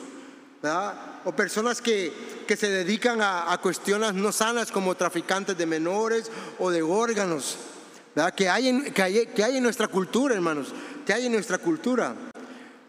O 1.25 1.31
personas 1.31 1.81
que, 1.81 2.13
que 2.47 2.55
se 2.55 2.69
dedican 2.69 3.21
a, 3.23 3.57
cuestiones 3.59 4.13
no 4.13 4.31
sanas 4.31 4.71
como 4.71 4.93
traficantes 4.93 5.57
de 5.57 5.65
menores 5.65 6.29
o 6.59 6.69
de 6.69 6.83
órganos, 6.83 7.57
Que, 8.35 8.47
hay 8.47 8.69
en, 8.69 8.93
que, 8.93 9.01
hay, 9.01 9.25
que 9.25 9.43
hay 9.43 9.57
en 9.57 9.63
nuestra 9.63 9.87
cultura, 9.87 10.35
hermanos 10.35 10.71
que 11.05 11.13
hay 11.13 11.25
en 11.25 11.33
nuestra 11.33 11.57
cultura. 11.57 12.15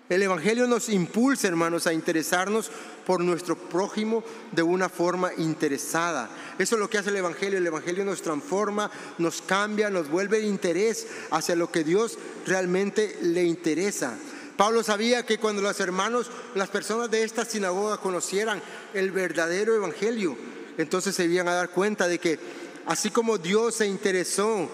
El 0.09 0.23
Evangelio 0.23 0.67
nos 0.67 0.91
impulsa, 0.91 1.49
hermanos, 1.49 1.87
a 1.87 1.93
interesarnos 1.93 2.71
por 3.07 3.21
nuestro 3.21 3.57
prójimo 3.57 4.23
de 4.53 4.63
una 4.63 4.91
forma 4.91 5.33
interesada. 5.39 6.29
Eso 6.59 6.77
es 6.77 6.81
lo 6.81 6.91
que 6.91 6.99
hace 6.99 7.11
el 7.11 7.17
Evangelio. 7.17 7.59
El 7.59 7.67
Evangelio 7.67 8.05
nos 8.05 8.21
transforma, 8.21 8.91
nos 9.17 9.41
cambia, 9.41 9.89
nos 9.89 10.11
vuelve 10.11 10.39
el 10.39 10.45
interés 10.45 11.07
hacia 11.31 11.57
lo 11.57 11.73
que 11.73 11.85
Dios 11.85 12.19
realmente 12.47 13.19
le 13.23 13.45
interesa. 13.45 14.15
Pablo 14.59 14.83
sabía 14.83 15.25
que 15.25 15.39
cuando 15.39 15.63
los 15.63 15.81
hermanos, 15.81 16.31
las 16.55 16.69
personas 16.69 17.11
de 17.11 17.25
esta 17.25 17.45
sinagoga 17.45 17.97
conocieran 17.97 18.63
el 18.93 19.11
verdadero 19.11 19.75
Evangelio, 19.75 20.37
entonces 20.79 21.15
se 21.15 21.25
iban 21.25 21.49
a 21.49 21.55
dar 21.55 21.71
cuenta 21.71 22.07
de 22.07 22.19
que 22.19 22.39
así 22.87 23.11
como 23.11 23.39
Dios 23.39 23.77
se 23.77 23.87
interesó 23.87 24.69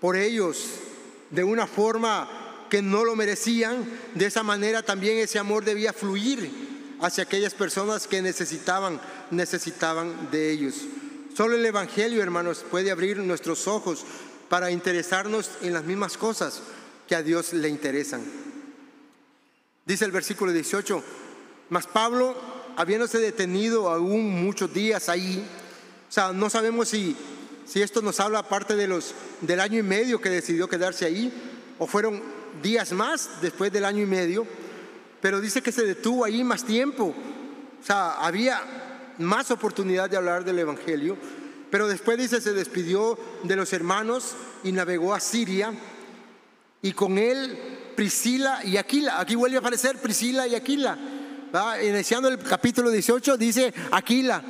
por 0.00 0.16
ellos 0.16 0.66
de 1.30 1.44
una 1.44 1.66
forma 1.66 2.43
que 2.74 2.82
no 2.82 3.04
lo 3.04 3.14
merecían, 3.14 3.88
de 4.16 4.26
esa 4.26 4.42
manera 4.42 4.82
también 4.82 5.18
ese 5.18 5.38
amor 5.38 5.64
debía 5.64 5.92
fluir 5.92 6.50
hacia 7.00 7.22
aquellas 7.22 7.54
personas 7.54 8.08
que 8.08 8.20
necesitaban, 8.20 9.00
necesitaban 9.30 10.28
de 10.32 10.50
ellos. 10.50 10.74
Solo 11.36 11.54
el 11.54 11.64
Evangelio, 11.64 12.20
hermanos, 12.20 12.64
puede 12.68 12.90
abrir 12.90 13.18
nuestros 13.18 13.68
ojos 13.68 14.04
para 14.48 14.72
interesarnos 14.72 15.50
en 15.62 15.72
las 15.72 15.84
mismas 15.84 16.16
cosas 16.16 16.62
que 17.06 17.14
a 17.14 17.22
Dios 17.22 17.52
le 17.52 17.68
interesan. 17.68 18.24
Dice 19.86 20.04
el 20.04 20.10
versículo 20.10 20.50
18, 20.50 21.00
mas 21.68 21.86
Pablo, 21.86 22.34
habiéndose 22.74 23.18
detenido 23.18 23.88
aún 23.88 24.44
muchos 24.44 24.74
días 24.74 25.08
ahí, 25.08 25.46
o 26.08 26.12
sea, 26.12 26.32
no 26.32 26.50
sabemos 26.50 26.88
si, 26.88 27.16
si 27.66 27.82
esto 27.82 28.02
nos 28.02 28.18
habla 28.18 28.40
aparte 28.40 28.74
de 28.74 28.88
los, 28.88 29.14
del 29.42 29.60
año 29.60 29.78
y 29.78 29.84
medio 29.84 30.20
que 30.20 30.28
decidió 30.28 30.68
quedarse 30.68 31.04
ahí, 31.04 31.32
o 31.78 31.86
fueron 31.86 32.43
días 32.62 32.92
más 32.92 33.40
después 33.40 33.72
del 33.72 33.84
año 33.84 34.02
y 34.02 34.06
medio, 34.06 34.46
pero 35.20 35.40
dice 35.40 35.62
que 35.62 35.72
se 35.72 35.84
detuvo 35.84 36.24
ahí 36.24 36.44
más 36.44 36.64
tiempo. 36.64 37.14
O 37.80 37.86
sea, 37.86 38.12
había 38.14 38.60
más 39.18 39.50
oportunidad 39.50 40.10
de 40.10 40.16
hablar 40.16 40.44
del 40.44 40.58
Evangelio, 40.58 41.16
pero 41.70 41.88
después 41.88 42.18
dice 42.18 42.40
se 42.40 42.52
despidió 42.52 43.18
de 43.42 43.56
los 43.56 43.72
hermanos 43.72 44.34
y 44.62 44.72
navegó 44.72 45.14
a 45.14 45.20
Siria 45.20 45.72
y 46.82 46.92
con 46.92 47.18
él 47.18 47.58
Priscila 47.96 48.60
y 48.64 48.76
Aquila. 48.76 49.20
Aquí 49.20 49.34
vuelve 49.34 49.56
a 49.56 49.60
aparecer 49.60 49.98
Priscila 49.98 50.46
y 50.46 50.54
Aquila. 50.54 50.98
Iniciando 51.82 52.28
el 52.28 52.38
capítulo 52.38 52.90
18 52.90 53.36
dice 53.36 53.72
Aquila 53.92 54.42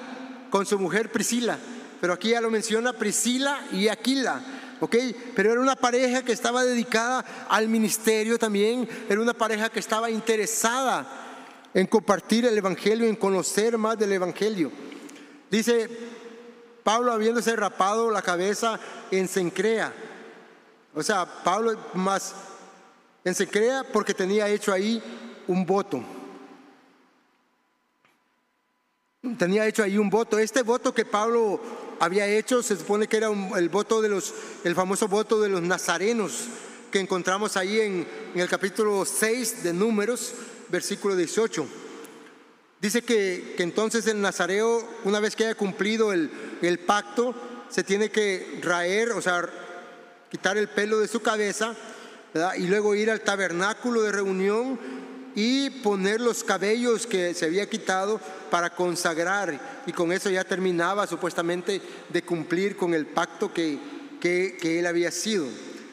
con 0.50 0.64
su 0.64 0.78
mujer 0.78 1.12
Priscila, 1.12 1.58
pero 2.00 2.14
aquí 2.14 2.30
ya 2.30 2.40
lo 2.40 2.50
menciona 2.50 2.92
Priscila 2.92 3.66
y 3.72 3.88
Aquila. 3.88 4.40
¿Ok? 4.84 4.96
Pero 5.34 5.52
era 5.52 5.60
una 5.60 5.76
pareja 5.76 6.22
que 6.22 6.32
estaba 6.32 6.64
dedicada 6.64 7.24
al 7.48 7.68
ministerio 7.68 8.38
también, 8.38 8.88
era 9.08 9.20
una 9.20 9.34
pareja 9.34 9.68
que 9.68 9.80
estaba 9.80 10.10
interesada 10.10 11.06
en 11.74 11.86
compartir 11.86 12.46
el 12.46 12.56
Evangelio, 12.56 13.06
en 13.06 13.16
conocer 13.16 13.76
más 13.76 13.98
del 13.98 14.12
Evangelio. 14.12 14.70
Dice 15.50 15.88
Pablo 16.82 17.12
habiéndose 17.12 17.56
rapado 17.56 18.10
la 18.10 18.22
cabeza 18.22 18.78
en 19.10 19.26
Sencrea. 19.26 19.92
O 20.94 21.02
sea, 21.02 21.26
Pablo 21.42 21.76
más 21.94 22.34
en 23.24 23.34
Sencrea 23.34 23.84
porque 23.92 24.14
tenía 24.14 24.48
hecho 24.48 24.72
ahí 24.72 25.02
un 25.48 25.64
voto. 25.64 26.02
Tenía 29.38 29.66
hecho 29.66 29.82
ahí 29.82 29.96
un 29.96 30.10
voto. 30.10 30.38
Este 30.38 30.62
voto 30.62 30.92
que 30.92 31.06
Pablo 31.06 31.58
había 31.98 32.26
hecho, 32.26 32.62
se 32.62 32.76
supone 32.76 33.08
que 33.08 33.16
era 33.16 33.30
el 33.56 33.70
voto 33.70 34.02
de 34.02 34.10
los, 34.10 34.34
famoso 34.74 35.08
voto 35.08 35.40
de 35.40 35.48
los 35.48 35.62
nazarenos 35.62 36.44
que 36.90 37.00
encontramos 37.00 37.56
ahí 37.56 37.80
en, 37.80 38.06
el 38.34 38.48
capítulo 38.48 39.04
6 39.06 39.62
de 39.62 39.72
Números, 39.72 40.34
versículo 40.68 41.16
18. 41.16 41.66
Dice 42.82 43.00
que, 43.00 43.56
entonces 43.58 44.06
el 44.08 44.20
nazareo, 44.20 44.86
una 45.04 45.20
vez 45.20 45.34
que 45.34 45.46
haya 45.46 45.54
cumplido 45.54 46.12
el, 46.12 46.30
el 46.60 46.78
pacto, 46.80 47.34
se 47.70 47.82
tiene 47.82 48.10
que 48.10 48.60
raer, 48.62 49.12
o 49.12 49.22
sea, 49.22 49.48
quitar 50.30 50.58
el 50.58 50.68
pelo 50.68 50.98
de 50.98 51.08
su 51.08 51.20
cabeza, 51.22 51.74
y 52.58 52.66
luego 52.66 52.94
ir 52.94 53.10
al 53.10 53.22
tabernáculo 53.22 54.02
de 54.02 54.12
reunión 54.12 54.78
y 55.34 55.70
poner 55.70 56.20
los 56.20 56.44
cabellos 56.44 57.06
que 57.06 57.34
se 57.34 57.46
había 57.46 57.68
quitado 57.68 58.20
para 58.50 58.70
consagrar 58.70 59.82
y 59.86 59.92
con 59.92 60.12
eso 60.12 60.30
ya 60.30 60.44
terminaba 60.44 61.06
supuestamente 61.06 61.80
de 62.08 62.22
cumplir 62.22 62.76
con 62.76 62.94
el 62.94 63.06
pacto 63.06 63.52
que, 63.52 63.78
que, 64.20 64.78
él 64.78 64.86
había 64.86 65.10
sido. 65.10 65.46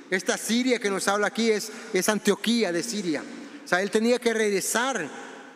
Esta 0.09 0.37
Siria 0.37 0.79
que 0.79 0.89
nos 0.89 1.07
habla 1.07 1.27
aquí 1.27 1.49
es, 1.49 1.71
es 1.93 2.07
Antioquía 2.09 2.71
de 2.71 2.83
Siria. 2.83 3.23
O 3.63 3.67
sea, 3.67 3.81
él 3.81 3.89
tenía 3.89 4.19
que 4.19 4.33
regresar 4.33 5.09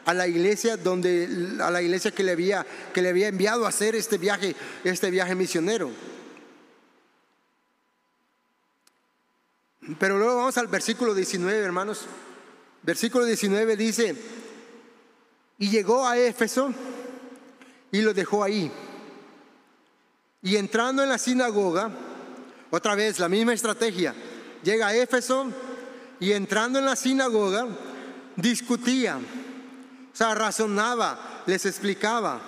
a 0.06 0.14
la 0.14 0.28
iglesia 0.28 0.78
donde 0.78 1.58
a 1.60 1.72
la 1.72 1.82
iglesia 1.82 2.12
que 2.12 2.24
le 2.24 2.32
había 2.32 2.66
que 2.94 3.02
le 3.02 3.10
había 3.10 3.28
enviado 3.28 3.66
a 3.66 3.70
hacer 3.70 3.96
este 3.96 4.18
viaje, 4.18 4.56
este 4.84 5.10
viaje 5.10 5.36
misionero. 5.36 5.92
Pero 10.00 10.18
luego 10.18 10.38
vamos 10.38 10.58
al 10.58 10.68
versículo 10.68 11.14
19, 11.14 11.60
hermanos. 11.60 12.06
Versículo 12.86 13.26
19 13.26 13.76
dice, 13.76 14.16
y 15.58 15.70
llegó 15.72 16.06
a 16.06 16.20
Éfeso 16.20 16.72
y 17.92 18.02
lo 18.02 18.14
dejó 18.14 18.44
ahí. 18.44 18.72
Y 20.44 20.56
entrando 20.56 21.02
en 21.02 21.10
la 21.10 21.18
sinagoga, 21.18 21.90
otra 22.70 22.94
vez 22.94 23.18
la 23.18 23.28
misma 23.28 23.54
estrategia, 23.54 24.14
llega 24.62 24.88
a 24.88 24.96
Éfeso 24.96 25.52
y 26.20 26.34
entrando 26.34 26.78
en 26.78 26.86
la 26.86 26.96
sinagoga, 26.96 27.66
discutía, 28.36 29.18
o 29.18 30.16
sea, 30.16 30.36
razonaba, 30.36 31.42
les 31.48 31.66
explicaba 31.66 32.40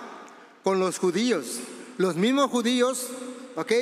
con 0.62 0.78
los 0.78 1.00
judíos, 1.00 1.58
los 1.96 2.14
mismos 2.14 2.48
judíos, 2.48 3.08
¿ok? 3.56 3.72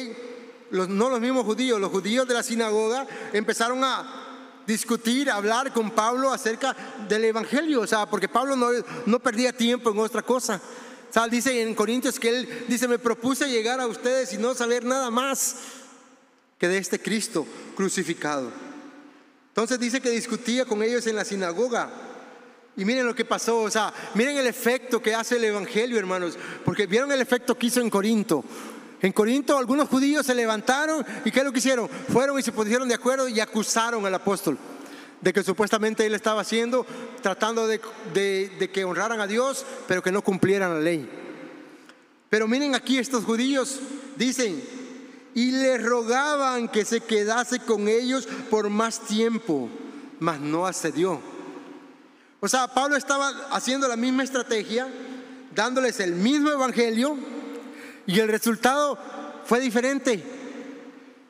Los, 0.71 0.89
no 0.89 1.11
los 1.11 1.21
mismos 1.21 1.45
judíos, 1.45 1.79
los 1.79 1.91
judíos 1.91 2.27
de 2.27 2.33
la 2.33 2.43
sinagoga 2.43 3.07
empezaron 3.35 3.85
a 3.85 4.26
discutir, 4.67 5.31
hablar 5.31 5.73
con 5.73 5.91
Pablo 5.91 6.33
acerca 6.33 6.77
del 7.09 7.25
Evangelio, 7.25 7.81
o 7.83 7.87
sea, 7.87 8.07
porque 8.07 8.29
Pablo 8.29 8.57
no, 8.57 8.69
no 9.07 9.19
perdía 9.21 9.53
tiempo 9.53 9.91
en 9.91 9.99
otra 9.99 10.23
cosa. 10.23 10.61
O 11.09 11.13
sea, 11.13 11.29
dice 11.29 11.63
en 11.63 11.75
Corintios 11.75 12.19
que 12.19 12.29
él 12.29 12.65
dice, 12.69 12.89
me 12.89 12.99
propuse 12.99 13.49
llegar 13.49 13.81
a 13.81 13.87
ustedes 13.87 14.33
y 14.33 14.39
no 14.39 14.55
saber 14.55 14.85
nada 14.85 15.11
más 15.11 15.57
que 16.59 16.69
de 16.69 16.79
este 16.79 17.01
Cristo 17.01 17.47
crucificado. 17.75 18.51
Entonces 19.49 19.79
dice 19.79 20.01
que 20.01 20.11
discutía 20.11 20.65
con 20.67 20.83
ellos 20.83 21.07
en 21.07 21.17
la 21.17 21.25
sinagoga. 21.25 21.91
Y 22.77 22.85
miren 22.85 23.07
lo 23.07 23.15
que 23.15 23.25
pasó, 23.25 23.61
o 23.61 23.71
sea, 23.71 23.93
miren 24.15 24.37
el 24.37 24.47
efecto 24.47 25.01
que 25.01 25.15
hace 25.15 25.37
el 25.37 25.45
Evangelio, 25.45 25.99
hermanos, 25.99 26.37
porque 26.63 26.87
vieron 26.87 27.11
el 27.11 27.23
efecto 27.23 27.57
que 27.57 27.69
hizo 27.69 27.81
en 27.81 27.89
Corinto. 27.89 28.45
En 29.03 29.13
Corinto 29.13 29.59
algunos 29.59 29.89
judíos 29.89 30.25
se 30.25 30.35
levantaron 30.35 31.05
y 31.25 31.31
¿qué 31.31 31.41
es 31.41 31.45
lo 31.45 31.53
que 31.53 31.59
hicieron? 31.59 31.89
Fueron 31.89 32.39
y 32.39 32.43
se 32.43 32.53
pusieron 32.53 32.89
de 32.89 32.95
acuerdo 32.95 33.29
y 33.29 33.41
acusaron 33.41 34.05
al 34.07 34.15
apóstol 34.15 34.59
de 35.21 35.33
que 35.33 35.43
supuestamente 35.43 36.07
él 36.07 36.15
estaba 36.15 36.43
haciendo, 36.43 36.87
tratando 37.23 37.67
de, 37.67 37.81
de 38.15 38.71
que 38.71 38.85
honraran 38.85 39.21
a 39.21 39.27
Dios, 39.27 39.65
pero 39.89 40.03
que 40.03 40.13
no 40.13 40.23
cumplieran 40.23 40.75
la 40.75 40.81
ley. 40.81 41.09
Pero 42.29 42.47
miren 42.47 42.75
aquí 42.75 42.99
estos 42.99 43.25
judíos, 43.25 43.81
dicen, 44.17 44.63
y 45.35 45.53
le 45.53 45.79
rogaban 45.79 46.69
que 46.69 46.85
se 46.85 47.01
quedase 47.01 47.61
con 47.61 47.89
ellos 47.89 48.27
por 48.51 48.69
más 48.71 49.01
tiempo, 49.01 49.69
mas 50.19 50.41
no 50.41 50.67
accedió. 50.67 51.21
O 52.41 52.49
sea, 52.49 52.69
Pablo 52.69 52.97
estaba 52.97 53.29
haciendo 53.51 53.89
la 53.89 53.97
misma 53.97 54.23
estrategia, 54.23 54.89
dándoles 55.55 56.01
el 56.01 56.13
mismo 56.13 56.51
evangelio, 56.51 57.19
y 58.07 58.21
el 58.21 58.29
resultado 58.29 58.99
fue 59.45 59.61
diferente. 59.61 60.23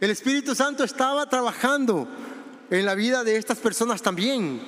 El 0.01 0.11
Espíritu 0.11 0.55
Santo 0.55 0.85
estaba 0.85 1.29
trabajando 1.29 2.07
en 2.71 2.85
la 2.85 2.95
vida 2.95 3.25
de 3.25 3.37
estas 3.37 3.59
personas 3.59 4.03
también. 4.03 4.61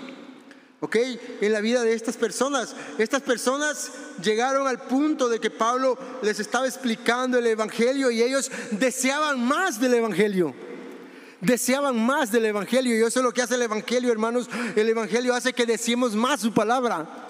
¿Ok? 0.81 0.97
En 1.41 1.53
la 1.53 1.61
vida 1.61 1.83
de 1.83 1.93
estas 1.93 2.17
personas. 2.17 2.75
Estas 2.99 3.23
personas 3.23 3.91
llegaron 4.23 4.67
al 4.69 4.79
punto 4.79 5.29
de 5.29 5.41
que 5.41 5.51
Pablo 5.51 5.99
les 6.23 6.39
estaba 6.39 6.67
explicando 6.67 7.39
el 7.39 7.47
Evangelio 7.47 8.11
y 8.11 8.23
ellos 8.23 8.51
deseaban 8.71 9.45
más 9.45 9.81
del 9.81 9.95
Evangelio. 9.95 10.55
Deseaban 11.41 12.05
más 12.05 12.33
del 12.33 12.47
Evangelio 12.47 12.97
y 12.97 13.03
eso 13.03 13.21
es 13.21 13.25
lo 13.25 13.33
que 13.33 13.43
hace 13.43 13.57
el 13.57 13.63
Evangelio, 13.63 14.11
hermanos. 14.11 14.49
El 14.77 14.89
Evangelio 14.89 15.35
hace 15.35 15.53
que 15.53 15.67
deseemos 15.67 16.15
más 16.15 16.41
su 16.41 16.55
palabra. 16.55 17.28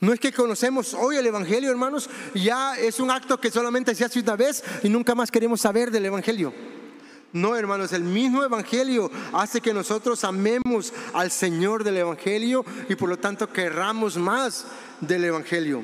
No 0.00 0.12
es 0.12 0.20
que 0.20 0.30
conocemos 0.30 0.92
hoy 0.92 1.16
el 1.16 1.26
Evangelio, 1.26 1.70
hermanos, 1.70 2.10
ya 2.34 2.76
es 2.76 3.00
un 3.00 3.10
acto 3.10 3.40
que 3.40 3.50
solamente 3.50 3.94
se 3.94 4.04
hace 4.04 4.20
una 4.20 4.36
vez 4.36 4.62
y 4.82 4.90
nunca 4.90 5.14
más 5.14 5.30
queremos 5.30 5.62
saber 5.62 5.90
del 5.90 6.04
Evangelio. 6.04 6.52
No, 7.32 7.56
hermanos, 7.56 7.92
el 7.92 8.02
mismo 8.02 8.44
Evangelio 8.44 9.10
hace 9.32 9.62
que 9.62 9.72
nosotros 9.72 10.22
amemos 10.24 10.92
al 11.14 11.30
Señor 11.30 11.82
del 11.82 11.96
Evangelio 11.96 12.64
y 12.90 12.94
por 12.94 13.08
lo 13.08 13.18
tanto 13.18 13.50
querramos 13.50 14.18
más 14.18 14.66
del 15.00 15.24
Evangelio. 15.24 15.82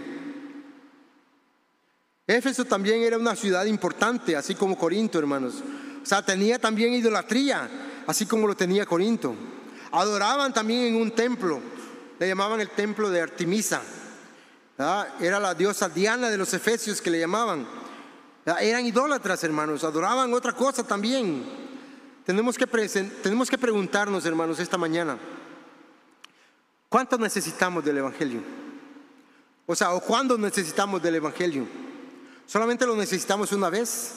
Éfeso 2.27 2.67
también 2.67 3.03
era 3.03 3.17
una 3.17 3.35
ciudad 3.35 3.65
importante, 3.65 4.37
así 4.37 4.55
como 4.55 4.77
Corinto, 4.77 5.19
hermanos. 5.19 5.63
O 6.03 6.07
sea, 6.07 6.23
tenía 6.23 6.59
también 6.59 6.93
idolatría, 6.93 7.69
así 8.07 8.27
como 8.27 8.47
lo 8.47 8.55
tenía 8.55 8.85
Corinto. 8.85 9.35
Adoraban 9.91 10.53
también 10.53 10.95
en 10.95 10.97
un 10.97 11.11
templo, 11.13 11.61
le 12.19 12.29
llamaban 12.29 12.61
el 12.61 12.69
templo 12.69 13.09
de 13.11 13.23
Artemisa. 13.23 13.83
Era 15.21 15.39
la 15.39 15.55
diosa 15.55 15.89
Diana 15.89 16.29
de 16.29 16.39
los 16.39 16.53
Efesios 16.55 17.01
que 17.01 17.11
le 17.11 17.21
llamaban. 17.21 17.67
Eran 18.61 18.85
idólatras, 18.85 19.45
hermanos, 19.45 19.85
adoraban 19.85 20.33
otra 20.35 20.53
cosa 20.53 20.83
también. 20.83 21.45
Tenemos 22.25 22.57
que, 22.57 22.67
tenemos 22.67 23.49
que 23.49 23.59
preguntarnos, 23.59 24.25
hermanos, 24.27 24.59
esta 24.59 24.79
mañana, 24.79 25.19
¿cuánto 26.89 27.19
necesitamos 27.19 27.85
del 27.85 27.99
Evangelio? 27.99 28.41
O 29.67 29.75
sea, 29.75 29.93
¿o 29.93 30.01
cuándo 30.01 30.37
necesitamos 30.37 31.03
del 31.03 31.17
Evangelio? 31.17 31.67
¿Solamente 32.47 32.87
lo 32.87 32.97
necesitamos 32.97 33.53
una 33.53 33.71
vez? 33.71 34.15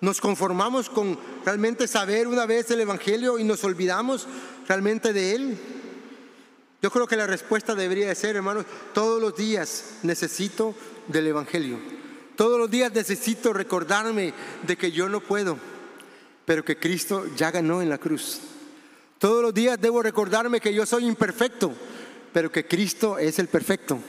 ¿Nos 0.00 0.20
conformamos 0.20 0.90
con 0.90 1.18
realmente 1.44 1.88
saber 1.88 2.26
una 2.26 2.44
vez 2.44 2.70
el 2.70 2.80
Evangelio 2.80 3.38
y 3.38 3.44
nos 3.44 3.64
olvidamos 3.64 4.26
realmente 4.68 5.12
de 5.12 5.34
él? 5.34 5.58
Yo 6.82 6.90
creo 6.90 7.06
que 7.06 7.14
la 7.16 7.28
respuesta 7.28 7.76
debería 7.76 8.08
de 8.08 8.14
ser, 8.16 8.34
hermanos, 8.34 8.66
todos 8.92 9.22
los 9.22 9.36
días 9.36 9.98
necesito 10.02 10.74
del 11.06 11.28
Evangelio. 11.28 11.78
Todos 12.34 12.58
los 12.58 12.68
días 12.68 12.92
necesito 12.92 13.52
recordarme 13.52 14.34
de 14.66 14.76
que 14.76 14.90
yo 14.90 15.08
no 15.08 15.20
puedo, 15.20 15.58
pero 16.44 16.64
que 16.64 16.76
Cristo 16.76 17.24
ya 17.36 17.52
ganó 17.52 17.82
en 17.82 17.88
la 17.88 17.98
cruz. 17.98 18.40
Todos 19.18 19.42
los 19.42 19.54
días 19.54 19.80
debo 19.80 20.02
recordarme 20.02 20.60
que 20.60 20.74
yo 20.74 20.84
soy 20.84 21.06
imperfecto, 21.06 21.72
pero 22.32 22.50
que 22.50 22.66
Cristo 22.66 23.16
es 23.16 23.38
el 23.38 23.46
perfecto. 23.46 24.00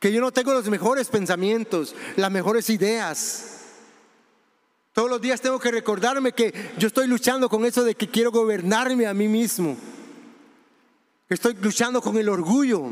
Que 0.00 0.10
yo 0.10 0.22
no 0.22 0.32
tengo 0.32 0.54
los 0.54 0.70
mejores 0.70 1.08
pensamientos, 1.08 1.94
las 2.16 2.30
mejores 2.30 2.70
ideas. 2.70 3.56
Todos 4.94 5.10
los 5.10 5.20
días 5.20 5.42
tengo 5.42 5.60
que 5.60 5.70
recordarme 5.70 6.32
que 6.32 6.72
yo 6.78 6.88
estoy 6.88 7.08
luchando 7.08 7.50
con 7.50 7.66
eso 7.66 7.84
de 7.84 7.94
que 7.94 8.08
quiero 8.08 8.30
gobernarme 8.30 9.06
a 9.06 9.12
mí 9.12 9.28
mismo. 9.28 9.76
Estoy 11.28 11.54
luchando 11.54 12.00
con 12.00 12.16
el 12.16 12.28
orgullo. 12.28 12.90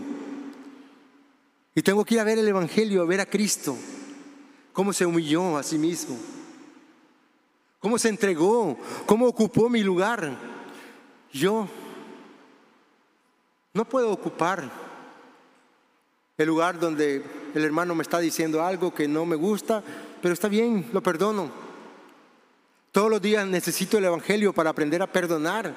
Y 1.74 1.82
tengo 1.82 2.04
que 2.04 2.14
ir 2.14 2.20
a 2.20 2.24
ver 2.24 2.38
el 2.38 2.48
Evangelio, 2.48 3.02
a 3.02 3.06
ver 3.06 3.20
a 3.20 3.26
Cristo. 3.26 3.76
Cómo 4.72 4.92
se 4.92 5.06
humilló 5.06 5.56
a 5.56 5.62
sí 5.62 5.78
mismo. 5.78 6.16
Cómo 7.78 7.98
se 7.98 8.08
entregó. 8.08 8.76
Cómo 9.06 9.26
ocupó 9.26 9.68
mi 9.68 9.82
lugar. 9.82 10.36
Yo 11.32 11.66
no 13.72 13.84
puedo 13.86 14.10
ocupar 14.10 14.70
el 16.38 16.46
lugar 16.46 16.78
donde 16.78 17.24
el 17.54 17.64
hermano 17.64 17.94
me 17.94 18.02
está 18.02 18.18
diciendo 18.18 18.62
algo 18.62 18.94
que 18.94 19.08
no 19.08 19.24
me 19.24 19.36
gusta, 19.36 19.82
pero 20.20 20.34
está 20.34 20.48
bien, 20.48 20.88
lo 20.92 21.02
perdono. 21.02 21.50
Todos 22.92 23.10
los 23.10 23.20
días 23.20 23.46
necesito 23.46 23.96
el 23.96 24.04
Evangelio 24.04 24.52
para 24.52 24.70
aprender 24.70 25.02
a 25.02 25.06
perdonar 25.06 25.74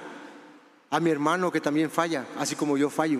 a 0.89 0.99
mi 0.99 1.09
hermano 1.09 1.51
que 1.51 1.61
también 1.61 1.91
falla, 1.91 2.25
así 2.37 2.55
como 2.55 2.77
yo 2.77 2.89
fallo. 2.89 3.19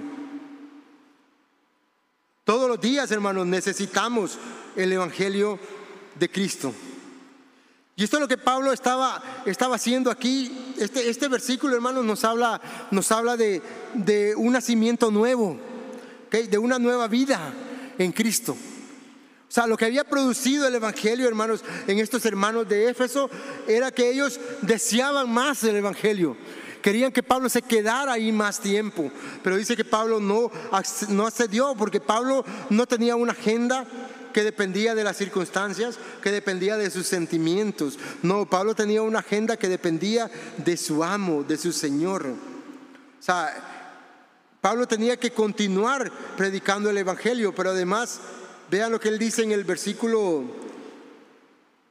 Todos 2.44 2.68
los 2.68 2.82
días, 2.82 3.12
hermanos, 3.12 3.46
necesitamos 3.46 4.40
el 4.76 4.92
Evangelio 4.92 5.60
de 6.20 6.30
Cristo. 6.32 6.74
Y 7.96 8.04
esto 8.04 8.16
es 8.18 8.22
lo 8.22 8.28
que 8.28 8.38
Pablo 8.38 8.72
estaba, 8.72 9.22
estaba 9.46 9.76
haciendo 9.76 10.10
aquí. 10.10 10.74
Este, 10.78 11.10
este 11.10 11.28
versículo, 11.28 11.76
hermanos, 11.76 12.06
nos 12.06 12.24
habla, 12.24 12.60
nos 12.92 13.12
habla 13.12 13.38
de, 13.38 13.62
de 13.94 14.36
un 14.36 14.54
nacimiento 14.54 15.12
nuevo, 15.12 15.60
de 16.32 16.58
una 16.58 16.80
nueva 16.80 17.08
vida 17.08 17.54
en 17.98 18.12
Cristo. 18.14 18.54
O 18.54 19.52
sea, 19.52 19.68
lo 19.68 19.78
que 19.78 19.86
había 19.86 20.04
producido 20.04 20.68
el 20.68 20.76
Evangelio, 20.76 21.28
hermanos, 21.28 21.64
en 21.88 22.00
estos 22.00 22.26
hermanos 22.26 22.70
de 22.70 22.90
Éfeso, 22.90 23.30
era 23.68 23.92
que 23.92 24.10
ellos 24.10 24.40
deseaban 24.62 25.30
más 25.30 25.64
el 25.64 25.76
Evangelio. 25.76 26.38
Querían 26.82 27.12
que 27.12 27.24
Pablo 27.24 27.50
se 27.50 27.62
quedara 27.62 28.14
ahí 28.14 28.32
más 28.32 28.60
tiempo, 28.60 29.12
pero 29.44 29.58
dice 29.58 29.76
que 29.76 29.84
Pablo 29.84 30.20
no, 30.20 30.52
no 31.10 31.28
accedió 31.28 31.76
porque 31.76 32.00
Pablo 32.00 32.46
no 32.70 32.86
tenía 32.86 33.16
una 33.16 33.34
agenda 33.34 33.86
que 34.34 34.44
dependía 34.44 34.96
de 34.96 35.04
las 35.04 35.18
circunstancias, 35.18 35.98
que 36.22 36.32
dependía 36.32 36.78
de 36.78 36.90
sus 36.90 37.08
sentimientos. 37.08 38.00
No, 38.22 38.46
Pablo 38.46 38.76
tenía 38.76 39.02
una 39.02 39.20
agenda 39.20 39.58
que 39.58 39.68
dependía 39.68 40.30
de 40.58 40.78
su 40.78 41.04
amo, 41.04 41.44
de 41.44 41.58
su 41.58 41.74
Señor. 41.74 42.28
O 42.28 43.22
sea, 43.22 43.54
Pablo 44.62 44.88
tenía 44.88 45.18
que 45.18 45.32
continuar 45.32 46.12
predicando 46.38 46.90
el 46.90 46.98
Evangelio, 46.98 47.54
pero 47.54 47.72
además, 47.72 48.20
vean 48.70 48.92
lo 48.92 49.00
que 49.00 49.10
él 49.10 49.20
dice 49.20 49.44
en 49.44 49.52
el 49.52 49.64
versículo 49.64 50.44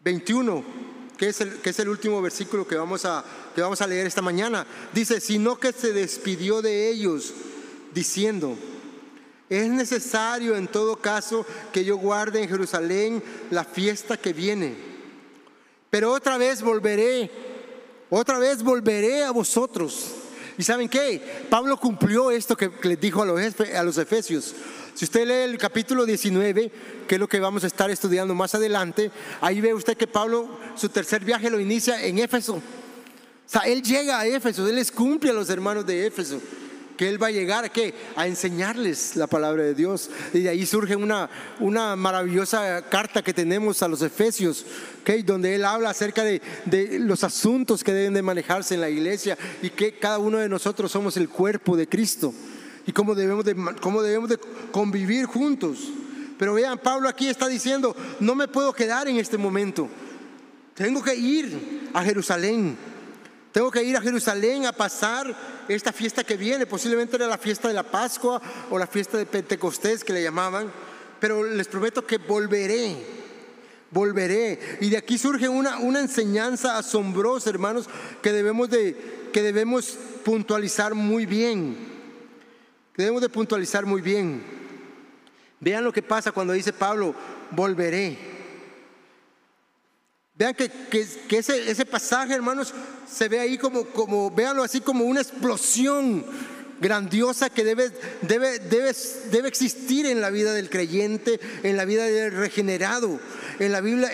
21 0.04 0.88
que 1.18 1.28
es 1.28 1.40
el, 1.40 1.60
que 1.60 1.70
es 1.70 1.78
el 1.80 1.88
último 1.88 2.22
versículo 2.22 2.66
que 2.66 2.76
vamos, 2.76 3.04
a, 3.04 3.24
que 3.58 3.62
vamos 3.62 3.82
a 3.82 3.88
leer 3.88 4.06
esta 4.06 4.22
mañana. 4.22 4.64
Dice, 4.94 5.20
sino 5.20 5.58
que 5.58 5.72
se 5.72 5.92
despidió 5.92 6.62
de 6.62 6.90
ellos 6.90 7.34
diciendo, 7.92 8.56
es 9.50 9.68
necesario 9.68 10.54
en 10.54 10.68
todo 10.68 10.94
caso 10.94 11.44
que 11.72 11.84
yo 11.84 11.96
guarde 11.96 12.40
en 12.40 12.48
Jerusalén 12.48 13.20
la 13.50 13.64
fiesta 13.64 14.16
que 14.16 14.32
viene. 14.32 14.76
Pero 15.90 16.12
otra 16.12 16.38
vez 16.38 16.62
volveré, 16.62 17.32
otra 18.08 18.38
vez 18.38 18.62
volveré 18.62 19.24
a 19.24 19.32
vosotros. 19.32 20.06
¿Y 20.56 20.62
saben 20.62 20.88
qué? 20.88 21.20
Pablo 21.50 21.80
cumplió 21.80 22.30
esto 22.30 22.56
que 22.56 22.70
les 22.82 23.00
dijo 23.00 23.22
a 23.22 23.26
los, 23.26 23.40
a 23.74 23.82
los 23.82 23.98
efesios. 23.98 24.54
Si 24.94 25.04
usted 25.04 25.26
lee 25.26 25.52
el 25.52 25.58
capítulo 25.58 26.06
19, 26.06 26.70
que 27.08 27.16
es 27.16 27.20
lo 27.20 27.28
que 27.28 27.40
vamos 27.40 27.64
a 27.64 27.66
estar 27.66 27.90
estudiando 27.90 28.36
más 28.36 28.54
adelante, 28.54 29.10
ahí 29.40 29.60
ve 29.60 29.74
usted 29.74 29.96
que 29.96 30.06
Pablo 30.06 30.48
su 30.76 30.88
tercer 30.90 31.24
viaje 31.24 31.50
lo 31.50 31.58
inicia 31.58 32.04
en 32.04 32.20
Éfeso. 32.20 32.62
Sea, 33.48 33.62
él 33.62 33.82
llega 33.82 34.20
a 34.20 34.26
Éfeso, 34.26 34.68
él 34.68 34.74
les 34.74 34.92
cumple 34.92 35.30
a 35.30 35.32
los 35.32 35.48
hermanos 35.48 35.86
de 35.86 36.06
Éfeso. 36.06 36.38
que 36.98 37.08
Él 37.08 37.22
va 37.22 37.28
a 37.28 37.30
llegar 37.30 37.64
¿a, 37.64 37.68
qué? 37.68 37.94
a 38.16 38.26
enseñarles 38.26 39.14
la 39.14 39.28
palabra 39.28 39.62
de 39.62 39.72
Dios. 39.72 40.10
Y 40.34 40.40
de 40.40 40.48
ahí 40.48 40.66
surge 40.66 40.96
una, 40.96 41.30
una 41.60 41.94
maravillosa 41.94 42.82
carta 42.90 43.22
que 43.22 43.32
tenemos 43.32 43.82
a 43.82 43.88
los 43.88 44.02
Efesios, 44.02 44.66
¿okay? 45.00 45.22
donde 45.22 45.54
Él 45.54 45.64
habla 45.64 45.90
acerca 45.90 46.24
de, 46.24 46.42
de 46.66 46.98
los 46.98 47.22
asuntos 47.24 47.84
que 47.84 47.92
deben 47.92 48.14
de 48.14 48.22
manejarse 48.22 48.74
en 48.74 48.80
la 48.80 48.90
iglesia 48.90 49.38
y 49.62 49.70
que 49.70 49.96
cada 49.96 50.18
uno 50.18 50.38
de 50.38 50.48
nosotros 50.48 50.90
somos 50.90 51.16
el 51.16 51.28
cuerpo 51.28 51.76
de 51.76 51.88
Cristo 51.88 52.34
y 52.84 52.92
cómo 52.92 53.14
debemos 53.14 53.44
de, 53.44 53.54
cómo 53.80 54.02
debemos 54.02 54.28
de 54.28 54.38
convivir 54.72 55.26
juntos. 55.26 55.78
Pero 56.36 56.54
vean, 56.54 56.78
Pablo 56.78 57.08
aquí 57.08 57.28
está 57.28 57.46
diciendo, 57.46 57.94
no 58.18 58.34
me 58.34 58.48
puedo 58.48 58.72
quedar 58.72 59.08
en 59.08 59.18
este 59.18 59.38
momento. 59.38 59.88
Tengo 60.74 61.02
que 61.02 61.14
ir 61.14 61.90
a 61.94 62.02
Jerusalén. 62.02 62.76
Tengo 63.58 63.72
que 63.72 63.82
ir 63.82 63.96
a 63.96 64.00
Jerusalén 64.00 64.66
a 64.66 64.72
pasar 64.72 65.34
esta 65.66 65.92
fiesta 65.92 66.22
que 66.22 66.36
viene. 66.36 66.64
Posiblemente 66.64 67.16
era 67.16 67.26
la 67.26 67.38
fiesta 67.38 67.66
de 67.66 67.74
la 67.74 67.82
Pascua 67.82 68.40
o 68.70 68.78
la 68.78 68.86
fiesta 68.86 69.18
de 69.18 69.26
Pentecostés 69.26 70.04
que 70.04 70.12
le 70.12 70.22
llamaban. 70.22 70.70
Pero 71.18 71.42
les 71.42 71.66
prometo 71.66 72.06
que 72.06 72.18
volveré. 72.18 72.94
Volveré. 73.90 74.78
Y 74.80 74.90
de 74.90 74.96
aquí 74.96 75.18
surge 75.18 75.48
una, 75.48 75.78
una 75.78 75.98
enseñanza 75.98 76.78
asombrosa, 76.78 77.50
hermanos, 77.50 77.88
que 78.22 78.30
debemos 78.30 78.70
de, 78.70 79.28
que 79.32 79.42
debemos 79.42 79.98
puntualizar 80.24 80.94
muy 80.94 81.26
bien. 81.26 81.76
Debemos 82.96 83.22
de 83.22 83.28
puntualizar 83.28 83.84
muy 83.84 84.02
bien. 84.02 84.40
Vean 85.58 85.82
lo 85.82 85.92
que 85.92 86.02
pasa 86.02 86.30
cuando 86.30 86.52
dice 86.52 86.72
Pablo, 86.72 87.12
volveré. 87.50 88.37
Vean 90.38 90.54
que, 90.54 90.70
ese, 91.30 91.84
pasaje, 91.84 92.32
hermanos, 92.32 92.72
se 93.12 93.28
ve 93.28 93.40
ahí 93.40 93.58
como, 93.58 93.86
como, 93.86 94.30
véanlo 94.30 94.62
así 94.62 94.80
como 94.80 95.04
una 95.04 95.20
explosión 95.20 96.24
grandiosa 96.80 97.50
que 97.50 97.64
debe, 97.64 97.90
existir 99.48 100.06
en 100.06 100.20
la 100.20 100.30
vida 100.30 100.52
del 100.52 100.70
creyente, 100.70 101.40
en 101.64 101.76
la 101.76 101.84
vida 101.84 102.04
del 102.04 102.30
regenerado, 102.30 103.18
en 103.58 103.72
la, 103.72 103.80
vida 103.80 104.10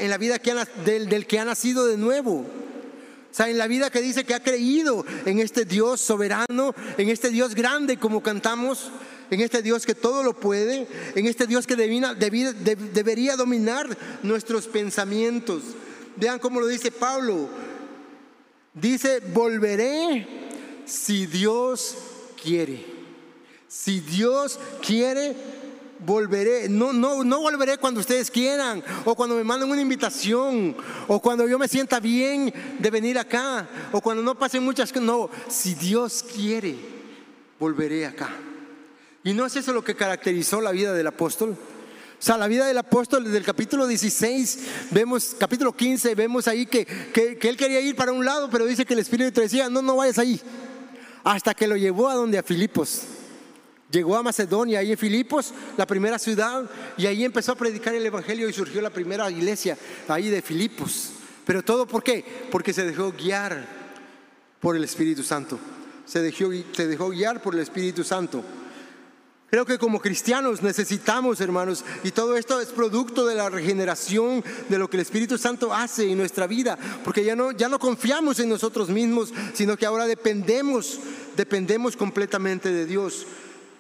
del, 0.87 1.27
que 1.27 1.39
ha 1.39 1.45
nacido 1.45 1.87
de 1.87 1.99
nuevo. 1.99 2.37
O 2.37 3.37
sea, 3.37 3.51
en 3.51 3.59
la 3.59 3.67
vida 3.67 3.91
que 3.91 4.01
dice 4.01 4.25
que 4.25 4.33
ha 4.33 4.43
creído 4.43 5.05
en 5.27 5.41
este 5.41 5.67
Dios 5.67 6.01
soberano, 6.01 6.75
en 6.97 7.11
este 7.11 7.29
Dios 7.29 7.55
grande 7.55 7.99
como 7.99 8.23
cantamos, 8.23 8.91
en 9.31 9.43
este 9.43 9.61
Dios 9.61 9.85
que 9.85 9.95
todo 9.95 10.23
lo 10.23 10.33
puede, 10.33 10.87
en 11.17 11.27
este 11.27 11.47
Dios 11.47 11.67
que 11.67 11.77
debería 11.77 13.37
dominar 13.37 13.99
nuestros 14.23 14.69
pensamientos. 14.69 15.63
Vean 16.17 16.39
cómo 16.39 16.61
lo 16.61 16.67
dice 16.67 16.91
Pablo. 16.91 17.49
Dice, 18.73 19.21
volveré 19.21 20.27
si 20.85 21.27
Dios 21.27 21.97
quiere. 22.41 22.85
Si 23.69 24.01
Dios 24.01 24.59
quiere, 24.85 25.35
volveré. 26.05 26.69
No, 26.69 26.93
no, 26.93 27.25
no 27.25 27.41
volveré 27.41 27.79
cuando 27.79 28.01
ustedes 28.01 28.31
quieran, 28.31 28.83
o 29.05 29.15
cuando 29.15 29.37
me 29.37 29.45
manden 29.45 29.71
una 29.71 29.81
invitación, 29.81 30.77
o 31.09 31.21
cuando 31.21 31.49
yo 31.49 31.59
me 31.59 31.69
sienta 31.69 32.01
bien 32.01 32.53
de 32.79 32.91
venir 32.91 33.19
acá, 33.19 33.69
o 33.93 34.01
cuando 34.01 34.23
no 34.23 34.39
pasen 34.39 34.63
muchas 34.63 34.91
cosas. 34.91 35.05
No, 35.05 35.31
si 35.49 35.75
Dios 35.75 36.25
quiere, 36.35 36.77
volveré 37.59 38.07
acá. 38.07 38.31
Y 39.23 39.33
no 39.33 39.47
es 39.47 39.57
eso 39.57 39.73
lo 39.73 39.83
que 39.83 39.97
caracterizó 39.97 40.61
la 40.61 40.73
vida 40.73 40.93
del 40.93 41.07
apóstol. 41.07 41.57
O 42.19 42.23
sea, 42.25 42.39
la 42.39 42.49
vida 42.49 42.67
del 42.67 42.79
apóstol 42.79 43.25
desde 43.25 43.39
el 43.39 43.45
capítulo 43.45 43.87
16, 43.87 44.59
vemos, 44.93 45.37
capítulo 45.39 45.77
15, 45.77 46.15
vemos 46.15 46.49
ahí 46.49 46.65
que, 46.65 46.87
que, 46.87 47.39
él 47.49 47.57
quería 47.57 47.81
ir 47.81 47.95
para 47.97 48.13
un 48.13 48.25
lado, 48.25 48.49
pero 48.51 48.65
dice 48.65 48.87
que 48.87 48.95
el 48.95 49.01
Espíritu 49.01 49.41
decía, 49.41 49.69
no, 49.69 49.83
no 49.83 49.97
vayas 49.97 50.19
ahí. 50.19 50.41
Hasta 51.23 51.55
que 51.55 51.67
lo 51.67 51.77
llevó 51.77 52.09
a 52.09 52.15
donde 52.15 52.39
a 52.39 52.43
Filipos. 52.43 53.03
Llegó 53.91 54.17
a 54.17 54.23
Macedonia, 54.23 54.79
ahí 54.79 54.93
en 54.93 54.99
Filipos, 54.99 55.53
la 55.77 55.87
primera 55.87 56.19
ciudad, 56.19 56.69
y 56.97 57.07
ahí 57.07 57.25
empezó 57.25 57.53
a 57.53 57.57
predicar 57.57 57.95
el 57.95 58.07
Evangelio 58.07 58.49
y 58.49 58.53
surgió 58.53 58.81
la 58.81 58.91
primera 58.91 59.31
iglesia 59.31 59.77
ahí 60.09 60.31
de 60.31 60.43
Filipos. 60.43 61.11
Pero 61.45 61.63
todo 61.63 61.87
por 61.87 62.03
qué? 62.03 62.25
Porque 62.51 62.73
se 62.73 62.85
dejó 62.85 63.13
guiar 63.13 63.67
por 64.61 64.77
el 64.77 64.85
Espíritu 64.85 65.23
Santo. 65.23 65.59
Se 66.07 66.21
dejó, 66.21 66.51
se 66.73 66.87
dejó 66.87 67.11
guiar 67.11 67.43
por 67.43 67.55
el 67.55 67.61
Espíritu 67.61 68.03
Santo. 68.03 68.43
Creo 69.55 69.67
que 69.67 69.79
como 69.79 70.01
cristianos 70.01 70.63
necesitamos, 70.63 71.41
hermanos, 71.41 71.85
y 72.03 72.11
todo 72.11 72.37
esto 72.37 72.61
es 72.61 72.71
producto 72.71 73.25
de 73.25 73.37
la 73.37 73.49
regeneración, 73.49 74.43
de 74.69 74.79
lo 74.79 74.91
que 74.91 74.97
el 74.97 75.03
Espíritu 75.03 75.39
Santo 75.39 75.73
hace 75.73 76.11
en 76.11 76.19
nuestra 76.19 76.49
vida, 76.49 76.77
porque 77.05 77.25
ya 77.25 77.37
no, 77.37 77.53
ya 77.53 77.69
no 77.69 77.79
confiamos 77.79 78.41
en 78.41 78.49
nosotros 78.49 78.89
mismos, 78.89 79.33
sino 79.53 79.77
que 79.77 79.87
ahora 79.87 80.09
dependemos, 80.09 80.99
dependemos 81.37 81.97
completamente 81.97 82.73
de 82.73 82.85
Dios. 82.85 83.29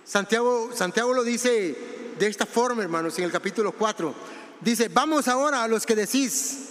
Santiago, 0.04 0.70
Santiago 0.72 1.12
lo 1.12 1.24
dice 1.24 1.76
de 2.20 2.26
esta 2.28 2.46
forma, 2.46 2.84
hermanos, 2.84 3.18
en 3.18 3.24
el 3.24 3.32
capítulo 3.32 3.72
4. 3.72 4.14
Dice, 4.60 4.88
vamos 4.94 5.26
ahora 5.26 5.64
a 5.64 5.66
los 5.66 5.84
que 5.84 5.96
decís, 5.96 6.68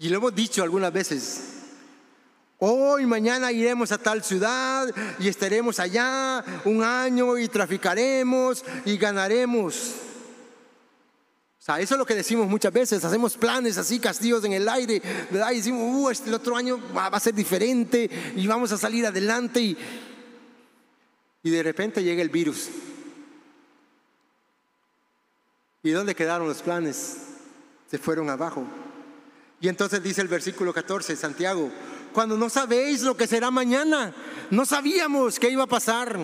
y 0.00 0.08
lo 0.08 0.16
hemos 0.16 0.34
dicho 0.34 0.64
algunas 0.64 0.92
veces, 0.92 1.59
Hoy, 2.62 3.06
mañana 3.06 3.50
iremos 3.50 3.90
a 3.90 3.96
tal 3.96 4.22
ciudad 4.22 4.86
y 5.18 5.28
estaremos 5.28 5.80
allá 5.80 6.44
un 6.66 6.84
año 6.84 7.38
y 7.38 7.48
traficaremos 7.48 8.62
y 8.84 8.98
ganaremos. 8.98 9.94
O 11.58 11.62
sea, 11.62 11.80
eso 11.80 11.94
es 11.94 11.98
lo 11.98 12.04
que 12.04 12.14
decimos 12.14 12.46
muchas 12.46 12.70
veces. 12.70 13.02
Hacemos 13.02 13.38
planes 13.38 13.78
así, 13.78 13.98
castillos 13.98 14.44
en 14.44 14.52
el 14.52 14.68
aire. 14.68 15.00
Y 15.30 15.56
decimos, 15.56 15.82
uh, 15.90 16.10
este 16.10 16.34
otro 16.34 16.54
año 16.54 16.78
va, 16.94 17.06
a 17.06 17.18
ser 17.18 17.34
diferente 17.34 18.10
y 18.36 18.46
vamos 18.46 18.70
a 18.72 18.76
salir 18.76 19.06
adelante. 19.06 19.58
Y, 19.62 19.78
y 21.42 21.48
de 21.48 21.62
repente 21.62 22.04
llega 22.04 22.20
el 22.20 22.28
virus. 22.28 22.68
¿Y 25.82 25.92
dónde 25.92 26.14
quedaron 26.14 26.46
los 26.46 26.60
planes? 26.60 27.16
Se 27.90 27.96
fueron 27.96 28.28
abajo. 28.28 28.66
Y 29.62 29.68
entonces 29.68 30.02
dice 30.02 30.20
el 30.20 30.28
versículo 30.28 30.74
14, 30.74 31.16
Santiago, 31.16 31.70
cuando 32.12 32.36
no 32.36 32.50
sabéis 32.50 33.02
lo 33.02 33.16
que 33.16 33.26
será 33.26 33.50
mañana. 33.50 34.14
No 34.50 34.66
sabíamos 34.66 35.38
qué 35.38 35.50
iba 35.50 35.64
a 35.64 35.68
pasar. 35.68 36.18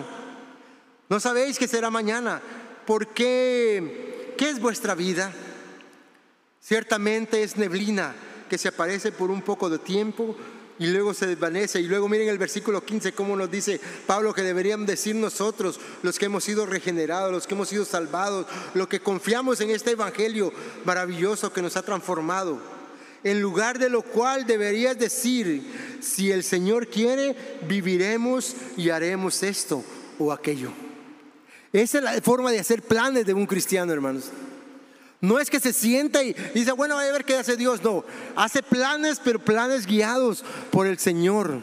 No 1.09 1.19
sabéis 1.19 1.57
qué 1.57 1.67
será 1.67 1.89
mañana. 1.89 2.41
¿Por 2.85 3.07
qué? 3.07 4.33
¿Qué 4.37 4.49
es 4.49 4.59
vuestra 4.59 4.95
vida? 4.95 5.31
Ciertamente 6.59 7.43
es 7.43 7.57
neblina 7.57 8.13
que 8.49 8.57
se 8.57 8.67
aparece 8.67 9.11
por 9.11 9.31
un 9.31 9.41
poco 9.41 9.69
de 9.69 9.79
tiempo 9.79 10.35
y 10.79 10.87
luego 10.87 11.13
se 11.13 11.27
desvanece. 11.27 11.79
Y 11.79 11.87
luego 11.87 12.09
miren 12.09 12.29
el 12.29 12.37
versículo 12.37 12.83
15, 12.83 13.13
cómo 13.13 13.35
nos 13.35 13.49
dice 13.49 13.79
Pablo 14.05 14.33
que 14.33 14.43
deberían 14.43 14.85
decir 14.85 15.15
nosotros, 15.15 15.79
los 16.03 16.19
que 16.19 16.25
hemos 16.25 16.43
sido 16.43 16.65
regenerados, 16.65 17.31
los 17.31 17.47
que 17.47 17.55
hemos 17.55 17.69
sido 17.69 17.85
salvados, 17.85 18.45
los 18.73 18.87
que 18.87 18.99
confiamos 18.99 19.61
en 19.61 19.71
este 19.71 19.91
Evangelio 19.91 20.51
maravilloso 20.85 21.51
que 21.51 21.61
nos 21.61 21.77
ha 21.77 21.83
transformado 21.83 22.76
en 23.23 23.41
lugar 23.41 23.79
de 23.79 23.89
lo 23.89 24.01
cual 24.01 24.45
deberías 24.45 24.97
decir, 24.97 25.99
si 26.01 26.31
el 26.31 26.43
Señor 26.43 26.87
quiere, 26.87 27.35
viviremos 27.67 28.55
y 28.75 28.89
haremos 28.89 29.43
esto 29.43 29.83
o 30.19 30.31
aquello. 30.31 30.71
Esa 31.73 31.97
es 31.97 32.03
la 32.03 32.21
forma 32.21 32.51
de 32.51 32.59
hacer 32.59 32.81
planes 32.81 33.25
de 33.25 33.33
un 33.33 33.45
cristiano, 33.45 33.91
hermanos. 33.91 34.31
No 35.19 35.39
es 35.39 35.49
que 35.49 35.59
se 35.59 35.73
sienta 35.73 36.23
y 36.23 36.33
dice, 36.53 36.71
bueno, 36.71 36.95
voy 36.95 37.05
a 37.05 37.11
ver 37.11 37.25
qué 37.25 37.35
hace 37.35 37.57
Dios. 37.57 37.81
No, 37.83 38.05
hace 38.35 38.61
planes, 38.61 39.19
pero 39.23 39.39
planes 39.39 39.85
guiados 39.85 40.45
por 40.71 40.85
el 40.85 40.99
Señor. 40.99 41.61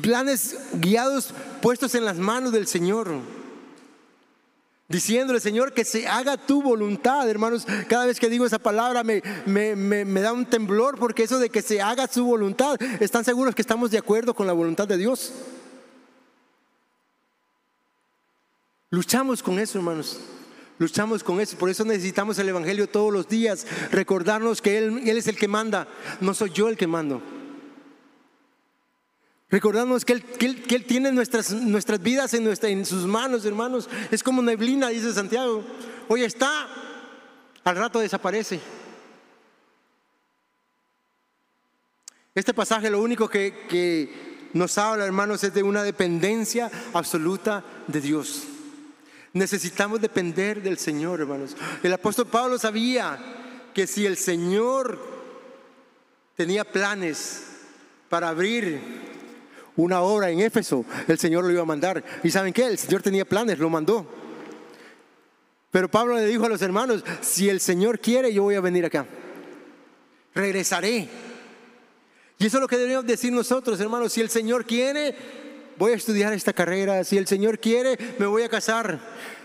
Planes 0.00 0.56
guiados 0.74 1.34
puestos 1.60 1.94
en 1.94 2.04
las 2.04 2.16
manos 2.16 2.52
del 2.52 2.66
Señor 2.66 3.41
diciéndole, 4.92 5.40
Señor, 5.40 5.72
que 5.72 5.84
se 5.84 6.06
haga 6.06 6.36
tu 6.36 6.62
voluntad, 6.62 7.28
hermanos. 7.28 7.66
Cada 7.88 8.06
vez 8.06 8.20
que 8.20 8.28
digo 8.28 8.46
esa 8.46 8.58
palabra 8.58 9.02
me, 9.02 9.22
me, 9.46 10.20
da 10.20 10.32
un 10.32 10.44
temblor 10.44 10.98
porque 10.98 11.24
eso 11.24 11.38
de 11.38 11.48
que 11.48 11.62
se 11.62 11.80
haga 11.80 12.06
su 12.06 12.24
voluntad, 12.24 12.76
¿están 13.00 13.24
seguros 13.24 13.54
que 13.54 13.62
estamos 13.62 13.90
de 13.90 13.98
acuerdo 13.98 14.34
con 14.34 14.46
la 14.46 14.52
voluntad 14.52 14.86
de 14.86 14.98
Dios? 14.98 15.32
Luchamos 18.90 19.42
con 19.42 19.58
eso, 19.58 19.78
hermanos. 19.78 20.20
Luchamos 20.78 21.24
con 21.24 21.40
eso. 21.40 21.56
Por 21.56 21.70
eso 21.70 21.84
necesitamos 21.84 22.38
el 22.38 22.50
Evangelio 22.50 22.86
todos 22.86 23.12
los 23.12 23.26
días. 23.26 23.66
Recordarnos 23.90 24.60
que 24.60 24.76
Él, 24.76 25.08
Él 25.08 25.16
es 25.16 25.26
el 25.26 25.36
que 25.36 25.48
manda. 25.48 25.88
No 26.20 26.34
soy 26.34 26.50
yo 26.50 26.68
el 26.68 26.76
que 26.76 26.86
mando. 26.86 27.22
Recordamos 29.52 30.06
que 30.06 30.14
él, 30.14 30.22
que 30.22 30.74
él, 30.74 30.86
tiene 30.86 31.12
nuestras, 31.12 31.52
nuestras 31.52 32.02
vidas 32.02 32.32
en, 32.32 32.42
nuestra, 32.42 32.70
en 32.70 32.86
sus 32.86 33.06
manos, 33.06 33.44
hermanos. 33.44 33.86
Es 34.10 34.22
como 34.22 34.40
neblina, 34.40 34.88
dice 34.88 35.12
Santiago. 35.12 35.62
Hoy 36.08 36.24
está, 36.24 36.66
al 37.62 37.76
rato 37.76 37.98
desaparece. 37.98 38.58
Este 42.34 42.54
pasaje 42.54 42.88
lo 42.88 43.02
único 43.02 43.28
que, 43.28 43.66
que 43.68 44.48
nos 44.54 44.78
habla, 44.78 45.04
hermanos, 45.04 45.44
es 45.44 45.52
de 45.52 45.62
una 45.62 45.82
dependencia 45.82 46.70
absoluta 46.94 47.62
de 47.88 48.00
Dios. 48.00 48.44
Necesitamos 49.34 50.00
depender 50.00 50.62
del 50.62 50.78
Señor, 50.78 51.20
hermanos. 51.20 51.58
El 51.82 51.92
apóstol 51.92 52.26
Pablo 52.26 52.58
sabía 52.58 53.18
que 53.74 53.86
si 53.86 54.06
el 54.06 54.16
Señor 54.16 54.98
tenía 56.36 56.64
planes 56.64 57.48
para 58.08 58.30
abrir 58.30 59.11
una 59.76 60.02
obra 60.02 60.30
en 60.30 60.40
Éfeso, 60.40 60.84
el 61.08 61.18
Señor 61.18 61.44
lo 61.44 61.50
iba 61.50 61.62
a 61.62 61.66
mandar. 61.66 62.02
¿Y 62.22 62.30
saben 62.30 62.52
qué? 62.52 62.66
El 62.66 62.78
Señor 62.78 63.02
tenía 63.02 63.24
planes, 63.24 63.58
lo 63.58 63.70
mandó. 63.70 64.06
Pero 65.70 65.90
Pablo 65.90 66.16
le 66.16 66.26
dijo 66.26 66.44
a 66.44 66.48
los 66.48 66.60
hermanos, 66.60 67.02
si 67.22 67.48
el 67.48 67.60
Señor 67.60 67.98
quiere, 67.98 68.32
yo 68.32 68.42
voy 68.42 68.54
a 68.54 68.60
venir 68.60 68.84
acá. 68.84 69.06
Regresaré. 70.34 71.08
Y 72.38 72.46
eso 72.46 72.56
es 72.58 72.60
lo 72.60 72.68
que 72.68 72.76
debemos 72.76 73.06
decir 73.06 73.32
nosotros, 73.32 73.80
hermanos. 73.80 74.12
Si 74.12 74.20
el 74.20 74.28
Señor 74.28 74.66
quiere, 74.66 75.14
voy 75.82 75.90
a 75.90 75.96
estudiar 75.96 76.32
esta 76.32 76.52
carrera. 76.52 77.02
Si 77.02 77.18
el 77.18 77.26
Señor 77.26 77.58
quiere, 77.58 77.98
me 78.16 78.26
voy 78.26 78.44
a 78.44 78.48
casar. 78.48 79.00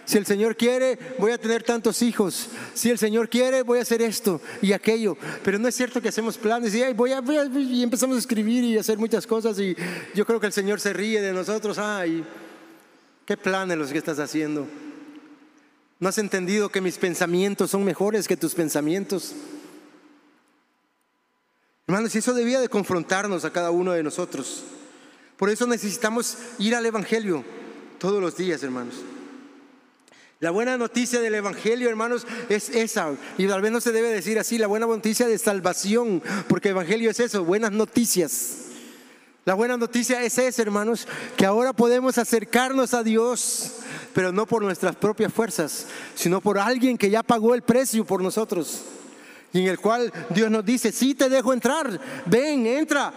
Si 0.05 0.19
el 0.19 0.25
Señor 0.27 0.55
quiere, 0.55 0.99
voy 1.17 1.31
a 1.31 1.39
tener 1.39 1.63
tantos 1.63 2.03
hijos. 2.03 2.49
Si 2.75 2.91
el 2.91 2.99
Señor 2.99 3.27
quiere, 3.27 3.63
voy 3.63 3.79
a 3.79 3.81
hacer 3.81 4.03
esto 4.03 4.39
y 4.61 4.71
aquello. 4.71 5.17
Pero 5.43 5.57
no 5.57 5.67
es 5.67 5.73
cierto 5.73 5.99
que 5.99 6.09
hacemos 6.09 6.37
planes 6.37 6.75
y, 6.75 6.93
voy 6.93 7.11
a, 7.11 7.23
y 7.57 7.81
empezamos 7.81 8.17
a 8.17 8.19
escribir 8.19 8.63
y 8.63 8.77
hacer 8.77 8.99
muchas 8.99 9.25
cosas 9.25 9.57
y 9.57 9.75
yo 10.13 10.27
creo 10.27 10.39
que 10.39 10.45
el 10.45 10.53
Señor 10.53 10.79
se 10.79 10.93
ríe 10.93 11.19
de 11.21 11.33
nosotros. 11.33 11.79
Ay, 11.79 12.23
¿qué 13.25 13.35
planes 13.35 13.75
los 13.75 13.91
que 13.91 13.97
estás 13.97 14.19
haciendo? 14.19 14.67
¿No 15.99 16.07
has 16.07 16.19
entendido 16.19 16.69
que 16.69 16.81
mis 16.81 16.99
pensamientos 16.99 17.71
son 17.71 17.83
mejores 17.83 18.27
que 18.27 18.37
tus 18.37 18.53
pensamientos? 18.53 19.33
Hermanos, 21.87 22.13
y 22.13 22.19
eso 22.19 22.35
debía 22.35 22.59
de 22.59 22.69
confrontarnos 22.69 23.43
a 23.43 23.51
cada 23.51 23.71
uno 23.71 23.93
de 23.93 24.03
nosotros. 24.03 24.65
Por 25.37 25.49
eso 25.49 25.67
necesitamos 25.67 26.37
ir 26.59 26.75
al 26.75 26.85
Evangelio 26.85 27.43
todos 27.99 28.21
los 28.21 28.35
días, 28.35 28.63
hermanos. 28.63 28.95
La 30.39 30.51
buena 30.51 30.77
noticia 30.77 31.19
del 31.19 31.33
Evangelio, 31.33 31.89
hermanos, 31.89 32.27
es 32.49 32.69
esa. 32.69 33.11
Y 33.37 33.47
tal 33.47 33.61
vez 33.61 33.71
no 33.71 33.81
se 33.81 33.91
debe 33.91 34.09
decir 34.09 34.37
así, 34.37 34.57
la 34.57 34.67
buena 34.67 34.85
noticia 34.85 35.27
de 35.27 35.37
salvación, 35.37 36.21
porque 36.47 36.69
Evangelio 36.69 37.09
es 37.09 37.19
eso, 37.19 37.43
buenas 37.43 37.71
noticias. 37.71 38.65
La 39.45 39.53
buena 39.55 39.77
noticia 39.77 40.21
es 40.23 40.37
esa, 40.37 40.61
hermanos, 40.61 41.07
que 41.37 41.45
ahora 41.45 41.73
podemos 41.73 42.17
acercarnos 42.17 42.93
a 42.93 43.01
Dios, 43.01 43.77
pero 44.13 44.31
no 44.31 44.45
por 44.45 44.61
nuestras 44.61 44.95
propias 44.95 45.33
fuerzas, 45.33 45.87
sino 46.15 46.41
por 46.41 46.59
alguien 46.59 46.97
que 46.97 47.09
ya 47.09 47.23
pagó 47.23 47.55
el 47.55 47.61
precio 47.61 48.05
por 48.05 48.21
nosotros. 48.21 48.81
Y 49.53 49.61
en 49.61 49.67
el 49.67 49.79
cual 49.79 50.11
Dios 50.29 50.51
nos 50.51 50.65
dice, 50.65 50.91
sí 50.91 51.15
te 51.15 51.29
dejo 51.29 51.53
entrar, 51.53 51.99
ven, 52.25 52.67
entra, 52.67 53.13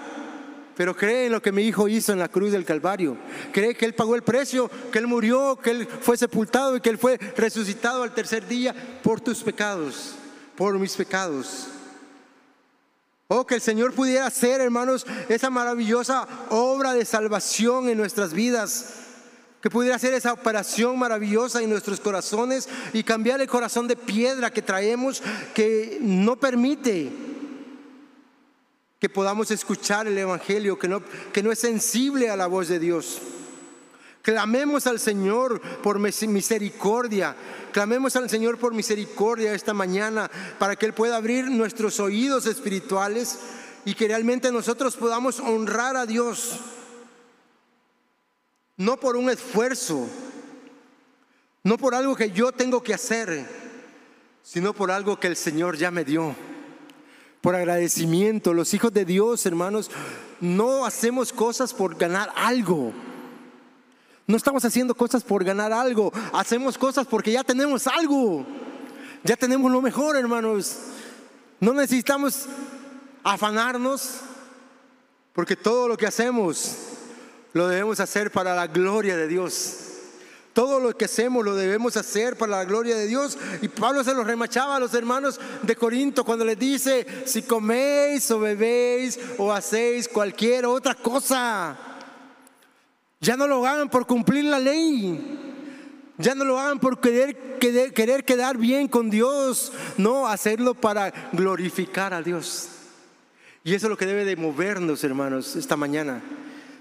pero 0.80 0.96
cree 0.96 1.26
en 1.26 1.32
lo 1.32 1.42
que 1.42 1.52
mi 1.52 1.60
hijo 1.64 1.88
hizo 1.88 2.10
en 2.10 2.18
la 2.18 2.30
cruz 2.30 2.52
del 2.52 2.64
Calvario. 2.64 3.14
Cree 3.52 3.74
que 3.74 3.84
Él 3.84 3.92
pagó 3.92 4.14
el 4.14 4.22
precio, 4.22 4.70
que 4.90 4.98
Él 4.98 5.06
murió, 5.06 5.58
que 5.62 5.72
Él 5.72 5.86
fue 5.86 6.16
sepultado 6.16 6.74
y 6.74 6.80
que 6.80 6.88
Él 6.88 6.96
fue 6.96 7.18
resucitado 7.36 8.02
al 8.02 8.14
tercer 8.14 8.48
día 8.48 8.74
por 9.02 9.20
tus 9.20 9.42
pecados, 9.42 10.14
por 10.56 10.78
mis 10.78 10.96
pecados. 10.96 11.66
Oh, 13.28 13.46
que 13.46 13.56
el 13.56 13.60
Señor 13.60 13.92
pudiera 13.92 14.24
hacer, 14.24 14.62
hermanos, 14.62 15.06
esa 15.28 15.50
maravillosa 15.50 16.26
obra 16.48 16.94
de 16.94 17.04
salvación 17.04 17.90
en 17.90 17.98
nuestras 17.98 18.32
vidas. 18.32 18.94
Que 19.60 19.68
pudiera 19.68 19.96
hacer 19.96 20.14
esa 20.14 20.32
operación 20.32 20.98
maravillosa 20.98 21.60
en 21.60 21.68
nuestros 21.68 22.00
corazones 22.00 22.70
y 22.94 23.02
cambiar 23.02 23.42
el 23.42 23.48
corazón 23.48 23.86
de 23.86 23.96
piedra 23.96 24.50
que 24.50 24.62
traemos 24.62 25.22
que 25.52 25.98
no 26.00 26.36
permite 26.36 27.29
que 29.00 29.08
podamos 29.08 29.50
escuchar 29.50 30.06
el 30.06 30.18
Evangelio, 30.18 30.78
que 30.78 30.86
no, 30.86 31.02
que 31.32 31.42
no 31.42 31.50
es 31.50 31.58
sensible 31.58 32.28
a 32.28 32.36
la 32.36 32.46
voz 32.46 32.68
de 32.68 32.78
Dios. 32.78 33.18
Clamemos 34.20 34.86
al 34.86 35.00
Señor 35.00 35.62
por 35.82 35.98
misericordia. 35.98 37.34
Clamemos 37.72 38.14
al 38.16 38.28
Señor 38.28 38.58
por 38.58 38.74
misericordia 38.74 39.54
esta 39.54 39.72
mañana 39.72 40.30
para 40.58 40.76
que 40.76 40.84
Él 40.84 40.92
pueda 40.92 41.16
abrir 41.16 41.46
nuestros 41.46 41.98
oídos 41.98 42.44
espirituales 42.44 43.38
y 43.86 43.94
que 43.94 44.08
realmente 44.08 44.52
nosotros 44.52 44.96
podamos 44.96 45.40
honrar 45.40 45.96
a 45.96 46.04
Dios. 46.04 46.60
No 48.76 49.00
por 49.00 49.16
un 49.16 49.30
esfuerzo, 49.30 50.06
no 51.64 51.78
por 51.78 51.94
algo 51.94 52.14
que 52.14 52.32
yo 52.32 52.52
tengo 52.52 52.82
que 52.82 52.92
hacer, 52.92 53.46
sino 54.42 54.74
por 54.74 54.90
algo 54.90 55.18
que 55.18 55.28
el 55.28 55.36
Señor 55.36 55.78
ya 55.78 55.90
me 55.90 56.04
dio 56.04 56.36
por 57.40 57.54
agradecimiento. 57.54 58.54
Los 58.54 58.74
hijos 58.74 58.92
de 58.92 59.04
Dios, 59.04 59.46
hermanos, 59.46 59.90
no 60.40 60.84
hacemos 60.84 61.32
cosas 61.32 61.72
por 61.72 61.96
ganar 61.96 62.30
algo. 62.36 62.92
No 64.26 64.36
estamos 64.36 64.64
haciendo 64.64 64.94
cosas 64.94 65.24
por 65.24 65.42
ganar 65.44 65.72
algo. 65.72 66.12
Hacemos 66.32 66.78
cosas 66.78 67.06
porque 67.06 67.32
ya 67.32 67.42
tenemos 67.42 67.86
algo. 67.86 68.46
Ya 69.24 69.36
tenemos 69.36 69.70
lo 69.70 69.82
mejor, 69.82 70.16
hermanos. 70.16 70.76
No 71.58 71.72
necesitamos 71.74 72.46
afanarnos 73.22 74.20
porque 75.32 75.56
todo 75.56 75.88
lo 75.88 75.96
que 75.96 76.06
hacemos 76.06 76.76
lo 77.52 77.68
debemos 77.68 78.00
hacer 78.00 78.30
para 78.30 78.54
la 78.54 78.66
gloria 78.66 79.16
de 79.16 79.26
Dios. 79.26 79.89
Todo 80.52 80.80
lo 80.80 80.96
que 80.96 81.04
hacemos 81.04 81.44
lo 81.44 81.54
debemos 81.54 81.96
hacer 81.96 82.36
para 82.36 82.58
la 82.58 82.64
gloria 82.64 82.96
de 82.96 83.06
Dios. 83.06 83.38
Y 83.62 83.68
Pablo 83.68 84.02
se 84.02 84.14
lo 84.14 84.24
remachaba 84.24 84.76
a 84.76 84.80
los 84.80 84.92
hermanos 84.94 85.40
de 85.62 85.76
Corinto 85.76 86.24
cuando 86.24 86.44
les 86.44 86.58
dice, 86.58 87.06
si 87.24 87.42
coméis 87.42 88.30
o 88.30 88.40
bebéis 88.40 89.18
o 89.38 89.52
hacéis 89.52 90.08
cualquier 90.08 90.66
otra 90.66 90.94
cosa, 90.96 91.78
ya 93.20 93.36
no 93.36 93.46
lo 93.46 93.64
hagan 93.64 93.88
por 93.88 94.06
cumplir 94.06 94.44
la 94.44 94.58
ley. 94.58 95.46
Ya 96.18 96.34
no 96.34 96.44
lo 96.44 96.58
hagan 96.58 96.80
por 96.80 97.00
querer, 97.00 97.58
querer, 97.58 97.94
querer 97.94 98.24
quedar 98.24 98.58
bien 98.58 98.88
con 98.88 99.08
Dios, 99.08 99.72
no 99.96 100.26
hacerlo 100.26 100.74
para 100.74 101.30
glorificar 101.32 102.12
a 102.12 102.22
Dios. 102.22 102.68
Y 103.64 103.74
eso 103.74 103.86
es 103.86 103.90
lo 103.90 103.96
que 103.96 104.04
debe 104.04 104.26
de 104.26 104.36
movernos, 104.36 105.02
hermanos, 105.02 105.56
esta 105.56 105.76
mañana 105.76 106.20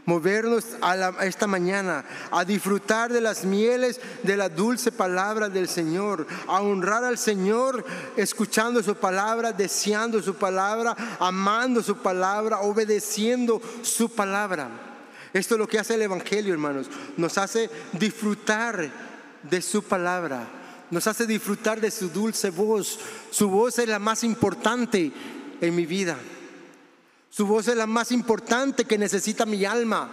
movernos 0.09 0.65
a, 0.81 1.23
esta 1.23 1.45
mañana 1.45 2.03
a 2.31 2.43
disfrutar 2.43 3.13
de 3.13 3.21
las 3.21 3.45
mieles 3.45 4.01
de 4.23 4.35
la 4.35 4.49
dulce 4.49 4.91
palabra 4.91 5.49
del 5.49 5.67
Señor, 5.67 6.25
a 6.47 6.61
honrar 6.61 7.03
al 7.03 7.19
Señor 7.19 7.85
escuchando 8.17 8.81
su 8.81 8.95
palabra, 8.95 9.51
deseando 9.51 10.19
su 10.23 10.33
palabra, 10.33 10.97
amando 11.19 11.83
su 11.83 11.97
palabra, 11.97 12.61
obedeciendo 12.61 13.61
su 13.83 14.09
palabra. 14.09 14.69
Esto 15.31 15.53
es 15.53 15.59
lo 15.59 15.67
que 15.67 15.77
hace 15.77 15.93
el 15.93 16.01
Evangelio, 16.01 16.53
hermanos. 16.53 16.87
Nos 17.15 17.37
hace 17.37 17.69
disfrutar 17.93 18.89
de 19.43 19.61
su 19.61 19.83
palabra. 19.83 20.47
Nos 20.89 21.05
hace 21.05 21.27
disfrutar 21.27 21.79
de 21.79 21.91
su 21.91 22.09
dulce 22.09 22.49
voz. 22.49 22.99
Su 23.29 23.47
voz 23.47 23.77
es 23.77 23.87
la 23.87 23.99
más 23.99 24.23
importante 24.23 25.11
en 25.61 25.75
mi 25.75 25.85
vida. 25.85 26.17
Su 27.29 27.45
voz 27.45 27.67
es 27.67 27.75
la 27.75 27.87
más 27.87 28.11
importante 28.11 28.85
que 28.85 28.97
necesita 28.97 29.45
mi 29.45 29.63
alma 29.65 30.09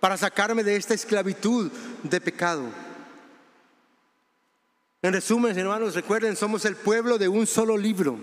para 0.00 0.16
sacarme 0.16 0.62
de 0.62 0.76
esta 0.76 0.94
esclavitud 0.94 1.70
de 2.02 2.20
pecado. 2.20 2.64
En 5.00 5.12
resumen, 5.12 5.58
hermanos, 5.58 5.94
recuerden, 5.94 6.36
somos 6.36 6.64
el 6.64 6.76
pueblo 6.76 7.18
de 7.18 7.28
un 7.28 7.46
solo 7.46 7.76
libro, 7.76 8.18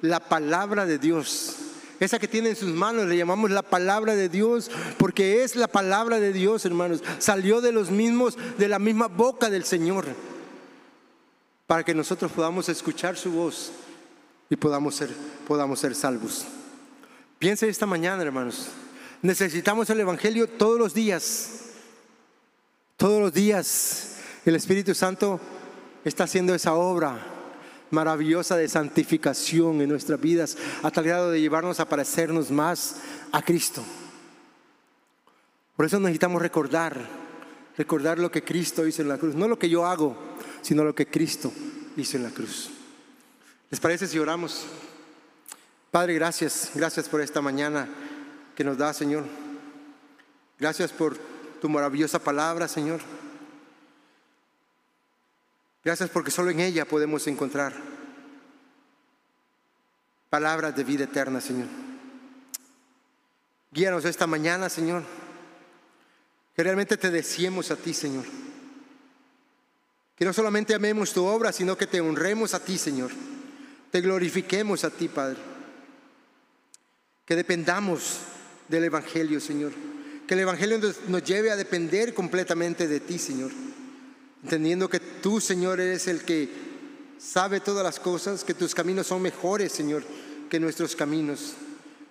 la 0.00 0.20
palabra 0.20 0.86
de 0.86 0.98
Dios. 0.98 1.56
Esa 2.00 2.18
que 2.18 2.28
tiene 2.28 2.50
en 2.50 2.56
sus 2.56 2.70
manos 2.70 3.06
le 3.06 3.16
llamamos 3.16 3.50
la 3.50 3.62
palabra 3.62 4.14
de 4.14 4.28
Dios, 4.28 4.70
porque 4.98 5.42
es 5.42 5.56
la 5.56 5.68
palabra 5.68 6.20
de 6.20 6.32
Dios, 6.32 6.64
hermanos. 6.64 7.02
Salió 7.18 7.60
de 7.60 7.72
los 7.72 7.90
mismos, 7.90 8.36
de 8.56 8.68
la 8.68 8.78
misma 8.78 9.08
boca 9.08 9.50
del 9.50 9.64
Señor, 9.64 10.06
para 11.66 11.84
que 11.84 11.94
nosotros 11.94 12.32
podamos 12.32 12.68
escuchar 12.68 13.16
su 13.16 13.30
voz 13.32 13.72
y 14.48 14.56
podamos 14.56 14.94
ser, 14.94 15.10
podamos 15.46 15.80
ser 15.80 15.94
salvos. 15.94 16.46
Piense 17.38 17.68
esta 17.68 17.86
mañana, 17.86 18.22
hermanos. 18.22 18.68
Necesitamos 19.22 19.88
el 19.90 20.00
Evangelio 20.00 20.48
todos 20.48 20.78
los 20.78 20.92
días. 20.92 21.50
Todos 22.96 23.20
los 23.20 23.32
días 23.32 24.16
el 24.44 24.56
Espíritu 24.56 24.92
Santo 24.92 25.40
está 26.04 26.24
haciendo 26.24 26.54
esa 26.54 26.74
obra 26.74 27.16
maravillosa 27.90 28.56
de 28.56 28.68
santificación 28.68 29.80
en 29.80 29.88
nuestras 29.88 30.20
vidas, 30.20 30.58
a 30.82 30.90
tal 30.90 31.04
grado 31.04 31.30
de 31.30 31.40
llevarnos 31.40 31.78
a 31.78 31.88
parecernos 31.88 32.50
más 32.50 32.96
a 33.30 33.40
Cristo. 33.40 33.84
Por 35.76 35.86
eso 35.86 36.00
necesitamos 36.00 36.42
recordar, 36.42 37.08
recordar 37.76 38.18
lo 38.18 38.32
que 38.32 38.42
Cristo 38.42 38.84
hizo 38.84 39.02
en 39.02 39.08
la 39.08 39.16
cruz, 39.16 39.36
no 39.36 39.46
lo 39.46 39.58
que 39.58 39.70
yo 39.70 39.86
hago, 39.86 40.16
sino 40.60 40.82
lo 40.82 40.94
que 40.94 41.06
Cristo 41.06 41.52
hizo 41.96 42.16
en 42.16 42.24
la 42.24 42.30
cruz. 42.30 42.70
¿Les 43.70 43.78
parece 43.78 44.08
si 44.08 44.18
oramos? 44.18 44.66
Padre, 45.90 46.14
gracias, 46.14 46.70
gracias 46.74 47.08
por 47.08 47.22
esta 47.22 47.40
mañana 47.40 47.88
que 48.54 48.62
nos 48.62 48.76
da, 48.76 48.92
Señor. 48.92 49.24
Gracias 50.58 50.92
por 50.92 51.16
tu 51.62 51.68
maravillosa 51.70 52.18
palabra, 52.18 52.68
Señor. 52.68 53.00
Gracias 55.82 56.10
porque 56.10 56.30
solo 56.30 56.50
en 56.50 56.60
ella 56.60 56.84
podemos 56.84 57.26
encontrar 57.26 57.72
palabras 60.28 60.76
de 60.76 60.84
vida 60.84 61.04
eterna, 61.04 61.40
Señor. 61.40 61.68
Guíanos 63.72 64.04
esta 64.04 64.26
mañana, 64.26 64.68
Señor. 64.68 65.04
Que 66.54 66.64
realmente 66.64 66.98
te 66.98 67.10
deseemos 67.10 67.70
a 67.70 67.76
ti, 67.76 67.94
Señor. 67.94 68.26
Que 70.16 70.24
no 70.26 70.34
solamente 70.34 70.74
amemos 70.74 71.14
tu 71.14 71.24
obra, 71.24 71.50
sino 71.50 71.78
que 71.78 71.86
te 71.86 72.02
honremos 72.02 72.52
a 72.52 72.60
ti, 72.60 72.76
Señor. 72.76 73.10
Te 73.90 74.02
glorifiquemos 74.02 74.84
a 74.84 74.90
ti, 74.90 75.08
Padre 75.08 75.57
que 77.28 77.36
dependamos 77.36 78.20
del 78.68 78.84
Evangelio, 78.84 79.38
Señor. 79.38 79.72
Que 80.26 80.32
el 80.32 80.40
Evangelio 80.40 80.80
nos, 81.08 81.22
lleve 81.22 81.50
a 81.50 81.56
depender 81.56 82.14
completamente 82.14 82.88
de 82.88 83.00
ti, 83.00 83.18
Señor. 83.18 83.50
Entendiendo 84.42 84.88
que 84.88 84.98
tú, 84.98 85.38
Señor, 85.38 85.78
eres 85.78 86.08
el 86.08 86.22
que 86.22 86.48
sabe 87.18 87.60
todas 87.60 87.84
las 87.84 88.00
cosas, 88.00 88.44
que 88.44 88.54
tus 88.54 88.74
caminos 88.74 89.08
son 89.08 89.20
mejores, 89.20 89.72
Señor, 89.72 90.04
que 90.48 90.58
nuestros 90.58 90.96
caminos. 90.96 91.52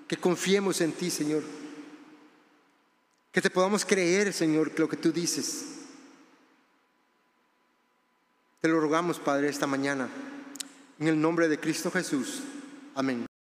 Que 0.07 0.17
confiemos 0.17 0.81
en 0.81 0.91
ti, 0.91 1.09
Señor. 1.09 1.41
Que 3.31 3.41
te 3.41 3.49
podamos 3.49 3.85
creer, 3.85 4.31
Señor, 4.31 4.71
lo 4.79 4.87
que 4.87 4.97
tú 4.97 5.11
dices. 5.11 5.65
Te 8.61 8.67
lo 8.67 8.79
rogamos, 8.79 9.17
Padre, 9.17 9.49
esta 9.49 9.65
mañana. 9.65 10.09
En 10.99 11.07
el 11.07 11.19
nombre 11.19 11.47
de 11.47 11.59
Cristo 11.59 11.89
Jesús. 11.89 12.43
Amén. 12.93 13.26